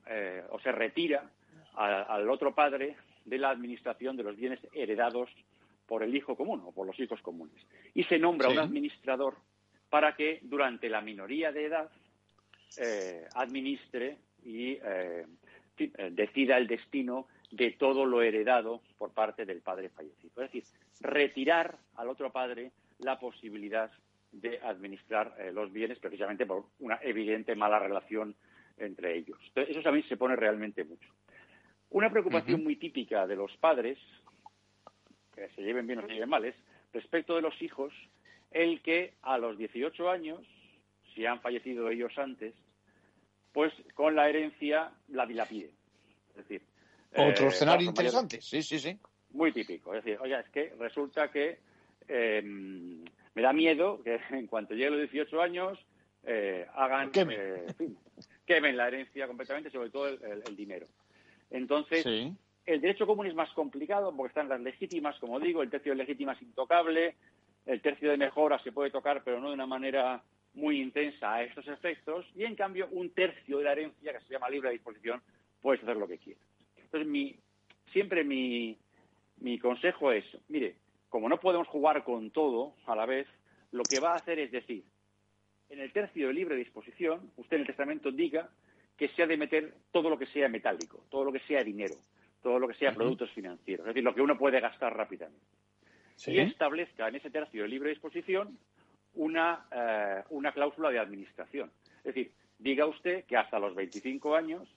eh, 0.10 0.44
o 0.52 0.60
se 0.60 0.72
retira 0.72 1.30
a- 1.74 2.04
al 2.04 2.30
otro 2.30 2.56
padre 2.56 2.96
de 3.26 3.38
la 3.38 3.50
administración 3.50 4.16
de 4.16 4.24
los 4.24 4.38
bienes 4.38 4.60
heredados 4.74 5.30
por 5.86 6.02
el 6.04 6.16
hijo 6.16 6.36
común 6.38 6.62
o 6.66 6.72
por 6.72 6.88
los 6.88 6.98
hijos 7.00 7.22
comunes. 7.22 7.56
Y 7.94 8.04
se 8.06 8.18
nombra 8.20 8.48
Sí. 8.50 8.54
un 8.54 8.60
administrador 8.64 9.36
para 9.90 10.16
que 10.16 10.40
durante 10.44 10.88
la 10.90 11.02
minoría 11.02 11.52
de 11.52 11.66
edad 11.66 11.90
eh, 12.78 13.26
administre 13.36 14.18
y 14.44 14.78
eh, 14.84 15.26
decida 16.12 16.58
el 16.58 16.68
destino 16.68 17.28
de 17.52 17.72
todo 17.72 18.06
lo 18.06 18.22
heredado 18.22 18.82
por 18.98 19.14
parte 19.14 19.46
del 19.46 19.62
padre 19.62 19.90
fallecido. 19.90 20.44
Es 20.44 20.52
decir, 20.52 20.64
retirar 21.02 21.78
al 21.96 22.10
otro 22.10 22.32
padre 22.32 22.72
la 23.00 23.20
posibilidad 23.20 23.92
de 24.32 24.60
administrar 24.60 25.36
eh, 25.40 25.52
los 25.52 25.72
bienes 25.72 26.00
precisamente 26.00 26.46
por 26.46 26.66
una 26.80 27.00
evidente 27.02 27.56
mala 27.56 27.80
relación 27.80 28.36
entre 28.78 29.18
ellos. 29.18 29.40
Entonces, 29.48 29.72
eso 29.72 29.82
también 29.82 30.08
se 30.08 30.18
pone 30.18 30.36
realmente 30.36 30.84
mucho. 30.84 31.10
Una 31.90 32.12
preocupación 32.12 32.64
muy 32.64 32.76
típica 32.76 33.26
de 33.26 33.36
los 33.36 33.56
padres, 33.58 33.98
que 35.34 35.48
se 35.50 35.62
lleven 35.62 35.88
bien 35.88 36.00
o 36.00 36.02
se 36.02 36.14
lleven 36.14 36.30
mal, 36.30 36.46
es 36.46 36.56
respecto 36.94 37.36
de 37.36 37.42
los 37.42 37.60
hijos, 37.62 37.94
el 38.52 38.82
que 38.82 39.14
a 39.22 39.38
los 39.38 39.58
18 39.58 40.10
años, 40.10 40.46
si 41.14 41.26
han 41.26 41.42
fallecido 41.42 41.90
ellos 41.90 42.18
antes, 42.18 42.54
pues 43.54 43.74
con 43.94 44.16
la 44.16 44.30
herencia 44.30 44.92
la 45.08 45.26
dilapiden. 45.26 45.72
Es 46.32 46.36
decir, 46.36 46.62
Otro 47.16 47.46
eh, 47.46 47.50
escenario 47.50 47.88
interesante, 47.88 48.42
sí, 48.42 48.62
sí, 48.62 48.80
sí. 48.80 48.98
muy 49.32 49.52
típico. 49.52 49.94
Es 49.96 50.04
decir, 50.04 50.20
oye, 50.22 50.40
es 50.40 50.50
que 50.50 50.74
resulta 50.80 51.32
que 51.32 51.60
eh, 52.08 52.42
me 52.44 53.42
da 53.42 53.54
miedo 53.54 54.02
que 54.04 54.20
en 54.32 54.48
cuanto 54.48 54.74
llegue 54.74 54.92
los 54.92 55.00
18 55.12 55.42
años 55.42 55.80
eh, 56.24 56.66
hagan, 56.76 57.12
Quemen. 57.12 57.38
eh, 57.40 57.64
en 57.68 57.76
fin, 57.76 57.98
quemen 58.46 58.76
la 58.78 58.88
herencia 58.88 59.28
completamente, 59.28 59.70
sobre 59.70 59.90
todo 59.90 60.08
el, 60.10 60.22
el- 60.24 60.44
el 60.48 60.56
dinero. 60.56 60.88
Entonces, 61.50 62.04
Sí. 62.04 62.34
el 62.66 62.82
derecho 62.82 63.08
común 63.08 63.28
es 63.28 63.36
más 63.36 63.50
complicado 63.52 64.14
porque 64.16 64.30
están 64.32 64.50
las 64.50 64.60
legítimas, 64.60 65.18
como 65.20 65.40
digo, 65.40 65.64
el 65.64 65.70
tercio 65.70 65.94
de 65.94 65.98
legítima 66.00 66.34
es 66.34 66.42
intocable, 66.42 67.16
el 67.66 67.82
tercio 67.82 68.10
de 68.12 68.18
mejora 68.18 68.62
se 68.64 68.72
puede 68.72 68.92
tocar, 68.92 69.24
pero 69.24 69.40
no 69.40 69.48
de 69.50 69.54
una 69.54 69.66
manera 69.68 70.22
muy 70.54 70.82
intensa 70.82 71.36
a 71.36 71.44
estos 71.44 71.68
efectos, 71.68 72.26
y 72.36 72.44
en 72.44 72.56
cambio 72.56 72.88
un 72.92 73.10
tercio 73.12 73.60
de 73.60 73.64
la 73.66 73.72
herencia, 73.74 74.12
que 74.14 74.26
se 74.26 74.34
llama 74.34 74.50
libre 74.50 74.72
disposición, 74.72 75.22
puedes 75.62 75.82
hacer 75.84 75.96
lo 75.98 76.08
que 76.08 76.18
quieras. 76.18 76.42
Entonces, 76.88 77.08
mi, 77.08 77.36
siempre 77.92 78.24
mi, 78.24 78.78
mi 79.40 79.60
consejo 79.60 80.12
es, 80.12 80.26
mire, 80.48 80.76
como 81.10 81.28
no 81.28 81.40
podemos 81.40 81.68
jugar 81.68 82.04
con 82.04 82.32
todo 82.32 82.76
a 82.86 82.96
la 82.96 83.06
vez, 83.06 83.28
lo 83.72 83.84
que 83.84 84.00
va 84.00 84.14
a 84.14 84.16
hacer 84.16 84.40
es 84.40 84.52
decir, 84.52 84.84
en 85.70 85.80
el 85.80 85.92
tercio 85.92 86.28
de 86.28 86.34
libre 86.34 86.56
disposición, 86.56 87.32
usted 87.36 87.58
en 87.58 87.62
el 87.62 87.68
testamento 87.68 88.12
diga 88.12 88.50
que 88.96 89.10
se 89.10 89.24
ha 89.24 89.28
de 89.28 89.38
meter 89.38 89.74
todo 89.92 90.10
lo 90.10 90.18
que 90.18 90.28
sea 90.28 90.48
metálico, 90.48 91.04
todo 91.10 91.26
lo 91.26 91.34
que 91.34 91.40
sea 91.42 91.64
dinero, 91.64 91.96
todo 92.42 92.58
lo 92.58 92.68
que 92.68 92.76
sea 92.76 92.94
productos 92.94 93.30
financieros, 93.32 93.86
es 93.86 93.94
decir, 93.94 94.04
lo 94.04 94.16
que 94.16 94.22
uno 94.22 94.38
puede 94.38 94.62
gastar 94.62 94.96
rápidamente. 94.96 95.46
Sí. 96.16 96.32
Y 96.32 96.40
establezca 96.40 97.08
en 97.10 97.16
ese 97.16 97.30
tercio 97.30 97.64
de 97.64 97.68
libre 97.68 97.90
disposición 97.90 98.58
una, 99.14 99.68
eh, 99.72 100.24
una 100.30 100.54
cláusula 100.54 100.90
de 100.90 101.00
administración. 101.00 101.70
Es 101.98 102.16
decir, 102.16 102.32
diga 102.58 102.86
usted 102.86 103.26
que 103.26 103.36
hasta 103.36 103.60
los 103.60 103.76
25 103.76 104.36
años 104.36 104.68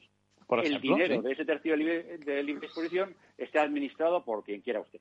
Por 0.51 0.61
el 0.61 0.67
ejemplo, 0.67 0.95
dinero 0.97 1.17
sí. 1.17 1.27
de 1.27 1.33
ese 1.33 1.45
tercio 1.47 1.73
de 1.73 1.79
libre, 1.79 2.19
de 2.19 2.43
libre 2.43 2.67
disposición 2.67 3.15
esté 3.39 3.59
administrado 3.59 4.23
por 4.25 4.45
quien 4.45 4.61
quiera 4.61 4.81
usted. 4.81 5.01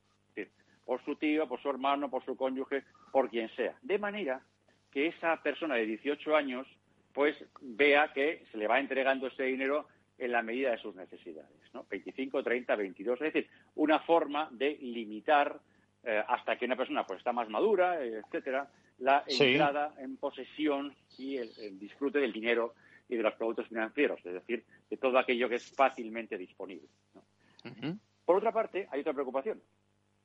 Por 0.86 1.04
su 1.06 1.16
tío, 1.18 1.48
por 1.48 1.62
su 1.62 1.70
hermano, 1.70 2.10
por 2.10 2.24
su 2.26 2.36
cónyuge, 2.36 2.84
por 3.12 3.30
quien 3.30 3.48
sea. 3.56 3.76
De 3.84 4.00
manera 4.00 4.42
que 4.92 5.08
esa 5.08 5.42
persona 5.44 5.76
de 5.76 5.86
18 5.86 6.36
años 6.36 6.66
pues 7.14 7.36
vea 7.62 8.12
que 8.14 8.44
se 8.52 8.58
le 8.58 8.68
va 8.68 8.80
entregando 8.80 9.28
ese 9.28 9.44
dinero 9.44 9.88
en 10.18 10.32
la 10.32 10.42
medida 10.42 10.72
de 10.72 10.78
sus 10.78 10.96
necesidades. 10.96 11.52
¿no? 11.74 11.86
25, 11.90 12.42
30, 12.44 12.76
22. 12.76 13.22
Es 13.22 13.34
decir, 13.34 13.50
una 13.76 14.00
forma 14.00 14.48
de 14.52 14.78
limitar 14.82 15.60
eh, 16.04 16.24
hasta 16.28 16.58
que 16.58 16.66
una 16.66 16.76
persona 16.76 17.06
pues 17.06 17.20
está 17.20 17.34
más 17.34 17.50
madura, 17.50 18.04
etcétera, 18.04 18.70
la 19.00 19.24
Sí. 19.28 19.44
entrada 19.44 19.94
en 20.00 20.18
posesión 20.18 20.96
y 21.18 21.38
el, 21.38 21.50
el 21.60 21.80
disfrute 21.80 22.20
del 22.20 22.34
dinero 22.34 22.74
y 23.10 23.18
de 23.18 23.24
los 23.24 23.34
productos 23.34 23.68
financieros, 23.68 24.20
es 24.26 24.34
decir, 24.34 24.64
de 24.90 24.98
todo 24.98 25.18
aquello 25.18 25.50
que 25.50 25.56
es 25.56 25.72
fácilmente 25.76 26.38
disponible. 26.38 26.88
Por 28.26 28.38
otra 28.38 28.52
parte, 28.52 28.88
hay 28.92 29.02
otra 29.02 29.14
preocupación, 29.14 29.62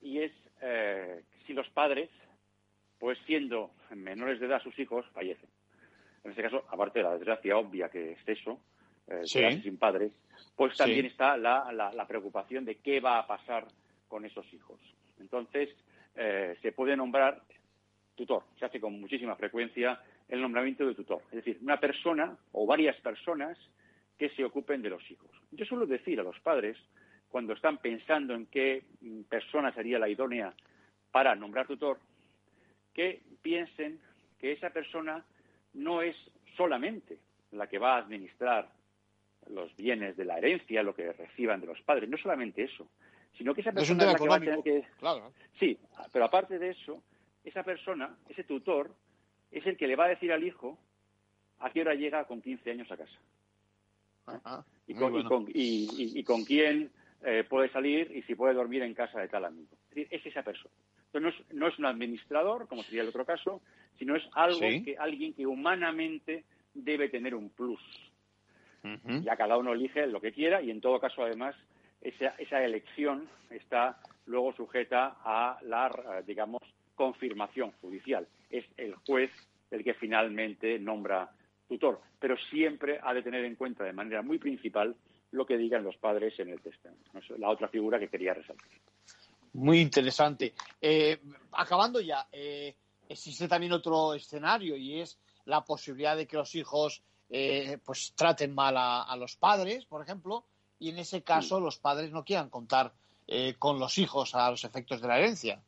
y 0.02 0.20
es 0.20 0.32
eh, 0.60 1.22
si 1.46 1.52
los 1.54 1.68
padres, 1.70 2.10
pues 2.98 3.18
siendo 3.26 3.70
menores 3.94 4.38
de 4.40 4.46
edad 4.46 4.62
sus 4.62 4.78
hijos, 4.78 5.06
fallecen. 5.12 5.48
En 6.22 6.30
este 6.30 6.42
caso, 6.42 6.64
aparte 6.70 6.98
de 7.00 7.04
la 7.04 7.14
desgracia 7.16 7.56
obvia 7.56 7.88
que 7.88 8.12
es 8.12 8.18
eso, 8.26 8.60
eh, 9.08 9.22
Sí. 9.24 9.62
sin 9.62 9.76
padres, 9.78 10.12
pues 10.56 10.72
Sí. 10.72 10.78
también 10.78 11.06
está 11.06 11.36
la, 11.36 11.72
la- 11.72 11.92
la 11.92 12.06
preocupación 12.06 12.64
de 12.64 12.76
qué 12.76 13.00
va 13.00 13.18
a 13.18 13.26
pasar 13.26 13.66
con 14.08 14.24
esos 14.24 14.50
hijos. 14.52 14.78
Entonces, 15.18 15.70
eh, 16.14 16.56
se 16.62 16.72
puede 16.72 16.96
nombrar 16.96 17.42
tutor. 18.14 18.44
Se 18.58 18.64
hace 18.66 18.80
con 18.80 18.98
muchísima 19.00 19.34
frecuencia 19.36 20.00
el 20.28 20.40
nombramiento 20.40 20.86
de 20.86 20.94
tutor. 20.94 21.22
Es 21.30 21.44
decir, 21.44 21.58
una 21.62 21.78
persona 21.78 22.36
o 22.52 22.66
varias 22.66 22.96
personas 22.96 23.58
que 24.18 24.30
se 24.30 24.44
ocupen 24.44 24.82
de 24.82 24.90
los 24.90 25.10
hijos. 25.10 25.30
Yo 25.50 25.64
suelo 25.64 25.86
decir 25.86 26.20
a 26.20 26.22
los 26.22 26.38
padres, 26.40 26.76
cuando 27.28 27.52
están 27.52 27.78
pensando 27.78 28.34
en 28.34 28.46
qué 28.46 28.84
persona 29.28 29.72
sería 29.72 29.98
la 29.98 30.08
idónea 30.08 30.54
para 31.10 31.34
nombrar 31.34 31.66
tutor, 31.66 31.98
que 32.92 33.22
piensen 33.42 33.98
que 34.38 34.52
esa 34.52 34.70
persona 34.70 35.24
no 35.74 36.00
es 36.02 36.16
solamente 36.56 37.18
la 37.50 37.66
que 37.68 37.78
va 37.78 37.96
a 37.96 37.98
administrar 37.98 38.68
los 39.50 39.74
bienes 39.76 40.16
de 40.16 40.24
la 40.24 40.38
herencia, 40.38 40.82
lo 40.82 40.94
que 40.94 41.12
reciban 41.12 41.60
de 41.60 41.66
los 41.66 41.80
padres, 41.82 42.08
no 42.08 42.16
solamente 42.16 42.62
eso, 42.62 42.88
sino 43.36 43.54
que 43.54 43.60
esa 43.60 43.70
Es 43.70 43.90
un 43.90 43.98
persona 43.98 43.98
tema 43.98 44.12
es 44.12 44.20
la 44.20 44.24
que 44.24 44.28
va 44.28 44.36
a 44.36 44.40
tener 44.40 44.62
que 44.62 44.88
Claro. 44.98 45.32
Sí, 45.58 45.78
pero 46.12 46.24
aparte 46.24 46.58
de 46.58 46.70
eso, 46.70 47.02
esa 47.44 47.62
persona, 47.62 48.16
ese 48.28 48.44
tutor, 48.44 48.94
es 49.58 49.66
el 49.66 49.76
que 49.76 49.86
le 49.86 49.96
va 49.96 50.04
a 50.06 50.08
decir 50.08 50.32
al 50.32 50.44
hijo 50.44 50.78
a 51.60 51.70
qué 51.70 51.80
hora 51.82 51.94
llega 51.94 52.24
con 52.24 52.40
15 52.42 52.70
años 52.70 52.90
a 52.90 52.96
casa. 52.96 53.18
Ajá. 54.26 54.64
Y 54.86 54.94
Muy 54.94 55.00
con, 55.02 55.20
y 55.20 55.24
con- 55.24 55.48
y- 55.48 55.88
y- 56.02 56.18
y 56.18 56.24
con 56.24 56.44
quién 56.44 56.90
eh, 57.26 57.44
puede 57.48 57.70
salir 57.70 58.10
y 58.14 58.22
si 58.22 58.34
puede 58.34 58.54
dormir 58.54 58.82
en 58.82 58.92
casa 58.94 59.18
de 59.20 59.28
tal 59.28 59.44
amigo. 59.46 59.68
Es 59.88 59.94
decir, 59.94 60.08
es 60.10 60.26
esa 60.26 60.42
persona. 60.42 60.74
Entonces, 61.12 61.22
no 61.22 61.28
es, 61.28 61.54
no 61.54 61.68
es 61.68 61.78
un 61.78 61.86
administrador, 61.86 62.68
como 62.68 62.82
sería 62.82 63.02
el 63.02 63.08
otro 63.08 63.24
caso, 63.24 63.62
sino 63.98 64.14
es 64.16 64.22
algo 64.34 64.58
Sí. 64.60 64.82
que 64.84 64.98
alguien 64.98 65.32
que 65.32 65.46
humanamente 65.46 66.44
debe 66.74 67.08
tener 67.08 67.34
un 67.34 67.48
plus. 67.50 67.80
Ya 69.22 69.34
cada 69.36 69.56
uno 69.56 69.72
elige 69.72 70.06
lo 70.06 70.20
que 70.20 70.32
quiera 70.32 70.60
y 70.60 70.70
en 70.70 70.82
todo 70.82 71.00
caso, 71.00 71.22
además, 71.22 71.56
esa, 72.02 72.34
esa 72.38 72.62
elección 72.62 73.26
está 73.48 73.98
luego 74.26 74.52
sujeta 74.52 75.16
a 75.24 75.58
la, 75.62 76.22
digamos, 76.26 76.60
confirmación 76.94 77.70
judicial. 77.80 78.28
Es 78.58 78.64
el 78.76 78.94
juez 79.06 79.30
el 79.70 79.82
que 79.82 79.94
finalmente 79.94 80.78
nombra 80.78 81.30
tutor, 81.68 82.00
pero 82.18 82.36
siempre 82.50 83.00
ha 83.02 83.12
de 83.12 83.22
tener 83.22 83.44
en 83.44 83.56
cuenta 83.56 83.84
de 83.84 83.92
manera 83.92 84.22
muy 84.22 84.38
principal 84.38 84.94
lo 85.32 85.44
que 85.44 85.56
digan 85.56 85.82
los 85.82 85.96
padres 85.96 86.38
en 86.38 86.50
el 86.50 86.60
testamento. 86.60 87.10
la 87.38 87.50
otra 87.50 87.68
figura 87.68 87.98
que 87.98 88.08
quería 88.08 88.34
resaltar. 88.34 88.68
Muy 89.54 89.80
interesante. 89.80 90.54
Eh, 90.80 91.20
acabando 91.52 92.00
ya, 92.00 92.28
eh, 92.30 92.74
existe 93.08 93.48
también 93.48 93.72
otro 93.72 94.14
escenario 94.14 94.76
y 94.76 95.00
es 95.00 95.18
la 95.46 95.64
posibilidad 95.64 96.16
de 96.16 96.26
que 96.26 96.36
los 96.36 96.54
hijos 96.54 97.02
eh, 97.30 97.78
pues 97.84 98.12
traten 98.14 98.54
mal 98.54 98.76
a, 98.76 99.02
a 99.02 99.16
los 99.16 99.36
padres, 99.36 99.86
por 99.86 100.02
ejemplo, 100.02 100.44
y 100.78 100.90
en 100.90 100.98
ese 100.98 101.22
caso 101.22 101.60
los 101.60 101.78
padres 101.78 102.10
no 102.10 102.24
quieran 102.24 102.50
contar 102.50 102.92
eh, 103.26 103.54
con 103.58 103.78
los 103.78 103.96
hijos 103.98 104.34
a 104.34 104.50
los 104.50 104.64
efectos 104.64 105.00
de 105.00 105.08
la 105.08 105.18
herencia. 105.18 105.62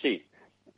Sí. 0.00 0.24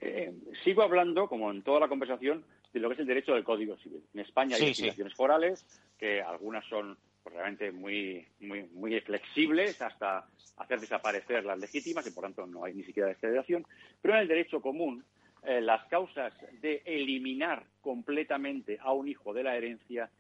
Eh, 0.04 0.32
sigo 0.64 0.82
hablando, 0.82 1.28
como 1.28 1.52
en 1.52 1.62
toda 1.62 1.78
la 1.78 1.88
conversación, 1.88 2.44
de 2.72 2.80
lo 2.80 2.88
que 2.88 2.94
es 2.94 3.00
el 3.00 3.06
derecho 3.06 3.34
del 3.34 3.44
Código 3.44 3.76
Civil. 3.76 4.02
En 4.12 4.20
España 4.20 4.56
hay 4.56 4.62
Sí, 4.62 4.66
legislaciones 4.68 5.14
forales, 5.14 5.64
que 5.96 6.20
algunas 6.20 6.64
son 6.66 6.98
pues, 7.22 7.36
realmente 7.36 7.70
muy, 7.70 8.26
muy, 8.40 8.64
muy 8.72 9.00
flexibles 9.00 9.80
hasta 9.80 10.26
hacer 10.56 10.80
desaparecer 10.80 11.44
las 11.44 11.58
legítimas 11.58 12.04
y 12.06 12.10
por 12.10 12.24
tanto 12.24 12.46
no 12.46 12.64
hay 12.64 12.74
ni 12.74 12.82
siquiera 12.82 13.08
desfederación. 13.08 13.64
Pero 14.00 14.14
en 14.14 14.22
el 14.22 14.28
derecho 14.28 14.60
común, 14.60 15.04
eh, 15.44 15.60
las 15.60 15.84
causas 15.86 16.32
de 16.60 16.82
eliminar 16.84 17.64
completamente 17.80 18.78
a 18.80 18.92
un 18.92 19.06
hijo 19.06 19.32
de 19.32 19.44
la 19.44 19.56
herencia 19.56 20.10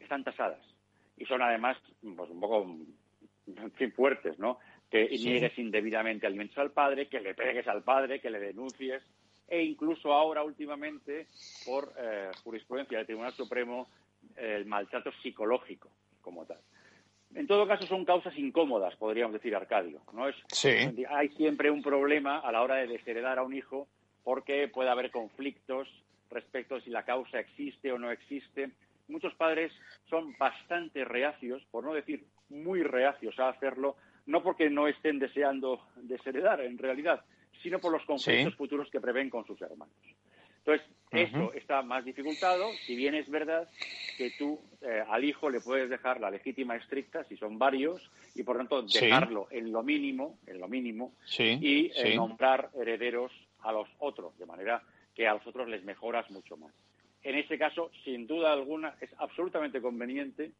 están 0.00 0.24
tasadas 0.24 0.64
y 1.16 1.26
son 1.26 1.42
además 1.42 1.76
pues, 2.00 2.30
un 2.30 2.40
poco 2.40 2.76
en 3.46 3.72
fin, 3.72 3.92
fuertes, 3.92 4.36
¿no? 4.40 4.58
Que 4.90 5.08
niegues 5.10 5.56
indebidamente 5.58 6.26
alimentos 6.26 6.58
al 6.58 6.72
padre, 6.72 7.08
que 7.08 7.20
le 7.20 7.34
pegues 7.34 7.68
al 7.68 7.82
padre, 7.82 8.20
que 8.20 8.30
le 8.30 8.40
denuncies, 8.40 9.02
e 9.48 9.62
incluso 9.62 10.12
ahora 10.12 10.42
últimamente, 10.42 11.26
por 11.64 11.92
eh, 11.98 12.30
jurisprudencia 12.44 12.98
del 12.98 13.06
Tribunal 13.06 13.32
Supremo, 13.32 13.88
el 14.36 14.66
maltrato 14.66 15.10
psicológico 15.22 15.88
como 16.20 16.44
tal. 16.44 16.58
En 17.34 17.46
todo 17.46 17.66
caso, 17.66 17.86
son 17.86 18.04
causas 18.04 18.36
incómodas, 18.38 18.96
podríamos 18.96 19.34
decir, 19.34 19.54
Arcadio. 19.54 20.00
¿no? 20.12 20.28
Es, 20.28 20.36
Hay 21.10 21.28
siempre 21.30 21.70
un 21.70 21.82
problema 21.82 22.38
a 22.38 22.52
la 22.52 22.62
hora 22.62 22.76
de 22.76 22.86
desheredar 22.86 23.38
a 23.38 23.42
un 23.42 23.54
hijo 23.54 23.86
porque 24.24 24.68
puede 24.68 24.90
haber 24.90 25.10
conflictos 25.10 25.88
respecto 26.30 26.76
a 26.76 26.80
si 26.80 26.90
la 26.90 27.04
causa 27.04 27.38
existe 27.38 27.92
o 27.92 27.98
no 27.98 28.10
existe. 28.10 28.70
Muchos 29.08 29.34
padres 29.34 29.72
son 30.08 30.34
bastante 30.38 31.04
reacios, 31.04 31.62
por 31.70 31.84
no 31.84 31.94
decir 31.94 32.26
muy 32.50 32.82
reacios 32.82 33.38
a 33.38 33.48
hacerlo, 33.48 33.96
no 34.26 34.42
porque 34.42 34.68
no 34.68 34.88
estén 34.88 35.18
deseando 35.18 35.82
desheredar 35.96 36.60
en 36.60 36.76
realidad, 36.76 37.24
sino 37.62 37.78
por 37.78 37.92
los 37.92 38.04
conflictos 38.04 38.54
futuros 38.56 38.90
que 38.90 39.00
prevén 39.00 39.30
con 39.30 39.46
sus 39.46 39.60
hermanos. 39.62 39.94
Entonces, 40.58 40.86
eso 41.10 41.52
está 41.54 41.80
más 41.82 42.04
dificultado, 42.04 42.70
si 42.84 42.94
bien 42.94 43.14
es 43.14 43.30
verdad 43.30 43.66
que 44.18 44.30
tú 44.38 44.60
eh, 44.82 45.02
al 45.08 45.24
hijo 45.24 45.48
le 45.48 45.60
puedes 45.60 45.88
dejar 45.88 46.20
la 46.20 46.30
legítima 46.30 46.76
estricta, 46.76 47.24
si 47.24 47.36
son 47.38 47.58
varios, 47.58 48.10
y 48.34 48.42
por 48.42 48.58
tanto 48.58 48.82
dejarlo 48.82 49.48
en 49.50 49.72
lo 49.72 49.82
mínimo, 49.82 50.38
en 50.46 50.60
lo 50.60 50.68
mínimo, 50.68 51.14
y 51.38 51.90
eh, 51.94 52.14
nombrar 52.16 52.70
herederos 52.78 53.32
a 53.60 53.72
los 53.72 53.88
otros, 53.98 54.36
de 54.38 54.44
manera 54.44 54.82
que 55.14 55.26
a 55.26 55.34
los 55.34 55.46
otros 55.46 55.68
les 55.68 55.82
mejoras 55.84 56.30
mucho 56.30 56.58
más. 56.58 56.74
En 57.22 57.36
ese 57.36 57.58
caso, 57.58 57.90
sin 58.04 58.26
duda 58.26 58.52
alguna, 58.52 58.94
es 59.00 59.10
absolutamente 59.18 59.80
conveniente, 59.80 60.52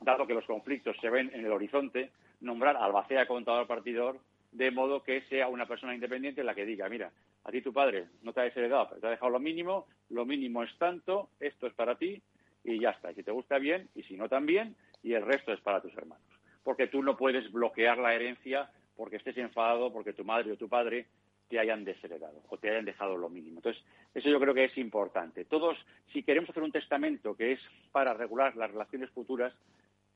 dado 0.00 0.26
que 0.26 0.34
los 0.34 0.44
conflictos 0.44 0.96
se 1.00 1.10
ven 1.10 1.30
en 1.32 1.44
el 1.44 1.52
horizonte, 1.52 2.10
nombrar 2.40 2.76
albacea 2.76 3.26
contador 3.26 3.66
partidor, 3.66 4.18
de 4.54 4.70
modo 4.70 5.02
que 5.02 5.22
sea 5.22 5.48
una 5.48 5.66
persona 5.66 5.94
independiente 5.94 6.44
la 6.44 6.54
que 6.54 6.64
diga, 6.64 6.88
mira, 6.88 7.10
a 7.42 7.50
ti 7.50 7.60
tu 7.60 7.72
padre 7.72 8.06
no 8.22 8.32
te 8.32 8.40
ha 8.40 8.44
desheredado, 8.44 8.88
pero 8.88 9.00
te 9.00 9.06
ha 9.08 9.10
dejado 9.10 9.32
lo 9.32 9.40
mínimo, 9.40 9.86
lo 10.10 10.24
mínimo 10.24 10.62
es 10.62 10.76
tanto, 10.78 11.30
esto 11.40 11.66
es 11.66 11.74
para 11.74 11.96
ti 11.96 12.22
y 12.62 12.80
ya 12.80 12.90
está. 12.90 13.10
Y 13.10 13.16
si 13.16 13.22
te 13.24 13.32
gusta 13.32 13.58
bien 13.58 13.88
y 13.94 14.04
si 14.04 14.16
no 14.16 14.28
también, 14.28 14.76
y 15.02 15.12
el 15.12 15.26
resto 15.26 15.52
es 15.52 15.60
para 15.60 15.82
tus 15.82 15.92
hermanos. 15.96 16.24
Porque 16.62 16.86
tú 16.86 17.02
no 17.02 17.16
puedes 17.16 17.50
bloquear 17.52 17.98
la 17.98 18.14
herencia 18.14 18.70
porque 18.96 19.16
estés 19.16 19.36
enfadado 19.38 19.92
porque 19.92 20.12
tu 20.12 20.24
madre 20.24 20.52
o 20.52 20.56
tu 20.56 20.68
padre 20.68 21.06
te 21.48 21.58
hayan 21.58 21.84
desheredado 21.84 22.40
o 22.48 22.56
te 22.56 22.70
hayan 22.70 22.84
dejado 22.84 23.16
lo 23.16 23.28
mínimo. 23.28 23.58
Entonces, 23.58 23.82
eso 24.14 24.28
yo 24.28 24.38
creo 24.38 24.54
que 24.54 24.64
es 24.64 24.78
importante. 24.78 25.44
Todos, 25.44 25.76
si 26.12 26.22
queremos 26.22 26.48
hacer 26.50 26.62
un 26.62 26.72
testamento 26.72 27.36
que 27.36 27.52
es 27.52 27.60
para 27.90 28.14
regular 28.14 28.56
las 28.56 28.70
relaciones 28.70 29.10
futuras, 29.10 29.52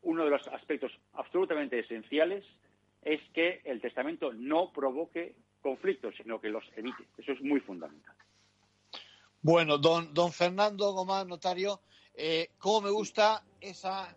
uno 0.03 0.25
de 0.25 0.31
los 0.31 0.47
aspectos 0.49 0.93
absolutamente 1.15 1.81
esenciales 1.81 2.45
es 3.03 3.21
que 3.33 3.61
el 3.65 3.81
testamento 3.81 4.33
no 4.33 4.73
provoque 4.73 5.37
conflictos, 5.61 6.15
sino 6.17 6.41
que 6.41 6.49
los 6.49 6.65
evite. 6.77 7.09
Eso 7.17 7.33
es 7.33 7.41
muy 7.43 7.61
fundamental. 7.61 8.15
Bueno, 9.41 9.79
don, 9.79 10.13
don 10.13 10.33
Fernando 10.33 10.93
Gómez, 10.93 11.27
notario, 11.27 11.81
eh, 12.15 12.51
cómo 12.59 12.83
me 12.83 12.91
gusta 12.91 13.45
esa, 13.61 14.15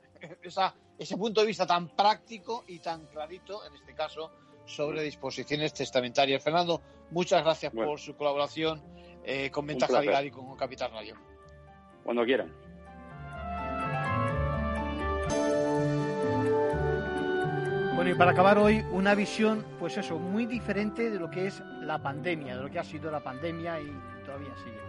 ese 0.97 1.17
punto 1.17 1.41
de 1.41 1.47
vista 1.47 1.65
tan 1.67 1.95
práctico 1.95 2.63
y 2.67 2.79
tan 2.79 3.05
clarito, 3.07 3.65
en 3.65 3.75
este 3.75 3.93
caso, 3.93 4.31
sobre 4.65 5.03
disposiciones 5.03 5.73
testamentarias. 5.73 6.43
Fernando, 6.43 6.81
muchas 7.11 7.43
gracias 7.43 7.71
por 7.71 7.99
su 7.99 8.15
colaboración 8.15 8.81
eh, 9.23 9.51
con 9.51 9.67
Ventaja 9.67 10.01
Legal 10.01 10.25
y 10.25 10.31
con 10.31 10.55
Capital 10.55 10.91
Radio. 10.91 11.15
Cuando 12.03 12.25
quieran. 12.25 12.51
Bueno, 18.01 18.15
y 18.15 18.17
para 18.17 18.31
acabar 18.31 18.57
hoy, 18.57 18.83
una 18.89 19.13
visión, 19.13 19.63
pues 19.77 19.95
eso, 19.95 20.17
muy 20.17 20.47
diferente 20.47 21.11
de 21.11 21.19
lo 21.19 21.29
que 21.29 21.45
es 21.45 21.61
la 21.81 22.01
pandemia, 22.01 22.57
de 22.57 22.63
lo 22.63 22.67
que 22.67 22.79
ha 22.79 22.83
sido 22.83 23.11
la 23.11 23.19
pandemia 23.19 23.79
y 23.79 23.95
todavía 24.25 24.49
sigue. 24.57 24.79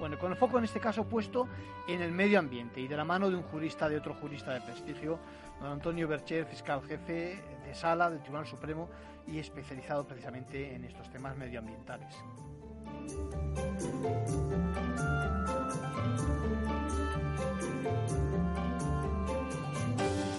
Bueno, 0.00 0.18
con 0.18 0.32
el 0.32 0.38
foco 0.38 0.56
en 0.56 0.64
este 0.64 0.80
caso 0.80 1.04
puesto 1.04 1.46
en 1.86 2.00
el 2.00 2.12
medio 2.12 2.38
ambiente 2.38 2.80
y 2.80 2.88
de 2.88 2.96
la 2.96 3.04
mano 3.04 3.28
de 3.28 3.36
un 3.36 3.42
jurista, 3.42 3.90
de 3.90 3.98
otro 3.98 4.14
jurista 4.14 4.54
de 4.54 4.62
prestigio, 4.62 5.18
don 5.60 5.70
Antonio 5.70 6.08
Bercher, 6.08 6.46
fiscal 6.46 6.80
jefe 6.88 7.42
de 7.62 7.74
sala 7.74 8.08
del 8.08 8.20
Tribunal 8.22 8.46
Supremo 8.46 8.88
y 9.26 9.38
especializado 9.38 10.06
precisamente 10.06 10.74
en 10.74 10.86
estos 10.86 11.10
temas 11.10 11.36
medioambientales. 11.36 12.16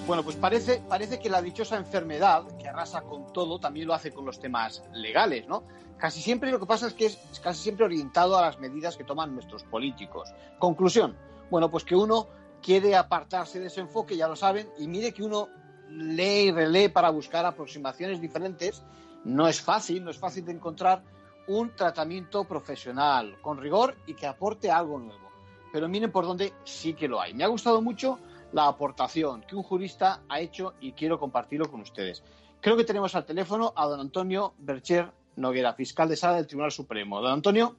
Bueno, 0.06 0.22
pues 0.22 0.36
parece, 0.36 0.82
parece 0.90 1.18
que 1.18 1.30
la 1.30 1.42
dichosa 1.42 1.78
enfermedad, 1.78 2.44
que 2.58 2.68
arrasa 2.68 3.04
con 3.04 3.32
todo, 3.32 3.58
también 3.58 3.88
lo 3.88 3.94
hace 3.94 4.12
con 4.12 4.26
los 4.26 4.38
temas 4.38 4.84
legales, 4.92 5.48
¿no? 5.48 5.64
Casi 5.98 6.22
siempre 6.22 6.52
lo 6.52 6.60
que 6.60 6.66
pasa 6.66 6.88
es 6.88 6.94
que 6.94 7.06
es 7.06 7.18
casi 7.42 7.64
siempre 7.64 7.86
orientado 7.86 8.38
a 8.38 8.42
las 8.42 8.60
medidas 8.60 8.98
que 8.98 9.06
toman 9.06 9.34
nuestros 9.34 9.64
políticos. 9.64 10.34
Conclusión, 10.60 11.16
bueno, 11.50 11.72
pues 11.72 11.86
que 11.86 11.96
uno 11.96 12.28
quiere 12.62 12.98
apartarse 12.98 13.62
de 13.62 13.68
ese 13.68 13.80
enfoque, 13.80 14.18
ya 14.18 14.28
lo 14.28 14.36
saben, 14.36 14.70
y 14.78 14.90
mire 14.90 15.14
que 15.14 15.24
uno 15.24 15.48
lee 15.90 16.48
y 16.48 16.52
relee 16.52 16.90
para 16.90 17.10
buscar 17.10 17.46
aproximaciones 17.46 18.20
diferentes. 18.20 18.84
No 19.24 19.48
es 19.48 19.62
fácil, 19.62 20.04
no 20.04 20.12
es 20.12 20.18
fácil 20.18 20.44
de 20.44 20.52
encontrar 20.52 21.02
un 21.48 21.74
tratamiento 21.78 22.44
profesional, 22.44 23.38
con 23.42 23.58
rigor 23.58 23.96
y 24.06 24.16
que 24.16 24.28
aporte 24.28 24.70
algo 24.70 25.00
nuevo. 25.00 25.30
Pero 25.72 25.88
miren 25.88 26.12
por 26.12 26.26
dónde 26.26 26.54
sí 26.66 26.94
que 26.94 27.08
lo 27.08 27.22
hay. 27.22 27.34
Me 27.34 27.46
ha 27.46 27.48
gustado 27.48 27.82
mucho 27.82 28.20
la 28.54 28.68
aportación 28.68 29.42
que 29.42 29.56
un 29.56 29.64
jurista 29.64 30.22
ha 30.30 30.40
hecho 30.40 30.76
y 30.80 30.94
quiero 30.94 31.20
compartirlo 31.20 31.70
con 31.70 31.82
ustedes. 31.82 32.24
Creo 32.62 32.78
que 32.78 32.86
tenemos 32.86 33.14
al 33.16 33.26
teléfono 33.26 33.74
a 33.76 33.86
don 33.88 34.00
Antonio 34.00 34.54
Bercher 34.60 35.12
Noguera, 35.36 35.74
fiscal 35.74 36.08
de 36.08 36.16
sala 36.16 36.38
del 36.38 36.48
Tribunal 36.48 36.72
Supremo. 36.72 37.22
Don 37.22 37.34
Antonio. 37.34 37.76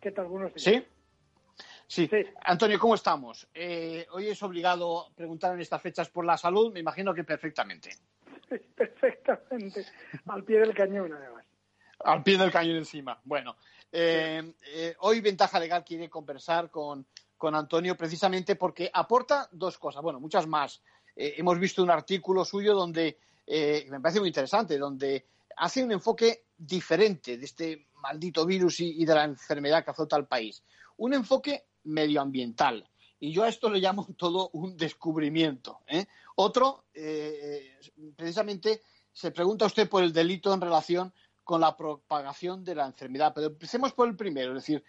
¿Qué 0.00 0.12
tal? 0.12 0.26
Buenos 0.26 0.54
días. 0.54 0.64
¿Sí? 0.64 0.86
Sí. 1.86 2.08
Antonio, 2.44 2.78
¿cómo 2.78 2.94
estamos? 2.94 3.48
Eh, 3.52 4.06
hoy 4.12 4.28
es 4.28 4.40
obligado 4.44 5.10
preguntar 5.16 5.52
en 5.54 5.60
estas 5.60 5.82
fechas 5.82 6.08
por 6.08 6.24
la 6.24 6.36
salud, 6.36 6.72
me 6.72 6.78
imagino 6.78 7.12
que 7.12 7.24
perfectamente. 7.24 7.90
perfectamente. 8.76 9.84
Al 10.26 10.44
pie 10.44 10.60
del 10.60 10.72
cañón, 10.72 11.12
además. 11.12 11.44
Al 11.98 12.22
pie 12.22 12.38
del 12.38 12.52
cañón 12.52 12.76
encima. 12.76 13.20
Bueno, 13.24 13.56
eh, 13.90 14.54
eh, 14.72 14.94
hoy 15.00 15.20
Ventaja 15.20 15.58
Legal 15.58 15.84
quiere 15.84 16.08
conversar 16.08 16.70
con 16.70 17.04
con 17.40 17.54
Antonio 17.54 17.96
precisamente 17.96 18.54
porque 18.54 18.90
aporta 18.92 19.48
dos 19.50 19.78
cosas, 19.78 20.02
bueno, 20.02 20.20
muchas 20.20 20.46
más. 20.46 20.82
Eh, 21.16 21.36
hemos 21.38 21.58
visto 21.58 21.82
un 21.82 21.90
artículo 21.90 22.44
suyo 22.44 22.74
donde 22.74 23.18
eh, 23.46 23.86
me 23.88 23.98
parece 23.98 24.20
muy 24.20 24.28
interesante, 24.28 24.76
donde 24.76 25.24
hace 25.56 25.82
un 25.82 25.90
enfoque 25.90 26.44
diferente 26.54 27.38
de 27.38 27.46
este 27.46 27.86
maldito 27.94 28.44
virus 28.44 28.80
y, 28.80 29.06
de 29.06 29.14
la 29.14 29.24
enfermedad 29.24 29.82
que 29.82 29.90
azota 29.90 30.16
al 30.16 30.28
país. 30.28 30.62
Un 30.98 31.14
enfoque 31.14 31.64
medioambiental. 31.84 32.86
Y 33.18 33.32
yo 33.32 33.44
a 33.44 33.48
esto 33.48 33.70
le 33.70 33.80
llamo 33.80 34.06
todo 34.18 34.50
un 34.52 34.76
descubrimiento. 34.76 35.80
¿eh? 35.88 36.04
Otro, 36.34 36.84
precisamente, 38.16 38.82
se 39.14 39.30
pregunta 39.30 39.64
usted 39.64 39.88
por 39.88 40.02
el 40.02 40.12
delito 40.12 40.52
en 40.52 40.60
relación 40.60 41.14
con 41.42 41.62
la 41.62 41.74
propagación 41.74 42.62
de 42.64 42.74
la 42.74 42.84
enfermedad. 42.84 43.32
Pero 43.34 43.46
empecemos 43.46 43.94
por 43.94 44.08
el 44.08 44.14
primero, 44.14 44.50
es 44.50 44.56
decir, 44.56 44.84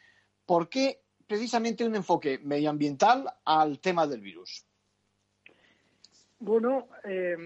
¿por 0.45 0.67
qué 0.67 1.01
precisamente 1.31 1.85
un 1.85 1.95
enfoque 1.95 2.39
medioambiental 2.43 3.25
al 3.45 3.79
tema 3.79 4.05
del 4.05 4.19
virus. 4.19 4.65
Bueno, 6.39 6.89
eh, 7.05 7.37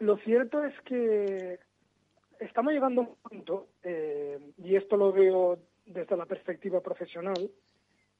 lo 0.00 0.18
cierto 0.18 0.62
es 0.62 0.78
que 0.82 1.58
estamos 2.38 2.74
llegando 2.74 3.00
a 3.00 3.04
un 3.04 3.16
punto, 3.16 3.68
eh, 3.82 4.38
y 4.58 4.76
esto 4.76 4.98
lo 4.98 5.12
veo 5.12 5.58
desde 5.86 6.14
la 6.14 6.26
perspectiva 6.26 6.82
profesional, 6.82 7.50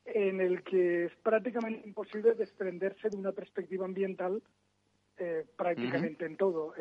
en 0.06 0.40
el 0.40 0.62
que 0.62 1.04
es 1.04 1.12
prácticamente 1.22 1.86
imposible 1.86 2.32
desprenderse 2.32 3.10
de 3.10 3.18
una 3.18 3.32
perspectiva 3.32 3.84
ambiental 3.84 4.42
eh, 5.18 5.44
prácticamente 5.58 6.24
en 6.24 6.38
todo. 6.38 6.72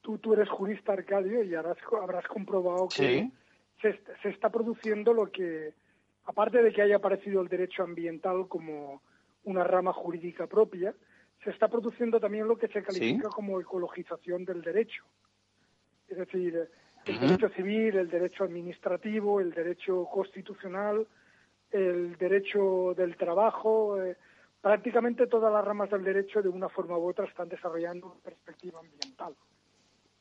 tú, 0.00 0.16
tú 0.16 0.32
eres 0.32 0.48
jurista, 0.48 0.94
Arcadio, 0.94 1.44
y 1.44 1.54
habrás, 1.54 1.76
habrás 2.00 2.26
comprobado 2.26 2.88
que 2.88 3.30
se, 3.82 4.00
se, 4.22 4.30
está 4.30 4.48
produciendo 4.48 5.12
lo 5.12 5.30
que 5.30 5.74
aparte 6.24 6.62
de 6.62 6.72
que 6.72 6.82
haya 6.82 6.96
aparecido 6.96 7.40
el 7.40 7.48
derecho 7.48 7.82
ambiental 7.82 8.46
como 8.48 9.02
una 9.44 9.64
rama 9.64 9.92
jurídica 9.92 10.46
propia, 10.46 10.94
se 11.42 11.50
está 11.50 11.68
produciendo 11.68 12.20
también 12.20 12.46
lo 12.46 12.56
que 12.56 12.68
se 12.68 12.82
califica 12.82 13.28
como 13.28 13.60
ecologización 13.60 14.44
del 14.44 14.62
derecho. 14.62 15.04
Es 16.08 16.18
decir, 16.18 16.68
el 17.04 17.20
derecho 17.20 17.48
civil, 17.50 17.96
el 17.96 18.08
derecho 18.08 18.44
administrativo, 18.44 19.40
el 19.40 19.52
derecho 19.52 20.06
constitucional, 20.06 21.06
el 21.70 22.16
derecho 22.16 22.94
del 22.96 23.16
trabajo, 23.16 24.00
eh, 24.00 24.16
prácticamente 24.60 25.26
todas 25.26 25.52
las 25.52 25.64
ramas 25.64 25.90
del 25.90 26.04
derecho 26.04 26.42
de 26.42 26.48
una 26.48 26.68
forma 26.68 26.96
u 26.96 27.08
otra 27.08 27.24
están 27.24 27.48
desarrollando 27.48 28.06
una 28.06 28.20
perspectiva 28.20 28.78
ambiental, 28.78 29.34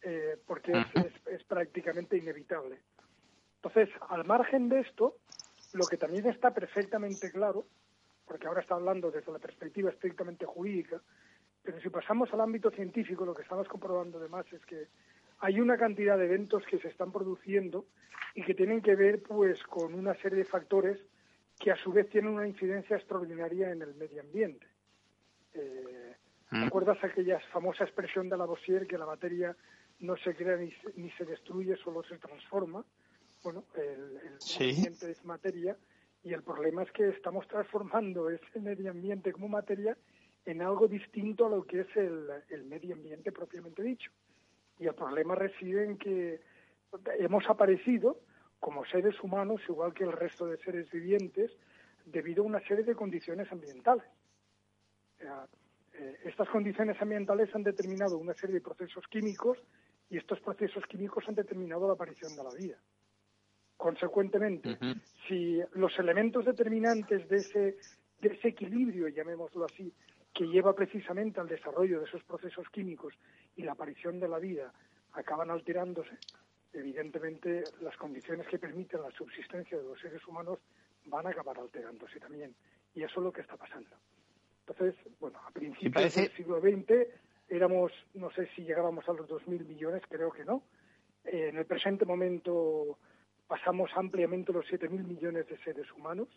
eh, 0.02 0.38
porque 0.48 0.74
es 1.30 1.44
prácticamente 1.44 2.18
inevitable. 2.18 2.80
Entonces, 3.58 3.90
al 4.10 4.26
margen 4.26 4.70
de 4.70 4.80
esto, 4.80 5.18
lo 5.74 5.86
que 5.86 5.98
también 5.98 6.28
está 6.28 6.54
perfectamente 6.54 7.32
claro, 7.32 7.66
porque 8.26 8.48
ahora 8.48 8.62
está 8.62 8.76
hablando 8.76 9.12
desde 9.12 9.32
la 9.32 9.40
perspectiva 9.40 9.90
estrictamente 9.90 10.46
jurídica, 10.46 11.02
Pero 11.64 11.80
si 11.80 11.90
pasamos 11.90 12.34
al 12.34 12.42
ámbito 12.42 12.72
científico, 12.72 13.24
lo 13.24 13.36
que 13.36 13.44
estamos 13.44 13.68
comprobando 13.68 14.18
además 14.18 14.46
es 14.52 14.66
que 14.66 14.88
hay 15.40 15.60
una 15.60 15.78
cantidad 15.78 16.18
de 16.18 16.26
eventos 16.26 16.64
que 16.66 16.80
se 16.80 16.88
están 16.88 17.12
produciendo 17.12 17.86
y 18.34 18.44
que 18.44 18.56
tienen 18.56 18.82
que 18.82 18.96
ver 18.96 19.22
pues 19.22 19.62
con 19.64 19.94
una 19.94 20.16
serie 20.16 20.40
de 20.40 20.46
factores 20.46 21.00
que 21.60 21.72
a 21.72 21.76
su 21.76 21.92
vez 21.92 22.10
tienen 22.10 22.34
una 22.34 22.48
incidencia 22.48 22.98
extraordinaria 22.98 23.72
en 23.72 23.82
el 23.82 23.94
medio 23.94 24.22
ambiente. 24.22 24.66
Eh, 25.54 26.16
mm. 26.50 26.64
¿Recuerdas 26.64 27.04
aquella 27.04 27.40
famosa 27.52 27.84
expresión 27.84 28.30
de 28.30 28.38
Lavoisier 28.38 28.88
que 28.88 28.98
la 28.98 29.06
materia 29.06 29.56
no 30.00 30.16
se 30.18 30.34
crea 30.34 30.58
ni, 30.58 30.74
ni 30.96 31.12
se 31.12 31.26
destruye, 31.26 31.76
solo 31.78 32.02
se 32.04 32.18
transforma? 32.18 32.84
Bueno, 33.44 33.66
el, 33.76 34.14
medio 34.14 34.76
ambiente 34.76 35.12
es 35.12 35.26
materia 35.26 35.78
y 36.24 36.34
el 36.34 36.44
problema 36.44 36.84
es 36.84 36.92
que 36.92 37.10
estamos 37.10 37.48
transformando 37.48 38.30
ese 38.30 38.60
medio 38.60 38.92
ambiente 38.92 39.32
como 39.32 39.48
materia 39.48 39.98
en 40.46 40.62
algo 40.62 40.88
distinto 40.88 41.46
a 41.46 41.50
lo 41.50 41.64
que 41.64 41.82
es 41.82 41.88
el 41.96 42.64
medio 42.66 42.96
ambiente 42.96 43.32
propiamente 43.32 43.84
dicho. 43.84 44.12
Y 44.80 44.88
el 44.88 44.96
problema 44.96 45.36
reside 45.36 45.86
en 45.86 45.98
que 45.98 46.42
hemos 47.20 47.48
aparecido 47.50 48.20
como 48.60 48.86
seres 48.86 49.20
humanos, 49.22 49.62
igual 49.68 49.94
que 49.94 50.04
el 50.04 50.12
resto 50.12 50.46
de 50.46 50.58
seres 50.58 50.90
vivientes, 50.92 51.52
debido 52.06 52.44
a 52.44 52.46
una 52.46 52.60
serie 52.62 52.84
de 52.84 52.96
condiciones 52.96 53.52
ambientales. 53.52 54.06
Eh, 55.20 56.18
estas 56.26 56.48
condiciones 56.50 57.02
ambientales 57.02 57.54
han 57.56 57.64
determinado 57.64 58.18
una 58.18 58.34
serie 58.34 58.56
de 58.56 58.62
procesos 58.62 59.06
químicos 59.08 59.58
y 60.10 60.18
estos 60.18 60.40
procesos 60.42 60.86
químicos 60.88 61.28
han 61.28 61.36
determinado 61.36 61.88
la 61.88 61.94
aparición 61.94 62.36
de 62.36 62.44
la 62.44 62.52
vida. 62.52 62.78
Consecuentemente, 63.82 64.78
si 65.28 65.60
los 65.74 65.98
elementos 65.98 66.46
determinantes 66.46 67.28
de 67.28 67.38
ese, 67.38 67.78
de 68.20 68.28
ese 68.28 68.50
equilibrio, 68.50 69.08
llamémoslo 69.08 69.66
así, 69.66 69.92
que 70.32 70.46
lleva 70.46 70.76
precisamente 70.76 71.40
al 71.40 71.48
desarrollo 71.48 72.00
de 72.00 72.06
esos 72.06 72.24
procesos 72.24 72.70
químicos 72.70 73.16
y 73.56 73.64
la 73.64 73.72
aparición 73.72 74.20
de 74.20 74.28
la 74.28 74.38
vida 74.38 74.72
acaban 75.14 75.50
alterándose, 75.50 76.12
evidentemente 76.74 77.64
las 77.82 77.98
condiciones 77.98 78.46
que 78.46 78.60
permiten 78.60 79.02
la 79.02 79.10
subsistencia 79.10 79.80
de 79.80 79.84
los 79.84 80.00
seres 80.00 80.22
humanos 80.28 80.60
van 81.06 81.26
a 81.26 81.32
acabar 81.32 81.58
alterándose 81.58 82.20
también. 82.20 82.54
Y 82.94 83.02
eso 83.02 83.20
es 83.20 83.24
lo 83.24 83.32
que 83.32 83.42
está 83.42 83.58
pasando. 83.58 83.90
Entonces, 84.68 84.94
bueno, 85.20 85.40
a 85.44 85.50
principios 85.50 86.14
del 86.14 86.32
siglo 86.34 86.62
XX 86.62 87.08
éramos, 87.50 87.92
no 88.14 88.30
sé 88.30 88.48
si 88.56 88.62
llegábamos 88.62 89.10
a 89.10 89.14
los 89.14 89.28
2.000 89.28 89.66
millones, 89.66 90.04
creo 90.08 90.32
que 90.32 90.46
no. 90.46 90.62
Eh, 91.26 91.50
en 91.50 91.58
el 91.58 91.66
presente 91.66 92.06
momento 92.06 93.00
pasamos 93.52 93.92
ampliamente 93.98 94.54
los 94.54 94.66
7.000 94.68 95.04
millones 95.04 95.46
de 95.50 95.58
seres 95.58 95.92
humanos. 95.92 96.30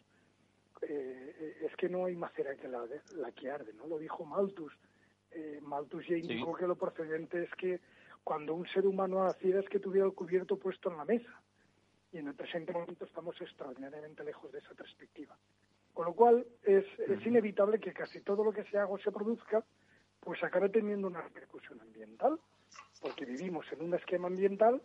Eh, 0.82 1.58
es 1.64 1.76
que 1.76 1.88
no 1.88 2.06
hay 2.06 2.16
más 2.16 2.32
cera 2.32 2.56
que 2.56 2.66
la, 2.66 2.84
la 3.14 3.30
que 3.30 3.48
arde, 3.48 3.72
¿no? 3.72 3.86
Lo 3.86 4.00
dijo 4.00 4.24
Malthus. 4.24 4.72
Eh, 5.30 5.60
Malthus 5.62 6.08
ya 6.08 6.16
indicó 6.16 6.56
que 6.56 6.66
lo 6.66 6.74
procedente 6.74 7.44
es 7.44 7.50
que 7.52 7.78
cuando 8.24 8.52
un 8.52 8.66
ser 8.66 8.84
humano 8.84 9.22
naciera 9.22 9.60
es 9.60 9.68
que 9.68 9.78
tuviera 9.78 10.04
el 10.04 10.12
cubierto 10.12 10.58
puesto 10.58 10.90
en 10.90 10.96
la 10.96 11.04
mesa. 11.04 11.40
Y 12.10 12.18
en 12.18 12.26
el 12.26 12.34
presente 12.34 12.72
momento 12.72 13.04
estamos 13.04 13.40
extraordinariamente 13.40 14.24
lejos 14.24 14.50
de 14.50 14.58
esa 14.58 14.74
perspectiva. 14.74 15.38
Con 15.92 16.06
lo 16.06 16.14
cual 16.14 16.44
es, 16.64 16.84
es 16.98 17.24
inevitable 17.24 17.78
que 17.78 17.92
casi 17.92 18.22
todo 18.22 18.42
lo 18.42 18.50
que 18.50 18.64
se 18.64 18.76
haga 18.76 18.88
o 18.88 18.98
se 18.98 19.12
produzca 19.12 19.64
pues 20.18 20.42
acabe 20.42 20.68
teniendo 20.68 21.06
una 21.06 21.22
repercusión 21.22 21.80
ambiental, 21.80 22.40
porque 23.00 23.24
vivimos 23.24 23.70
en 23.70 23.82
un 23.82 23.94
esquema 23.94 24.26
ambiental, 24.26 24.82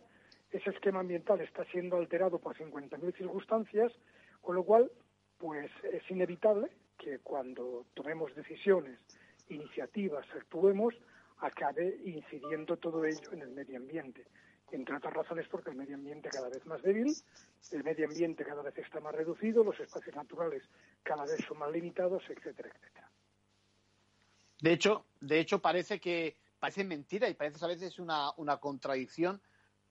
ese 0.50 0.70
esquema 0.70 1.00
ambiental 1.00 1.40
está 1.40 1.64
siendo 1.66 1.96
alterado 1.96 2.38
por 2.38 2.56
50.000 2.56 3.16
circunstancias, 3.16 3.92
con 4.40 4.56
lo 4.56 4.64
cual 4.64 4.90
pues 5.38 5.70
es 5.92 6.02
inevitable 6.10 6.70
que 6.98 7.18
cuando 7.20 7.86
tomemos 7.94 8.34
decisiones, 8.34 8.98
iniciativas, 9.48 10.26
actuemos, 10.34 10.94
acabe 11.38 11.98
incidiendo 12.04 12.76
todo 12.76 13.04
ello 13.04 13.32
en 13.32 13.42
el 13.42 13.50
medio 13.50 13.78
ambiente. 13.78 14.26
Entre 14.70 14.94
otras 14.94 15.14
razones 15.14 15.48
porque 15.48 15.70
el 15.70 15.76
medio 15.76 15.96
ambiente 15.96 16.28
cada 16.28 16.48
vez 16.48 16.64
más 16.66 16.82
débil, 16.82 17.12
el 17.72 17.82
medio 17.82 18.06
ambiente 18.06 18.44
cada 18.44 18.62
vez 18.62 18.76
está 18.78 19.00
más 19.00 19.14
reducido, 19.14 19.64
los 19.64 19.78
espacios 19.80 20.14
naturales 20.14 20.62
cada 21.02 21.24
vez 21.24 21.44
son 21.46 21.58
más 21.58 21.72
limitados, 21.72 22.22
etcétera, 22.28 22.68
etcétera. 22.68 23.10
De 24.60 24.72
hecho, 24.72 25.06
de 25.20 25.40
hecho 25.40 25.60
parece 25.60 25.98
que 25.98 26.36
parece 26.58 26.84
mentira 26.84 27.28
y 27.28 27.34
parece 27.34 27.64
a 27.64 27.68
veces 27.68 27.98
una, 27.98 28.32
una 28.36 28.58
contradicción 28.58 29.40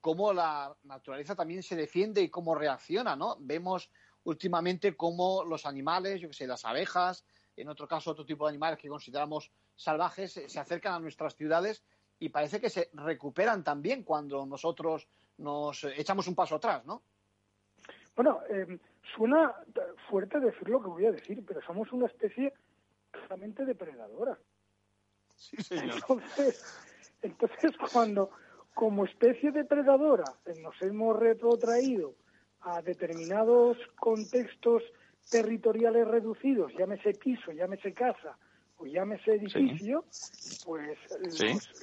cómo 0.02 0.34
la 0.34 0.76
naturaleza 0.84 1.36
también 1.36 1.64
se 1.64 1.76
defiende 1.76 2.22
y 2.22 2.30
cómo 2.30 2.56
reacciona, 2.56 3.16
¿no? 3.16 3.38
Vemos 3.40 3.90
últimamente 4.24 4.96
cómo 4.96 5.44
los 5.44 5.66
animales, 5.66 6.22
yo 6.22 6.30
que 6.30 6.34
sé, 6.34 6.48
las 6.48 6.66
abejas, 6.66 7.26
en 7.56 7.70
otro 7.70 7.88
caso 7.88 8.12
otro 8.12 8.26
tipo 8.26 8.46
de 8.46 8.50
animales 8.50 8.80
que 8.80 8.88
consideramos 8.88 9.52
salvajes 9.76 10.42
se 10.48 10.60
acercan 10.60 10.94
a 10.94 11.00
nuestras 11.00 11.36
ciudades 11.36 11.84
y 12.20 12.30
parece 12.30 12.60
que 12.60 12.70
se 12.70 12.90
recuperan 12.94 13.64
también 13.64 14.04
cuando 14.04 14.46
nosotros 14.46 15.08
nos 15.38 15.84
echamos 15.86 16.28
un 16.28 16.36
paso 16.36 16.56
atrás, 16.56 16.86
¿no? 16.86 17.02
Bueno, 18.16 18.42
eh, 18.50 18.78
suena 19.16 19.56
fuerte 20.10 20.40
decir 20.40 20.68
lo 20.68 20.82
que 20.82 20.90
voy 20.90 21.06
a 21.06 21.12
decir, 21.12 21.44
pero 21.46 21.62
somos 21.62 21.92
una 21.94 22.08
especie 22.08 22.54
claramente 23.12 23.64
depredadora. 23.66 24.38
Sí, 25.36 25.56
señor. 25.58 25.96
Entonces, 25.96 26.82
entonces 27.22 27.72
cuando 27.92 28.32
como 28.80 29.04
especie 29.04 29.52
depredadora 29.52 30.24
nos 30.62 30.82
hemos 30.82 31.20
retrotraído 31.20 32.16
a 32.62 32.82
determinados 32.82 33.78
contextos 34.00 34.82
territoriales 35.30 36.08
reducidos, 36.08 36.72
llámese 36.80 37.12
piso, 37.12 37.52
llámese 37.52 37.94
casa, 37.94 38.38
o 38.78 38.86
llámese 38.86 39.32
edificio, 39.34 40.06
pues 40.66 40.98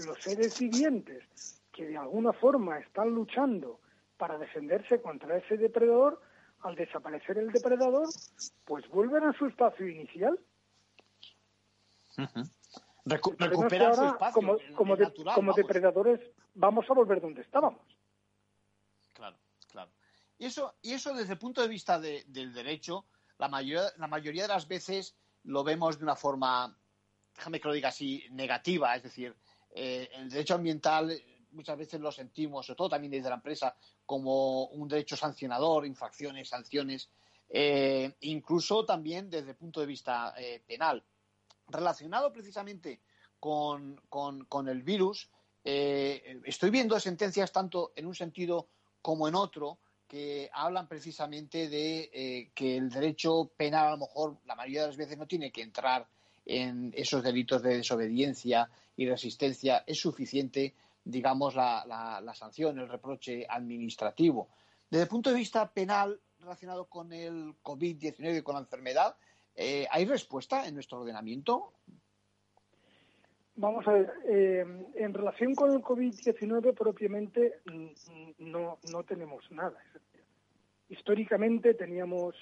los, 0.07 0.19
seres 0.21 0.59
vivientes 0.59 1.23
que 1.71 1.85
de 1.85 1.99
alguna 1.99 2.33
forma 2.33 2.79
están 2.79 3.11
luchando 3.11 3.79
para 4.17 4.39
defenderse 4.39 5.03
contra 5.03 5.37
ese 5.37 5.59
depredador, 5.59 6.19
al 6.61 6.77
desaparecer 6.77 7.37
el 7.37 7.53
depredador, 7.53 8.09
pues 8.65 8.89
vuelven 8.89 9.25
a 9.25 9.35
su 9.35 9.45
espacio 9.45 9.87
inicial. 9.87 10.41
Recuperan 13.07 13.95
su 13.95 14.05
espacio 14.05 14.33
como, 14.35 14.59
como, 14.75 14.97
como 15.35 15.53
depredadores 15.55 16.21
vamos 16.55 16.85
a 16.91 16.93
volver 16.93 17.21
donde 17.21 17.43
estábamos. 17.43 17.81
Claro, 19.15 19.37
claro. 19.71 19.91
Y 20.39 20.47
eso, 20.47 20.75
y 20.83 20.93
eso 20.93 21.15
desde 21.15 21.33
el 21.33 21.39
punto 21.39 21.63
de 21.63 21.69
vista 21.69 21.99
del 21.99 22.53
derecho, 22.53 23.07
la 23.39 23.49
mayoría, 23.49 23.91
la 23.97 24.07
mayoría 24.07 24.43
de 24.43 24.49
las 24.49 24.69
veces 24.69 25.17
lo 25.45 25.65
vemos 25.65 25.99
de 25.99 26.05
una 26.05 26.17
forma 26.17 26.77
déjame 27.37 27.61
que 27.61 27.69
lo 27.69 27.75
diga 27.75 27.91
así, 27.91 28.25
negativa, 28.31 28.97
es 28.97 29.03
decir, 29.03 29.37
eh, 29.75 30.09
el 30.15 30.31
derecho 30.31 30.55
ambiental 30.55 31.13
muchas 31.53 31.79
veces 31.79 32.01
lo 32.01 32.13
sentimos, 32.13 32.67
sobre 32.67 32.77
todo 32.77 32.89
también 32.91 33.11
desde 33.11 33.29
la 33.29 33.37
empresa, 33.37 33.75
como 34.05 34.67
un 34.67 34.89
derecho 34.89 35.17
sancionador, 35.17 35.87
infracciones, 35.87 36.49
sanciones, 36.49 37.11
eh, 37.49 38.15
incluso 38.21 38.85
también 38.85 39.31
desde 39.31 39.51
el 39.51 39.57
punto 39.57 39.81
de 39.81 39.87
vista 39.87 40.35
eh, 40.37 40.63
penal. 40.67 41.03
Relacionado 41.69 42.33
precisamente 42.33 43.01
con, 43.41 44.01
con 44.09 44.69
el 44.69 44.83
virus, 44.83 45.31
estoy 45.65 46.71
viendo 46.71 46.99
sentencias 47.01 47.53
tanto 47.53 47.93
en 47.97 48.07
un 48.07 48.15
sentido 48.15 48.69
como 49.03 49.27
en 49.29 49.35
otro 49.35 49.79
que 50.07 50.49
hablan 50.53 50.87
precisamente 50.87 51.69
de 51.69 52.51
que 52.55 52.77
el 52.77 52.89
derecho 52.89 53.51
penal 53.57 53.89
a 53.89 53.91
lo 53.93 53.99
mejor 53.99 54.39
la 54.45 54.55
mayoría 54.55 54.83
de 54.83 54.87
las 54.89 54.97
veces 54.97 55.19
no 55.19 55.27
tiene 55.27 55.51
que 55.51 55.63
entrar 55.63 56.07
en 56.47 56.93
esos 56.97 57.23
delitos 57.23 57.63
de 57.63 57.79
desobediencia 57.79 58.71
y 58.97 59.09
resistencia 59.09 59.83
es 59.87 59.99
suficiente, 59.99 60.75
digamos, 61.05 61.55
la, 61.55 62.33
sanción, 62.35 62.79
el 62.79 62.89
reproche 62.89 63.45
administrativo. 63.49 64.49
Desde 64.89 65.03
el 65.03 65.09
punto 65.09 65.31
de 65.31 65.37
vista 65.37 65.71
penal 65.73 66.21
relacionado 66.39 66.87
con 66.87 67.13
el 67.13 67.57
COVID-19 67.63 68.39
y 68.39 68.43
con 68.43 68.55
la 68.55 68.61
enfermedad, 68.61 69.17
eh, 69.57 69.87
¿hay 69.91 70.05
respuesta 70.05 70.67
en 70.67 70.75
nuestro 70.75 71.01
ordenamiento? 71.01 71.73
Vamos 73.57 73.87
a 73.89 73.93
ver, 73.93 74.13
eh, 74.29 74.65
en 74.95 75.15
relación 75.15 75.55
con 75.55 75.73
el 75.73 75.81
COVID-19 75.81 76.75
propiamente 76.75 77.61
no, 78.39 78.79
no 78.93 79.03
tenemos 79.05 79.51
nada. 79.51 79.79
Históricamente 80.91 81.75
teníamos 81.75 82.35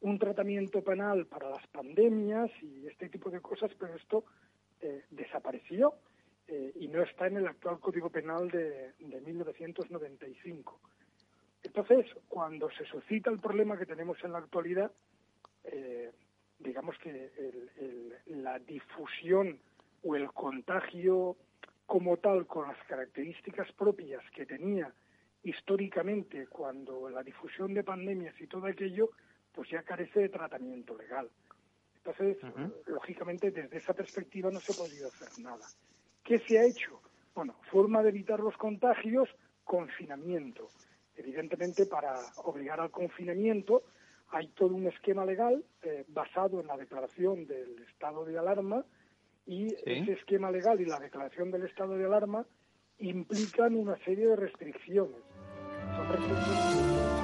un 0.00 0.18
tratamiento 0.18 0.82
penal 0.82 1.26
para 1.26 1.50
las 1.50 1.66
pandemias 1.66 2.50
y 2.62 2.86
este 2.86 3.08
tipo 3.08 3.30
de 3.30 3.40
cosas, 3.40 3.72
pero 3.78 3.96
esto 3.96 4.24
eh, 4.80 5.04
desapareció 5.10 5.94
y 6.74 6.88
no 6.88 7.00
está 7.04 7.28
en 7.28 7.36
el 7.36 7.46
actual 7.46 7.78
Código 7.78 8.10
Penal 8.10 8.50
de, 8.50 8.92
1995. 8.98 10.80
Entonces, 11.62 12.06
cuando 12.28 12.68
se 12.70 12.84
suscita 12.86 13.30
el 13.30 13.38
problema 13.38 13.78
que 13.78 13.86
tenemos 13.86 14.18
en 14.24 14.32
la 14.32 14.38
actualidad, 14.38 14.90
eh, 15.64 16.10
digamos 16.60 16.96
que 16.98 17.32
la 18.26 18.58
difusión 18.58 19.58
o 20.02 20.14
el 20.14 20.30
contagio 20.32 21.36
como 21.86 22.18
tal, 22.18 22.46
con 22.46 22.68
las 22.68 22.78
características 22.86 23.72
propias 23.72 24.22
que 24.30 24.46
tenía 24.46 24.92
históricamente 25.42 26.46
cuando 26.46 27.08
la 27.10 27.22
difusión 27.22 27.74
de 27.74 27.82
pandemias 27.82 28.38
y 28.40 28.46
todo 28.46 28.66
aquello, 28.66 29.10
pues 29.52 29.70
ya 29.70 29.82
carece 29.82 30.20
de 30.20 30.28
tratamiento 30.28 30.96
legal. 30.96 31.28
Entonces, 31.96 32.38
lógicamente, 32.86 33.50
desde 33.50 33.76
esa 33.76 33.92
perspectiva 33.92 34.50
no 34.50 34.60
se 34.60 34.72
ha 34.72 34.76
podido 34.76 35.08
hacer 35.08 35.42
nada. 35.42 35.66
¿Qué 36.22 36.38
se 36.38 36.58
ha 36.58 36.64
hecho? 36.64 37.02
Bueno, 37.34 37.56
forma 37.70 38.02
de 38.02 38.10
evitar 38.10 38.40
los 38.40 38.56
contagios, 38.56 39.28
confinamiento. 39.64 40.68
Evidentemente, 41.16 41.86
para 41.86 42.14
obligar 42.44 42.80
al 42.80 42.90
confinamiento 42.90 43.82
hay 44.30 44.48
todo 44.48 44.74
un 44.74 44.86
esquema 44.86 45.24
legal 45.24 45.64
eh, 45.82 46.04
basado 46.08 46.60
en 46.60 46.66
la 46.66 46.76
declaración 46.76 47.46
del 47.46 47.82
estado 47.90 48.24
de 48.24 48.38
alarma 48.38 48.84
y 49.46 49.74
ese 49.84 50.12
esquema 50.12 50.50
legal 50.50 50.80
y 50.80 50.84
la 50.84 51.00
declaración 51.00 51.50
del 51.50 51.64
estado 51.64 51.96
de 51.96 52.04
alarma 52.04 52.46
implican 52.98 53.74
una 53.74 53.96
serie 54.04 54.28
de 54.28 54.36
restricciones. 54.36 55.20
Son 55.96 56.08
restricciones 56.08 57.20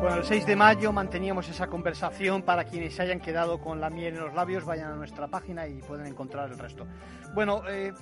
bueno, 0.00 0.16
el 0.16 0.24
6 0.24 0.46
de 0.46 0.56
mayo 0.56 0.92
manteníamos 0.92 1.46
esa 1.50 1.66
conversación. 1.66 2.40
Para 2.40 2.64
quienes 2.64 2.94
se 2.94 3.02
hayan 3.02 3.20
quedado 3.20 3.60
con 3.60 3.82
la 3.82 3.90
miel 3.90 4.14
en 4.14 4.20
los 4.20 4.32
labios, 4.32 4.64
vayan 4.64 4.92
a 4.92 4.96
nuestra 4.96 5.28
página 5.28 5.68
y 5.68 5.82
pueden 5.82 6.06
encontrar 6.06 6.50
el 6.50 6.58
resto. 6.58 6.86
Bueno, 7.34 7.60
eh, 7.68 7.92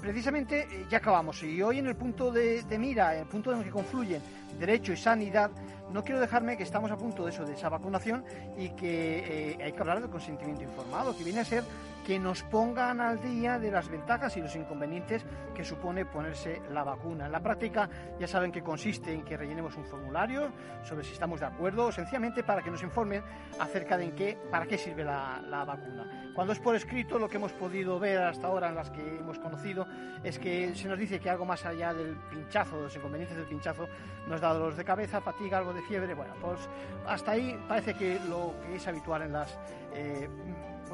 precisamente 0.00 0.66
eh, 0.70 0.86
ya 0.90 0.98
acabamos. 0.98 1.42
Y 1.42 1.62
hoy 1.62 1.78
en 1.78 1.86
el 1.86 1.96
punto 1.96 2.30
de, 2.30 2.64
mira, 2.78 3.14
en 3.14 3.20
el 3.20 3.26
punto 3.26 3.52
en 3.52 3.58
el 3.58 3.64
que 3.64 3.70
confluyen 3.70 4.20
derecho 4.58 4.92
y 4.92 4.96
sanidad, 4.96 5.50
no 5.92 6.02
quiero 6.02 6.20
dejarme 6.20 6.56
que 6.56 6.62
estamos 6.62 6.90
a 6.90 6.96
punto 6.96 7.24
de 7.24 7.30
eso, 7.30 7.44
de 7.44 7.54
esa 7.54 7.68
vacunación 7.68 8.24
y 8.56 8.70
que 8.70 9.52
eh, 9.52 9.58
hay 9.62 9.72
que 9.72 9.80
hablar 9.80 10.00
del 10.00 10.10
consentimiento 10.10 10.62
informado, 10.62 11.16
que 11.16 11.24
viene 11.24 11.40
a 11.40 11.44
ser 11.44 11.64
que 12.04 12.18
nos 12.18 12.42
pongan 12.42 13.00
al 13.00 13.20
día 13.20 13.58
de 13.58 13.70
las 13.70 13.88
ventajas 13.88 14.36
y 14.36 14.40
los 14.42 14.54
inconvenientes 14.54 15.24
que 15.54 15.64
supone 15.64 16.04
ponerse 16.04 16.60
la 16.70 16.84
vacuna. 16.84 17.26
En 17.26 17.32
la 17.32 17.40
práctica 17.40 17.88
ya 18.18 18.28
saben 18.28 18.52
que 18.52 18.62
consiste 18.62 19.12
en 19.12 19.24
que 19.24 19.36
rellenemos 19.36 19.76
un 19.76 19.84
formulario 19.84 20.52
sobre 20.82 21.04
si 21.04 21.12
estamos 21.12 21.40
de 21.40 21.46
acuerdo 21.46 21.86
o 21.86 21.92
sencillamente 21.92 22.44
para 22.44 22.62
que 22.62 22.70
nos 22.70 22.82
informen 22.82 23.22
acerca 23.58 23.96
de 23.96 24.04
en 24.04 24.12
qué, 24.14 24.38
para 24.50 24.66
qué 24.66 24.76
sirve 24.76 25.02
la, 25.02 25.42
la 25.48 25.64
vacuna. 25.64 26.30
Cuando 26.34 26.52
es 26.52 26.60
por 26.60 26.76
escrito, 26.76 27.18
lo 27.18 27.28
que 27.28 27.36
hemos 27.36 27.52
podido 27.52 27.98
ver 27.98 28.22
hasta 28.22 28.48
ahora 28.48 28.68
en 28.68 28.74
las 28.74 28.90
que 28.90 29.00
hemos 29.00 29.38
conocido 29.38 29.86
es 30.22 30.38
que 30.38 30.74
se 30.74 30.88
nos 30.88 30.98
dice 30.98 31.18
que 31.18 31.30
algo 31.30 31.46
más 31.46 31.64
allá 31.64 31.94
del 31.94 32.16
pinchazo, 32.30 32.76
de 32.76 32.82
los 32.82 32.96
inconvenientes 32.96 33.36
del 33.36 33.46
pinchazo, 33.46 33.88
nos 34.28 34.40
da 34.40 34.52
dolores 34.52 34.76
de 34.76 34.84
cabeza, 34.84 35.20
fatiga, 35.20 35.58
algo 35.58 35.72
de 35.72 35.82
fiebre. 35.82 36.12
Bueno, 36.12 36.34
pues 36.40 36.68
hasta 37.06 37.32
ahí 37.32 37.58
parece 37.66 37.94
que 37.94 38.20
lo 38.28 38.54
que 38.66 38.76
es 38.76 38.86
habitual 38.86 39.22
en 39.22 39.32
las 39.32 39.58
eh, 39.94 40.28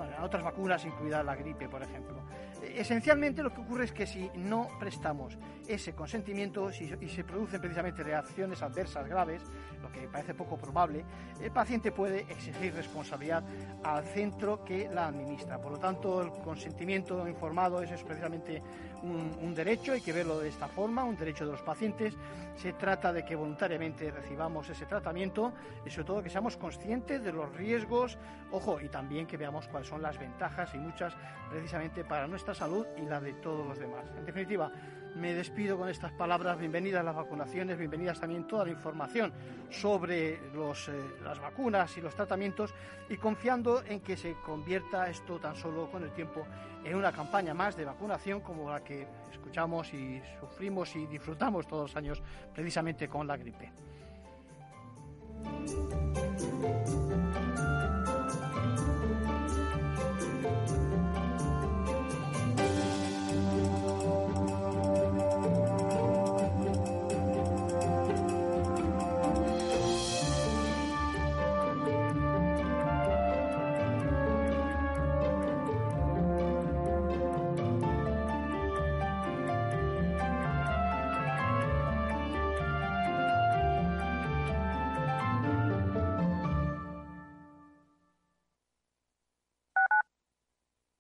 bueno, 0.01 0.16
otras 0.24 0.42
vacunas, 0.42 0.82
incluida 0.86 1.22
la 1.22 1.36
gripe, 1.36 1.68
por 1.68 1.82
ejemplo. 1.82 2.22
Esencialmente 2.62 3.42
lo 3.42 3.53
que 3.53 3.61
ocurre 3.61 3.84
es 3.84 3.92
que 3.92 4.07
si 4.07 4.30
no 4.34 4.68
prestamos 4.78 5.38
ese 5.68 5.94
consentimiento 5.94 6.70
y 6.70 7.09
se 7.09 7.24
producen 7.24 7.61
precisamente 7.61 8.03
reacciones 8.03 8.62
adversas 8.62 9.07
graves, 9.07 9.42
lo 9.83 9.91
que 9.91 10.09
parece 10.09 10.35
poco 10.35 10.57
probable, 10.57 11.05
el 11.41 11.51
paciente 11.51 11.93
puede 11.93 12.20
exigir 12.20 12.74
responsabilidad 12.74 13.43
al 13.83 14.05
centro 14.05 14.64
que 14.64 14.89
la 14.89 15.09
administra. 15.09 15.61
Por 15.61 15.72
lo 15.72 15.78
tanto, 15.78 16.22
el 16.22 16.31
consentimiento 16.43 17.26
informado 17.26 17.83
es 17.83 17.91
precisamente 18.03 18.62
un, 19.03 19.55
derecho, 19.55 19.93
hay 19.93 20.01
que 20.01 20.12
verlo 20.12 20.39
de 20.39 20.49
esta 20.49 20.68
forma, 20.68 21.05
un 21.05 21.16
derecho 21.16 21.47
de 21.47 21.53
los 21.53 21.62
pacientes. 21.62 22.14
Se 22.57 22.74
trata 22.74 23.12
de 23.12 23.24
que 23.24 23.35
voluntariamente 23.35 24.11
recibamos 24.11 24.68
ese 24.68 24.85
tratamiento 24.87 25.53
y 25.87 25.91
sobre 25.91 26.07
todo 26.07 26.22
que 26.22 26.31
seamos 26.31 26.57
conscientes 26.57 27.22
de 27.22 27.33
los 27.33 27.55
riesgos, 27.57 28.18
ojo, 28.51 28.81
y 28.81 28.89
también 28.89 29.26
que 29.26 29.37
veamos 29.37 29.66
cuáles 29.68 29.89
son 29.89 30.03
las 30.03 30.18
ventajas 30.18 30.74
y 30.74 30.78
muchas 30.78 31.14
precisamente 31.51 32.05
para 32.05 32.26
nuestra 32.26 32.55
salud 32.55 32.87
y 32.97 33.03
la 33.03 33.20
de 33.20 33.33
todos 33.35 33.66
los 33.66 33.78
demás. 33.78 34.05
En 34.18 34.26
definitiva, 34.26 34.70
me 35.17 35.35
despido 35.35 35.79
con 35.79 35.89
estas 35.89 36.13
palabras. 36.13 36.59
Bienvenidas 36.59 37.05
las 37.05 37.15
vacunaciones, 37.15 37.79
bienvenidas 37.79 38.21
también 38.21 38.47
toda 38.47 38.65
la 38.65 38.71
información 38.71 39.33
sobre 39.71 40.35
eh, 40.35 40.41
las 41.25 41.41
vacunas 41.41 41.97
y 41.97 42.01
los 42.01 42.15
tratamientos 42.15 42.75
y 43.09 43.17
confiando 43.17 43.83
en 43.85 44.01
que 44.01 44.17
se 44.17 44.35
convierta 44.45 45.09
esto 45.09 45.39
tan 45.39 45.57
solo 45.57 45.91
con 45.91 46.03
el 46.03 46.11
tiempo 46.11 46.47
en 46.85 46.97
una 46.97 47.13
campaña 47.13 47.55
más 47.55 47.77
de 47.77 47.85
vacunación 47.85 48.41
como 48.41 48.71
la 48.71 48.83
que 48.83 49.07
escuchamos 49.31 49.93
y 49.93 50.23
sufrimos 50.41 50.95
y 50.97 51.07
disfrutamos 51.07 51.67
todos 51.67 51.91
los 51.91 51.97
años 51.97 52.23
precisamente 52.55 53.09
con 53.09 53.27
la 53.27 53.37
gripe. 53.37 53.73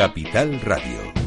Capital 0.00 0.58
Radio. 0.64 1.19